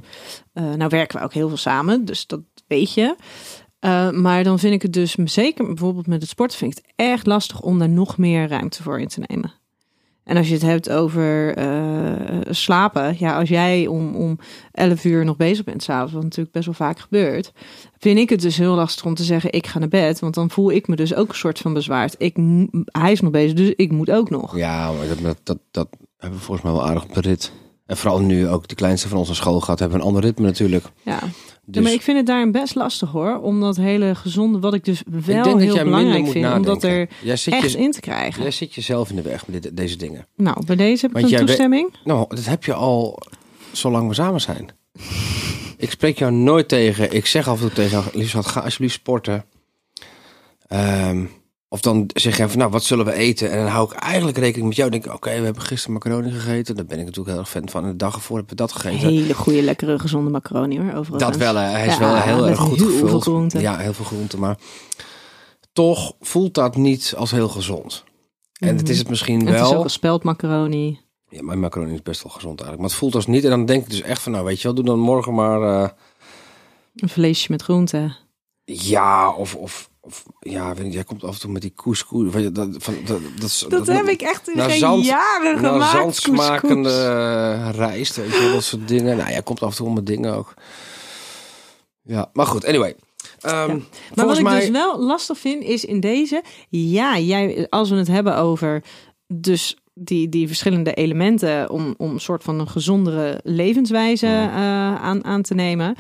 Eh, 0.53 0.63
nou 0.73 0.89
werken 0.89 1.17
we 1.19 1.23
ook 1.25 1.33
heel 1.33 1.47
veel 1.47 1.57
samen, 1.57 2.05
dus 2.05 2.27
dat 2.27 2.41
weet 2.67 2.93
je. 2.93 3.15
Eh, 3.79 4.09
maar 4.11 4.43
dan 4.43 4.59
vind 4.59 4.73
ik 4.73 4.81
het 4.81 4.93
dus, 4.93 5.15
zeker 5.23 5.65
bijvoorbeeld 5.65 6.07
met 6.07 6.21
het 6.21 6.29
sporten, 6.29 6.57
vind 6.57 6.77
ik 6.77 6.83
het 6.85 6.93
erg 6.95 7.25
lastig 7.25 7.61
om 7.61 7.79
daar 7.79 7.89
nog 7.89 8.17
meer 8.17 8.47
ruimte 8.47 8.83
voor 8.83 8.99
in 8.99 9.07
te 9.07 9.21
nemen. 9.27 9.53
En 10.27 10.37
als 10.37 10.47
je 10.47 10.53
het 10.53 10.61
hebt 10.61 10.89
over 10.89 11.55
eh, 11.55 12.41
slapen, 12.49 13.15
ja, 13.19 13.37
als 13.37 13.49
jij 13.49 13.87
om, 13.87 14.15
om 14.15 14.39
11 14.71 15.05
uur 15.05 15.25
nog 15.25 15.37
bezig 15.37 15.63
bent 15.63 15.83
s'avonds, 15.83 16.13
wat 16.13 16.23
natuurlijk 16.23 16.51
best 16.51 16.65
wel 16.65 16.73
vaak 16.73 16.99
gebeurt, 16.99 17.51
vind 17.97 18.19
ik 18.19 18.29
het 18.29 18.41
dus 18.41 18.57
heel 18.57 18.75
lastig 18.75 19.05
om 19.05 19.13
te 19.13 19.23
zeggen: 19.23 19.53
ik 19.53 19.67
ga 19.67 19.79
naar 19.79 19.87
bed, 19.87 20.19
want 20.19 20.33
dan 20.33 20.49
voel 20.49 20.71
ik 20.71 20.87
me 20.87 20.95
dus 20.95 21.13
ook 21.13 21.29
een 21.29 21.35
soort 21.35 21.59
van 21.59 21.73
bezwaard. 21.73 22.15
Ik, 22.17 22.35
hij 22.85 23.11
is 23.11 23.21
nog 23.21 23.31
bezig, 23.31 23.53
dus 23.53 23.73
ik 23.75 23.91
moet 23.91 24.11
ook 24.11 24.29
nog. 24.29 24.57
Ja, 24.57 24.91
maar 24.91 25.07
dat, 25.07 25.37
dat, 25.43 25.59
dat, 25.71 25.87
hebben 26.17 26.39
we 26.39 26.45
volgens 26.45 26.65
mij 26.65 26.75
wel 26.75 26.87
aardig 26.87 27.03
op 27.03 27.13
de 27.13 27.21
rit. 27.21 27.51
En 27.88 27.97
vooral 27.97 28.19
nu 28.19 28.47
ook 28.47 28.67
de 28.67 28.76
kleinste 28.76 29.08
van 29.08 29.17
ons 29.17 29.28
naar 29.28 29.36
school 29.36 29.62
gaat, 29.62 29.80
hebben 29.80 30.00
een 30.00 30.06
ander 30.06 30.21
ritme 30.21 30.45
natuurlijk. 30.45 30.86
Ja. 31.04 31.19
Dus 31.65 31.76
Ja, 31.76 31.82
maar 31.82 31.91
ik 31.91 32.02
vind 32.02 32.17
het 32.17 32.26
daarin 32.26 32.52
best 32.52 32.76
lastig 32.76 33.10
hoor. 33.12 33.39
Om 33.41 33.60
dat 33.62 33.76
hele 33.76 34.15
gezonde, 34.15 34.60
wat 34.60 34.73
ik 34.73 34.86
dus 34.86 35.00
ik 35.00 35.06
wel 35.08 35.21
denk 35.43 35.45
dat 35.45 35.60
heel 35.62 35.73
jij 35.76 35.84
minder 35.84 35.84
belangrijk 35.84 36.23
vind, 36.23 36.36
om 36.36 36.41
nadenken. 36.41 36.73
dat 36.73 36.84
er 36.84 37.10
jij 37.23 37.36
zit, 37.36 37.54
echt 37.54 37.71
je, 37.71 37.78
in 37.78 37.91
te 37.91 38.00
krijgen. 38.00 38.41
jij 38.41 38.52
zit 38.52 38.73
jezelf 38.73 39.10
in 39.10 39.15
de 39.15 39.21
weg 39.21 39.47
met 39.47 39.63
dit- 39.63 39.78
deze 39.78 39.95
dingen. 39.97 40.26
Nou, 40.36 40.65
bij 40.65 40.76
deze 40.76 41.02
heb 41.06 41.10
ik 41.10 41.12
Want 41.12 41.23
een 41.23 41.30
jij 41.30 41.39
weet- 41.39 41.47
toestemming. 41.47 41.93
Nou, 42.04 42.26
dat 42.30 42.45
heb 42.45 42.63
je 42.63 42.73
al 42.73 43.19
zolang 43.71 44.08
we 44.08 44.13
samen 44.13 44.41
zijn. 44.41 44.69
ik 45.78 45.91
spreek 45.91 46.17
jou 46.19 46.32
nooit 46.32 46.67
tegen. 46.67 47.13
Ik 47.13 47.26
zeg 47.26 47.47
af 47.47 47.56
en 47.56 47.62
toe 47.62 47.73
tegen 47.76 47.91
jou, 47.91 48.04
Liesbeth, 48.17 48.45
ga 48.45 48.60
alsjeblieft 48.60 48.93
sporten. 48.93 49.45
Ehm, 50.67 51.26
of 51.69 51.82
dan 51.82 52.10
zeg 52.13 52.38
je 52.38 52.49
van, 52.49 52.58
nou, 52.58 52.71
wat 52.71 52.84
zullen 52.84 53.06
we 53.06 53.13
eten? 53.13 53.51
En 53.51 53.58
dan 53.58 53.67
hou 53.71 53.91
ik 53.91 53.99
eigenlijk 53.99 54.38
rekening 54.38 54.67
met 54.67 54.77
jou. 54.77 54.89
Dan 54.89 54.99
denk 54.99 55.12
ik, 55.12 55.17
oké, 55.19 55.38
we 55.39 55.45
hebben 55.45 55.63
gisteren 55.63 55.93
macaroni 55.93 56.32
gegeten. 56.32 56.75
Daar 56.75 56.86
ben 56.86 56.99
ik 56.99 57.06
natuurlijk 57.06 57.30
heel 57.30 57.39
erg 57.39 57.49
fan 57.49 57.69
van. 57.69 57.84
En 57.84 57.89
de 57.89 57.95
dag 57.95 58.15
ervoor 58.15 58.38
hebben 58.38 58.56
we 58.58 58.62
dat 58.63 58.71
gegeten. 58.71 59.08
Hele 59.10 59.34
goede, 59.34 59.62
lekkere, 59.62 59.99
gezonde 59.99 60.30
macaroni 60.30 60.80
hoor. 60.80 60.93
Overigens. 60.93 61.23
Dat 61.23 61.36
wel, 61.36 61.56
hè. 61.56 61.62
hij 61.69 61.88
is 61.88 61.93
Ja, 61.93 61.99
wel 61.99 62.15
heel 62.15 62.47
erg 62.47 62.60
goed 62.60 62.77
heel 62.77 62.89
veel 62.89 62.99
gevuld. 63.01 63.21
groenten. 63.21 63.62
Ja, 63.62 63.77
heel 63.77 63.93
veel 63.93 64.06
groenten. 64.06 64.39
Maar 64.39 64.58
toch 65.73 66.13
voelt 66.19 66.53
dat 66.53 66.75
niet 66.75 67.13
als 67.17 67.32
heel 67.32 67.49
gezond. 67.49 68.03
En 68.60 68.77
het 68.77 68.89
is 68.89 68.97
het 68.97 69.10
misschien 69.10 69.38
Mhm. 69.38 69.47
Het 69.47 69.60
wel. 69.60 69.69
is 69.71 69.75
ook 69.77 69.84
gespeld 69.84 70.23
macaroni. 70.23 70.99
Ja, 71.30 71.43
mijn 71.43 71.60
macaroni 71.60 71.93
is 71.93 72.01
best 72.01 72.23
wel 72.23 72.32
gezond 72.32 72.60
eigenlijk. 72.60 72.80
Maar 72.82 72.89
het 72.89 72.99
voelt 72.99 73.15
als 73.15 73.27
niet. 73.27 73.43
En 73.43 73.49
dan 73.49 73.65
denk 73.65 73.84
ik 73.84 73.89
dus 73.89 74.01
echt 74.01 74.21
van, 74.21 74.32
nou 74.32 74.45
weet 74.45 74.58
je 74.58 74.63
wel, 74.63 74.75
doe 74.75 74.86
dan 74.86 74.99
morgen 74.99 75.34
maar... 75.34 75.62
eh, 75.84 75.89
Een 76.95 77.10
vleesje 77.10 77.51
met 77.51 77.62
groenten. 77.62 78.15
ja, 78.63 79.32
of, 79.32 79.56
of, 79.56 79.89
of... 80.08 80.24
Ja, 80.39 80.74
weet 80.74 80.84
niet, 80.86 80.93
jij 80.93 81.04
komt 81.04 81.24
af 81.24 81.34
en 81.34 81.39
toe 81.39 81.52
met 81.52 81.62
die 81.62 81.74
couscous. 81.76 82.34
Weet 82.34 82.43
je, 82.43 82.52
dat, 82.52 82.70
van, 82.78 82.93
dat, 83.06 83.20
dat, 83.36 83.43
is- 83.50 83.65
Dat, 83.70 83.88
heb 83.88 84.08
ik 84.08 84.22
echt 84.22 84.50
in 84.50 84.62
geen 84.62 84.80
zand- 84.80 85.06
jaren 85.06 85.62
naar 85.62 85.72
gemaakt. 85.72 85.91
zand 85.91 86.15
smakende 86.15 86.89
couscous. 86.89 87.76
rijst, 87.76 88.15
weet 88.15 88.34
je 88.34 88.50
dat 88.54 88.63
soort 88.63 88.88
dingen. 88.88 89.17
Nou, 89.17 89.30
jij 89.30 89.43
komt 89.43 89.62
af 89.62 89.70
en 89.70 89.76
toe 89.78 89.93
met 89.93 90.06
dingen 90.06 90.34
ook. 90.36 90.54
Ja, 92.02 92.30
maar 92.34 92.46
goed, 92.46 92.65
anyway. 92.65 92.96
Ehm, 93.41 93.80
Maar 94.15 94.26
wat 94.26 94.38
ik 94.38 94.46
dus 94.50 94.70
wel 94.70 95.00
lastig 95.00 95.38
vind, 95.38 95.63
is 95.63 95.86
in 95.86 96.00
deze... 96.00 96.43
Ja, 96.70 97.17
jij, 97.20 97.67
als 97.70 97.89
we 97.89 97.96
het 97.96 98.08
hebben 98.08 98.38
over 98.38 98.84
dus 99.28 99.78
die, 99.93 100.30
die 100.30 100.48
verschillende 100.48 100.93
elementen... 100.93 101.70
om, 101.70 101.93
om 101.98 102.12
een 102.12 102.20
soort 102.20 102.43
van 102.43 102.60
een 102.60 102.70
gezondere 102.70 103.39
levenswijze 103.43 104.28
Ja. 104.28 104.50
eh, 104.96 105.02
aan, 105.04 105.24
aan 105.26 105.41
te 105.41 105.54
nemen. 105.54 105.96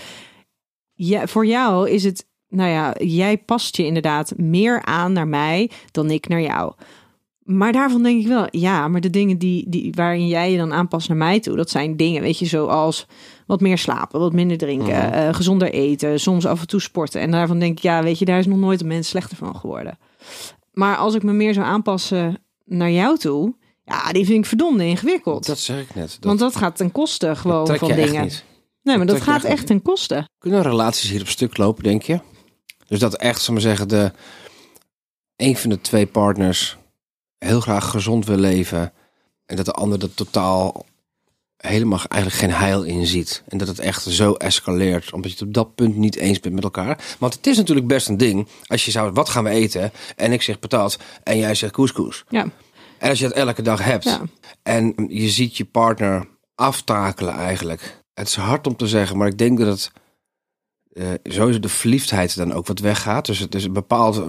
Ja, 0.93 1.27
voor 1.27 1.45
jou 1.45 1.89
is 1.89 2.03
het... 2.03 2.25
Nou 2.49 2.69
ja, 2.69 2.95
jij 2.99 3.37
past 3.37 3.77
je 3.77 3.85
inderdaad 3.85 4.33
meer 4.37 4.81
aan 4.85 5.13
naar 5.13 5.27
mij 5.27 5.71
dan 5.91 6.11
ik 6.11 6.27
naar 6.27 6.41
jou. 6.41 6.73
Maar 7.43 7.71
daarvan 7.71 8.03
denk 8.03 8.21
ik 8.21 8.27
wel, 8.27 8.47
ja, 8.51 8.87
maar 8.87 9.01
de 9.01 9.09
dingen 9.09 9.37
die, 9.37 9.69
die, 9.69 9.93
waarin 9.95 10.27
jij 10.27 10.51
je 10.51 10.57
dan 10.57 10.73
aanpast 10.73 11.07
naar 11.07 11.17
mij 11.17 11.39
toe, 11.39 11.55
dat 11.55 11.69
zijn 11.69 11.97
dingen, 11.97 12.21
weet 12.21 12.39
je, 12.39 12.45
zoals 12.45 13.05
wat 13.45 13.61
meer 13.61 13.77
slapen, 13.77 14.19
wat 14.19 14.33
minder 14.33 14.57
drinken, 14.57 14.95
Mhm. 15.05 15.13
eh, 15.13 15.33
gezonder 15.33 15.71
eten, 15.71 16.19
soms 16.19 16.45
af 16.45 16.59
en 16.61 16.67
toe 16.67 16.81
sporten. 16.81 17.21
En 17.21 17.31
daarvan 17.31 17.59
denk 17.59 17.77
ik, 17.77 17.83
ja, 17.83 18.03
weet 18.03 18.19
je, 18.19 18.25
daar 18.25 18.39
is 18.39 18.45
nog 18.45 18.57
nooit 18.57 18.81
een 18.81 18.87
mens 18.87 19.07
slechter 19.09 19.37
van 19.37 19.55
geworden. 19.55 19.97
Maar 20.73 20.97
als 20.97 21.15
ik 21.15 21.23
me 21.23 21.33
meer 21.33 21.53
zou 21.53 21.65
aanpassen 21.65 22.37
naar 22.65 22.91
jou 22.91 23.17
toe, 23.17 23.55
ja, 23.85 24.11
die 24.11 24.25
vind 24.25 24.37
ik 24.37 24.45
verdomde 24.45 24.85
ingewikkeld. 24.85 25.45
Dat 25.45 25.59
zeg 25.59 25.81
ik 25.81 25.95
net. 25.95 26.09
Dat, 26.09 26.23
Want 26.23 26.39
dat 26.39 26.55
gaat 26.55 26.75
ten 26.75 26.91
koste 26.91 27.35
gewoon 27.35 27.67
van 27.77 27.87
dingen. 27.87 28.29
Nee, 28.83 28.97
maar 28.97 29.05
dat 29.05 29.15
dat 29.15 29.25
gaat 29.25 29.43
echt 29.43 29.53
echt 29.53 29.67
ten 29.67 29.81
koste. 29.81 30.27
Kunnen 30.39 30.61
relaties 30.61 31.09
hier 31.09 31.21
op 31.21 31.27
stuk 31.27 31.57
lopen, 31.57 31.83
denk 31.83 32.01
je? 32.01 32.19
Dus 32.87 32.99
dat 32.99 33.15
echt, 33.15 33.41
zal 33.41 33.53
maar 33.53 33.63
zeggen, 33.63 33.87
de 33.87 34.11
een 35.35 35.57
van 35.57 35.69
de 35.69 35.81
twee 35.81 36.07
partners 36.07 36.77
heel 37.37 37.59
graag 37.61 37.89
gezond 37.89 38.25
wil 38.25 38.37
leven 38.37 38.93
en 39.45 39.55
dat 39.55 39.65
de 39.65 39.71
ander 39.71 40.01
er 40.01 40.13
totaal 40.13 40.85
helemaal 41.57 42.01
eigenlijk 42.07 42.41
geen 42.41 42.59
heil 42.59 42.83
in 42.83 43.05
ziet. 43.05 43.43
En 43.47 43.57
dat 43.57 43.67
het 43.67 43.79
echt 43.79 44.03
zo 44.03 44.33
escaleert, 44.33 45.13
omdat 45.13 45.31
je 45.31 45.37
het 45.37 45.47
op 45.47 45.53
dat 45.53 45.75
punt 45.75 45.95
niet 45.95 46.15
eens 46.15 46.39
bent 46.39 46.55
met 46.55 46.63
elkaar. 46.63 47.15
Want 47.19 47.33
het 47.33 47.47
is 47.47 47.57
natuurlijk 47.57 47.87
best 47.87 48.07
een 48.07 48.17
ding 48.17 48.47
als 48.65 48.85
je 48.85 48.91
zou, 48.91 49.11
wat 49.11 49.29
gaan 49.29 49.43
we 49.43 49.49
eten? 49.49 49.91
En 50.15 50.31
ik 50.31 50.41
zeg 50.41 50.59
patat 50.59 50.97
en 51.23 51.37
jij 51.37 51.55
zegt 51.55 51.73
couscous. 51.73 52.23
Ja, 52.29 52.47
En 52.97 53.09
als 53.09 53.19
je 53.19 53.27
dat 53.27 53.37
elke 53.37 53.61
dag 53.61 53.83
hebt 53.83 54.03
ja. 54.03 54.21
en 54.63 54.93
je 55.07 55.29
ziet 55.29 55.57
je 55.57 55.65
partner 55.65 56.27
aftakelen 56.55 57.33
eigenlijk. 57.33 58.03
Het 58.13 58.27
is 58.27 58.35
hard 58.35 58.67
om 58.67 58.75
te 58.75 58.87
zeggen, 58.87 59.17
maar 59.17 59.27
ik 59.27 59.37
denk 59.37 59.59
dat 59.59 59.67
het 59.67 59.91
eh, 60.97 61.07
sowieso 61.23 61.59
de 61.59 61.69
verliefdheid 61.69 62.37
dan 62.37 62.53
ook 62.53 62.67
wat 62.67 62.79
weggaat. 62.79 63.25
Dus 63.25 63.39
het 63.39 63.55
is 63.55 63.63
een 63.63 63.73
bepaald 63.73 64.23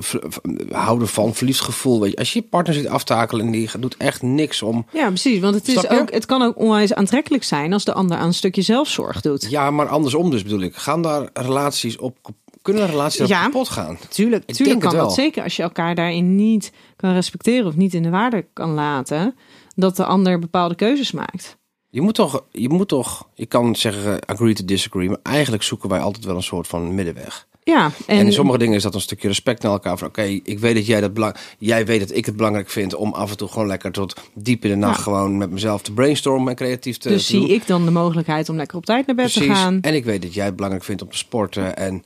houden 0.70 1.08
van 1.08 1.34
verliefd 1.34 1.60
gevoel. 1.60 2.00
Weet 2.00 2.10
je. 2.10 2.16
Als 2.16 2.32
je 2.32 2.40
je 2.40 2.44
partner 2.44 2.74
ziet 2.74 2.88
aftakelen 2.88 3.46
en 3.46 3.52
die 3.52 3.70
doet 3.78 3.96
echt 3.96 4.22
niks 4.22 4.62
om... 4.62 4.86
ja, 4.92 5.06
precies. 5.06 5.40
Want 5.40 5.54
het, 5.54 5.68
is 5.68 5.88
ook, 5.88 6.12
het 6.12 6.26
kan 6.26 6.42
ook 6.42 6.58
onwijs 6.58 6.94
aantrekkelijk 6.94 7.44
zijn 7.44 7.72
als 7.72 7.84
de 7.84 7.92
ander 7.92 8.16
aan 8.16 8.26
een 8.26 8.34
stukje 8.34 8.62
zelfzorg 8.62 9.20
doet. 9.20 9.50
Ja, 9.50 9.70
maar 9.70 9.88
andersom 9.88 10.30
dus 10.30 10.42
bedoel 10.42 10.60
ik. 10.60 10.76
Gaan 10.76 11.02
daar 11.02 11.28
relaties 11.32 11.96
op... 11.96 12.16
Kunnen 12.62 12.86
relaties 12.86 13.20
op 13.20 13.26
Ja. 13.26 13.42
kapot 13.42 13.68
gaan? 13.68 13.98
Tuurlijk, 14.08 14.42
Ik 14.46 14.54
tuurlijk 14.54 14.80
kan 14.80 14.94
dat 14.94 15.14
zeker 15.14 15.42
als 15.42 15.56
je 15.56 15.62
elkaar 15.62 15.94
daarin 15.94 16.36
niet 16.36 16.72
kan 16.96 17.12
respecteren 17.12 17.66
of 17.66 17.76
niet 17.76 17.94
in 17.94 18.02
de 18.02 18.10
waarde 18.10 18.46
kan 18.52 18.70
laten, 18.70 19.34
dat 19.74 19.96
de 19.96 20.04
ander 20.04 20.38
bepaalde 20.38 20.74
keuzes 20.74 21.12
maakt. 21.12 21.56
Je 21.98 22.04
moet 22.04 22.14
toch... 22.14 22.44
Je, 22.52 22.68
moet 22.68 22.88
toch, 22.88 23.28
je 23.34 23.46
kan 23.46 23.76
zeggen 23.76 24.24
agree 24.26 24.54
to 24.54 24.64
disagree, 24.64 25.08
maar 25.08 25.18
eigenlijk 25.22 25.62
zoeken 25.62 25.88
wij 25.88 26.00
altijd 26.00 26.24
wel 26.24 26.36
een 26.36 26.42
soort 26.42 26.66
van 26.66 26.94
middenweg. 26.94 27.46
Ja, 27.62 27.84
en, 27.84 28.18
En, 28.18 28.26
in 28.26 28.32
sommige 28.32 28.58
dingen 28.58 28.74
is 28.76 28.82
dat 28.82 28.94
een 28.94 29.00
stukje 29.00 29.28
respect 29.28 29.62
naar 29.62 29.72
elkaar. 29.72 29.98
Van 29.98 30.08
oké, 30.08 30.22
ik 30.22 30.58
weet 30.58 30.74
dat 30.74 30.86
jij 30.86 31.00
dat 31.00 31.14
belang, 31.14 31.36
jij 31.58 31.86
weet 31.86 32.00
dat 32.00 32.16
ik 32.16 32.26
het 32.26 32.36
belangrijk 32.36 32.70
vind 32.70 32.94
om 32.94 33.12
af 33.12 33.30
en 33.30 33.36
toe 33.36 33.48
gewoon 33.48 33.66
lekker 33.66 33.92
tot 33.92 34.20
diep 34.34 34.64
in 34.64 34.70
de 34.70 34.76
nacht 34.76 34.96
Ja. 34.96 35.02
gewoon 35.02 35.36
met 35.38 35.50
mezelf 35.50 35.82
te 35.82 35.92
brainstormen 35.92 36.48
en 36.48 36.54
creatief 36.56 36.96
te, 36.98 37.08
dus 37.08 37.26
te 37.26 37.32
doen. 37.32 37.46
zie 37.46 37.54
ik 37.54 37.66
dan 37.66 37.84
de 37.84 37.90
mogelijkheid 37.90 38.48
om 38.48 38.56
lekker 38.56 38.76
op 38.76 38.84
tijd 38.84 39.06
naar 39.06 39.16
bed 39.16 39.32
te 39.32 39.42
gaan. 39.42 39.80
En 39.80 39.94
ik 39.94 40.04
weet 40.04 40.22
dat 40.22 40.34
jij 40.34 40.44
het 40.44 40.54
belangrijk 40.54 40.84
vindt 40.86 41.02
om 41.02 41.10
te 41.10 41.16
sporten. 41.16 41.76
En 41.76 42.04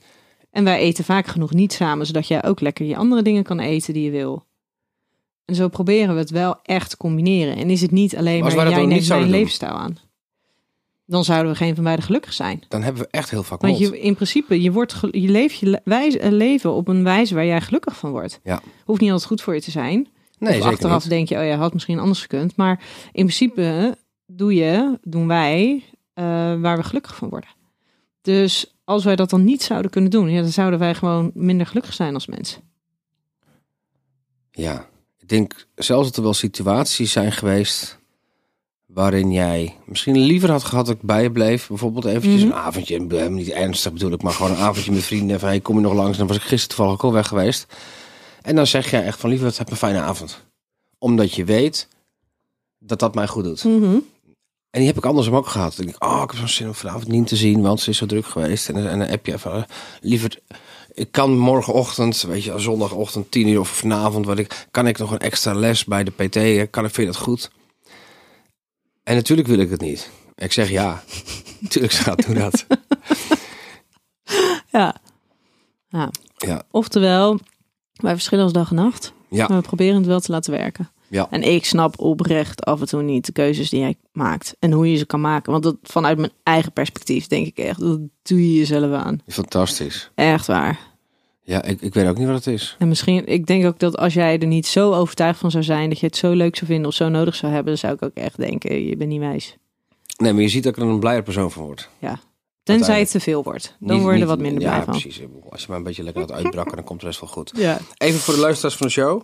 En 0.51 0.63
wij 0.63 0.79
eten 0.79 1.03
vaak 1.03 1.27
genoeg 1.27 1.53
niet 1.53 1.73
samen, 1.73 2.05
zodat 2.05 2.27
jij 2.27 2.43
ook 2.43 2.59
lekker 2.61 2.85
je 2.85 2.95
andere 2.95 3.21
dingen 3.21 3.43
kan 3.43 3.59
eten 3.59 3.93
die 3.93 4.03
je 4.03 4.11
wil. 4.11 4.43
En 5.45 5.55
zo 5.55 5.67
proberen 5.67 6.13
we 6.13 6.19
het 6.19 6.29
wel 6.29 6.59
echt 6.63 6.89
te 6.89 6.97
combineren. 6.97 7.55
En 7.55 7.69
is 7.69 7.81
het 7.81 7.91
niet 7.91 8.17
alleen 8.17 8.43
maar 8.43 8.55
dat 8.55 8.69
jij 8.69 8.85
neemt 8.85 9.07
mijn 9.07 9.29
levensstijl 9.29 9.73
aan. 9.73 9.97
dan 11.05 11.23
zouden 11.23 11.51
we 11.51 11.57
geen 11.57 11.75
van 11.75 11.83
beiden 11.83 12.05
gelukkig 12.05 12.33
zijn. 12.33 12.63
Dan 12.67 12.81
hebben 12.81 13.01
we 13.01 13.07
echt 13.11 13.29
heel 13.29 13.43
vaak 13.43 13.61
Want 13.61 13.77
je, 13.77 13.99
in 13.99 14.15
principe, 14.15 14.61
je, 14.61 14.71
wordt, 14.71 14.95
je 15.11 15.29
leeft 15.29 15.59
je 15.59 15.81
wijze, 15.83 16.19
eh, 16.19 16.31
leven 16.31 16.73
op 16.73 16.87
een 16.87 17.03
wijze 17.03 17.35
waar 17.35 17.45
jij 17.45 17.61
gelukkig 17.61 17.97
van 17.97 18.11
wordt. 18.11 18.39
Ja. 18.43 18.61
Hoeft 18.85 19.01
niet 19.01 19.11
altijd 19.11 19.29
goed 19.29 19.41
voor 19.41 19.53
je 19.53 19.61
te 19.61 19.71
zijn. 19.71 20.07
Nee, 20.39 20.59
of 20.59 20.65
achteraf 20.65 21.01
niet. 21.01 21.09
denk 21.09 21.29
je, 21.29 21.37
oh 21.37 21.45
ja, 21.45 21.55
had 21.55 21.73
misschien 21.73 21.99
anders 21.99 22.21
gekund. 22.21 22.55
Maar 22.55 22.83
in 23.05 23.25
principe 23.25 23.97
doe 24.25 24.53
je, 24.53 24.99
doen 25.01 25.27
wij, 25.27 25.83
eh, 26.13 26.23
waar 26.59 26.77
we 26.77 26.83
gelukkig 26.83 27.15
van 27.15 27.29
worden. 27.29 27.49
Dus 28.21 28.73
als 28.83 29.03
wij 29.03 29.15
dat 29.15 29.29
dan 29.29 29.43
niet 29.43 29.63
zouden 29.63 29.91
kunnen 29.91 30.11
doen, 30.11 30.29
ja, 30.29 30.41
dan 30.41 30.51
zouden 30.51 30.79
wij 30.79 30.95
gewoon 30.95 31.31
minder 31.33 31.65
gelukkig 31.65 31.93
zijn 31.93 32.13
als 32.13 32.27
mensen. 32.27 32.61
Ja, 34.51 34.89
ik 35.23 35.29
denk 35.29 35.67
zelfs 35.75 36.07
dat 36.07 36.17
er 36.17 36.23
wel 36.23 36.33
situaties 36.33 37.11
zijn 37.11 37.31
geweest 37.31 37.97
waarin 38.85 39.31
jij 39.31 39.77
misschien 39.85 40.17
liever 40.17 40.51
had 40.51 40.63
gehad 40.63 40.85
dat 40.85 40.95
ik 40.95 41.01
bij 41.01 41.23
je 41.23 41.31
bleef. 41.31 41.67
Bijvoorbeeld 41.67 42.05
eventjes 42.05 42.41
Mhm. 42.43 42.51
een 42.51 42.57
avondje, 42.57 42.93
helemaal 42.93 43.29
niet 43.29 43.49
ernstig 43.49 43.93
bedoel 43.93 44.11
ik, 44.11 44.21
maar 44.21 44.33
gewoon 44.33 44.51
een 44.51 44.57
avondje 44.57 44.91
met 44.91 45.03
vrienden. 45.03 45.39
Van, 45.39 45.49
hey, 45.49 45.59
kom 45.59 45.75
je 45.75 45.81
nog 45.81 45.93
langs? 45.93 46.17
Dan 46.17 46.27
was 46.27 46.35
ik 46.35 46.41
gisteren 46.41 46.67
toevallig 46.75 46.93
ook 46.93 47.03
al 47.03 47.13
weg 47.13 47.27
geweest. 47.27 47.65
En 48.41 48.55
dan 48.55 48.67
zeg 48.67 48.91
jij 48.91 49.03
echt 49.03 49.19
van, 49.19 49.29
liever, 49.29 49.53
heb 49.57 49.71
een 49.71 49.77
fijne 49.77 49.99
avond. 49.99 50.43
Omdat 50.97 51.33
je 51.33 51.45
weet 51.45 51.87
dat 52.79 52.99
dat 52.99 53.15
mij 53.15 53.27
goed 53.27 53.43
doet. 53.43 53.63
En 54.69 54.79
die 54.79 54.85
heb 54.87 54.97
ik 54.97 55.05
andersom 55.05 55.35
ook 55.35 55.47
gehad. 55.47 55.75
Dan 55.75 55.85
denk 55.85 55.97
ik, 55.97 56.03
oh, 56.03 56.21
ik 56.23 56.29
heb 56.29 56.39
zo'n 56.39 56.47
zin 56.47 56.67
om 56.67 56.73
vanavond 56.73 57.07
niet 57.07 57.27
te 57.27 57.35
zien, 57.35 57.61
want 57.61 57.79
ze 57.79 57.89
is 57.89 57.97
zo 57.97 58.05
druk 58.05 58.25
geweest. 58.25 58.69
En, 58.69 58.75
en 58.89 58.99
dan 58.99 59.07
heb 59.07 59.25
je 59.25 59.33
even, 59.33 59.65
liever, 60.01 60.39
ik 60.93 61.11
kan 61.11 61.37
morgenochtend, 61.37 62.21
weet 62.21 62.43
je, 62.43 62.59
zondagochtend, 62.59 63.31
tien 63.31 63.47
uur 63.47 63.59
of 63.59 63.69
vanavond, 63.69 64.25
wat 64.25 64.37
ik, 64.39 64.67
kan 64.71 64.87
ik 64.87 64.97
nog 64.97 65.11
een 65.11 65.19
extra 65.19 65.53
les 65.53 65.85
bij 65.85 66.03
de 66.03 66.11
PT? 66.11 66.69
Kan 66.69 66.85
ik, 66.85 66.93
vind 66.93 67.07
je 67.07 67.13
dat 67.13 67.21
goed? 67.21 67.51
En 69.03 69.15
natuurlijk 69.15 69.47
wil 69.47 69.59
ik 69.59 69.69
het 69.69 69.81
niet. 69.81 70.09
Ik 70.35 70.51
zeg 70.51 70.69
ja. 70.69 71.03
natuurlijk 71.59 71.93
gaat 71.93 72.25
doe 72.25 72.35
dat. 72.35 72.65
Ja. 74.71 74.95
ja. 75.87 76.11
Ja, 76.37 76.63
Oftewel, 76.71 77.39
wij 77.93 78.13
verschillen 78.13 78.43
als 78.43 78.53
dag 78.53 78.69
en 78.69 78.75
nacht. 78.75 79.13
ja, 79.29 79.47
Maar 79.47 79.57
we 79.57 79.63
proberen 79.63 79.95
het 79.95 80.05
wel 80.05 80.19
te 80.19 80.31
laten 80.31 80.51
werken. 80.51 80.89
Ja. 81.13 81.27
En 81.29 81.43
ik 81.43 81.65
snap 81.65 81.99
oprecht 81.99 82.63
af 82.65 82.79
en 82.79 82.87
toe 82.87 83.01
niet 83.01 83.25
de 83.25 83.31
keuzes 83.31 83.69
die 83.69 83.79
jij 83.79 83.95
maakt. 84.11 84.55
En 84.59 84.71
hoe 84.71 84.91
je 84.91 84.97
ze 84.97 85.05
kan 85.05 85.21
maken. 85.21 85.51
Want 85.51 85.63
dat, 85.63 85.75
vanuit 85.83 86.17
mijn 86.17 86.31
eigen 86.43 86.71
perspectief 86.71 87.27
denk 87.27 87.47
ik 87.47 87.57
echt, 87.57 87.79
dat 87.79 87.99
doe 88.21 88.51
je 88.51 88.57
jezelf 88.57 88.91
aan. 88.91 89.21
Fantastisch. 89.27 90.11
Echt 90.15 90.47
waar. 90.47 90.79
Ja, 91.45 91.63
ik, 91.63 91.81
ik 91.81 91.93
weet 91.93 92.07
ook 92.07 92.17
niet 92.17 92.27
wat 92.27 92.35
het 92.45 92.47
is. 92.47 92.75
En 92.79 92.87
misschien, 92.87 93.25
ik 93.25 93.45
denk 93.45 93.65
ook 93.65 93.79
dat 93.79 93.97
als 93.97 94.13
jij 94.13 94.39
er 94.39 94.47
niet 94.47 94.67
zo 94.67 94.93
overtuigd 94.93 95.39
van 95.39 95.51
zou 95.51 95.63
zijn, 95.63 95.89
dat 95.89 95.99
je 95.99 96.05
het 96.05 96.15
zo 96.17 96.31
leuk 96.31 96.55
zou 96.55 96.65
vinden 96.65 96.87
of 96.87 96.93
zo 96.93 97.09
nodig 97.09 97.35
zou 97.35 97.51
hebben, 97.53 97.71
dan 97.71 97.77
zou 97.77 97.93
ik 97.93 98.03
ook 98.03 98.13
echt 98.13 98.37
denken, 98.37 98.85
je 98.85 98.97
bent 98.97 99.09
niet 99.09 99.19
wijs. 99.19 99.57
Nee, 100.17 100.33
maar 100.33 100.41
je 100.41 100.47
ziet 100.47 100.63
dat 100.63 100.77
ik 100.77 100.83
er 100.83 100.89
een 100.89 100.99
blijer 100.99 101.23
persoon 101.23 101.51
van 101.51 101.63
word. 101.63 101.89
Tenzij 102.63 102.99
het 102.99 103.11
te 103.11 103.19
veel 103.19 103.43
wordt. 103.43 103.75
Dan 103.79 103.89
Niet- 103.95 104.01
word 104.03 104.03
je 104.05 104.21
er 104.21 104.27
niet- 104.27 104.27
wat 104.27 104.39
minder 104.39 104.61
ja, 104.61 104.69
blij 104.69 104.83
van. 104.83 104.91
precies. 104.93 105.21
Als 105.49 105.61
je 105.61 105.67
maar 105.67 105.77
een 105.77 105.83
beetje 105.83 106.03
lekker 106.03 106.21
laat 106.21 106.31
uitbrakken, 106.31 106.75
dan 106.75 106.85
komt 106.85 106.99
de 106.99 107.05
rest 107.05 107.19
wel 107.19 107.29
goed. 107.29 107.51
Ja. 107.55 107.79
Even 107.97 108.19
voor 108.19 108.33
de 108.33 108.39
luisteraars 108.39 108.75
van 108.75 108.87
de 108.87 108.93
show. 108.93 109.21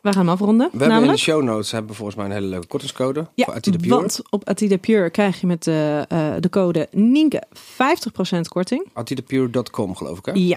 We 0.00 0.12
gaan 0.12 0.22
hem 0.22 0.28
afronden. 0.28 0.68
We 0.72 0.84
hebben 0.84 1.04
in 1.04 1.10
de 1.10 1.16
show 1.16 1.42
notes 1.42 1.70
hebben 1.70 1.90
we 1.90 1.96
volgens 1.96 2.16
mij 2.16 2.26
een 2.26 2.32
hele 2.32 2.46
leuke 2.46 2.66
kortingscode. 2.66 3.26
Ja, 3.34 3.44
voor 3.44 3.60
Pure. 3.60 3.88
want 3.88 4.20
op 4.30 4.48
Atida 4.48 4.76
Pure 4.76 5.10
krijg 5.10 5.40
je 5.40 5.46
met 5.46 5.64
de, 5.64 6.04
eh, 6.08 6.34
de 6.40 6.48
code 6.48 6.88
Nienke 6.90 7.42
50% 7.52 8.48
korting. 8.48 8.86
Attidapure.com 8.92 9.96
geloof 9.96 10.18
ik 10.18 10.24
hè? 10.24 10.32
Ja. 10.34 10.56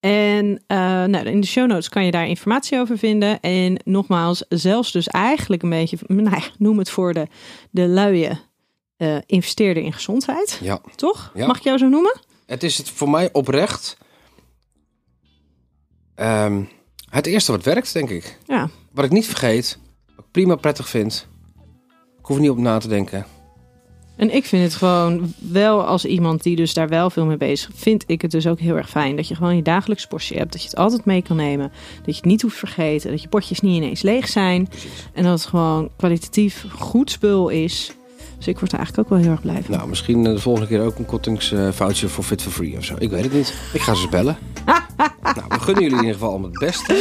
En 0.00 0.62
eh, 0.66 0.78
nou, 1.04 1.26
in 1.26 1.40
de 1.40 1.46
show 1.46 1.66
notes 1.66 1.88
kan 1.88 2.04
je 2.04 2.10
daar 2.10 2.26
informatie 2.26 2.78
over 2.78 2.98
vinden. 2.98 3.40
En 3.40 3.80
nogmaals, 3.84 4.44
zelfs 4.48 4.92
dus 4.92 5.08
eigenlijk 5.08 5.62
een 5.62 5.70
beetje, 5.70 5.98
nou, 6.06 6.36
ja, 6.36 6.42
noem 6.58 6.78
het 6.78 6.90
voor 6.90 7.12
de, 7.12 7.26
de 7.70 7.86
luie 7.86 8.30
eh 8.96 9.16
investeerder 9.26 9.82
in 9.82 9.92
gezondheid. 9.92 10.58
Ja. 10.62 10.80
Toch? 10.96 11.30
Ja. 11.34 11.46
Mag 11.46 11.56
ik 11.56 11.62
jou 11.62 11.78
zo 11.78 11.88
noemen? 11.88 12.20
Het 12.46 12.62
is 12.62 12.78
het 12.78 12.90
voor 12.90 13.10
mij 13.10 13.32
oprecht 13.32 13.96
ehm, 16.14 16.62
het 17.14 17.26
eerste 17.26 17.52
wat 17.52 17.64
werkt, 17.64 17.92
denk 17.92 18.10
ik. 18.10 18.38
Ja. 18.46 18.68
Wat 18.92 19.04
ik 19.04 19.10
niet 19.10 19.26
vergeet, 19.26 19.78
wat 20.16 20.24
ik 20.24 20.30
prima 20.30 20.54
prettig 20.54 20.88
vind. 20.88 21.26
Ik 22.18 22.26
hoef 22.26 22.36
er 22.36 22.42
niet 22.42 22.50
op 22.50 22.58
na 22.58 22.78
te 22.78 22.88
denken. 22.88 23.26
En 24.16 24.34
ik 24.34 24.44
vind 24.44 24.62
het 24.62 24.74
gewoon 24.74 25.34
wel 25.38 25.84
als 25.84 26.04
iemand 26.04 26.42
die 26.42 26.56
dus 26.56 26.74
daar 26.74 26.88
wel 26.88 27.10
veel 27.10 27.24
mee 27.24 27.36
bezig 27.36 27.70
is, 27.70 27.80
vind 27.80 28.04
ik 28.06 28.22
het 28.22 28.30
dus 28.30 28.46
ook 28.46 28.58
heel 28.58 28.76
erg 28.76 28.90
fijn 28.90 29.16
dat 29.16 29.28
je 29.28 29.34
gewoon 29.34 29.56
je 29.56 29.62
dagelijks 29.62 30.06
portie 30.06 30.36
hebt, 30.36 30.52
dat 30.52 30.62
je 30.62 30.68
het 30.68 30.78
altijd 30.78 31.04
mee 31.04 31.22
kan 31.22 31.36
nemen, 31.36 31.72
dat 31.96 32.06
je 32.06 32.12
het 32.12 32.24
niet 32.24 32.42
hoeft 32.42 32.56
vergeten, 32.56 33.10
dat 33.10 33.22
je 33.22 33.28
potjes 33.28 33.60
niet 33.60 33.76
ineens 33.76 34.02
leeg 34.02 34.28
zijn 34.28 34.68
en 35.12 35.22
dat 35.22 35.32
het 35.32 35.48
gewoon 35.48 35.90
kwalitatief 35.96 36.64
goed 36.70 37.10
spul 37.10 37.48
is. 37.48 37.92
Dus 38.42 38.52
ik 38.52 38.58
word 38.58 38.72
er 38.72 38.78
eigenlijk 38.78 39.08
ook 39.08 39.14
wel 39.14 39.24
heel 39.24 39.32
erg 39.36 39.40
blij 39.40 39.62
van. 39.62 39.76
Nou, 39.76 39.88
misschien 39.88 40.26
eh, 40.26 40.32
de 40.32 40.38
volgende 40.38 40.68
keer 40.68 40.80
ook 40.80 40.98
een 40.98 41.04
kortingsfoutje 41.04 42.08
voor 42.08 42.24
Fit 42.24 42.42
for 42.42 42.52
Free 42.52 42.76
of 42.76 42.84
zo. 42.84 42.94
Ik 42.98 43.10
weet 43.10 43.22
het 43.22 43.32
niet. 43.32 43.54
Ik 43.72 43.80
ga 43.80 43.94
ze 43.94 44.08
bellen. 44.08 44.36
nou, 45.22 45.46
we 45.48 45.60
gunnen 45.60 45.82
jullie 45.82 45.98
in 45.98 46.04
ieder 46.04 46.12
geval 46.12 46.30
allemaal 46.30 46.50
het 46.50 46.58
beste. 46.58 46.92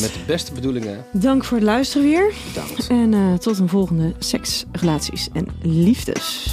Met 0.00 0.12
de 0.12 0.20
beste 0.26 0.52
bedoelingen. 0.52 1.04
Dank 1.12 1.44
voor 1.44 1.56
het 1.56 1.66
luisteren 1.66 2.06
weer 2.06 2.32
Bedankt. 2.52 2.86
en 2.88 3.14
eh, 3.14 3.34
tot 3.34 3.58
een 3.58 3.68
volgende 3.68 4.14
seks, 4.18 4.64
relaties 4.72 5.28
en 5.32 5.46
liefdes. 5.62 6.46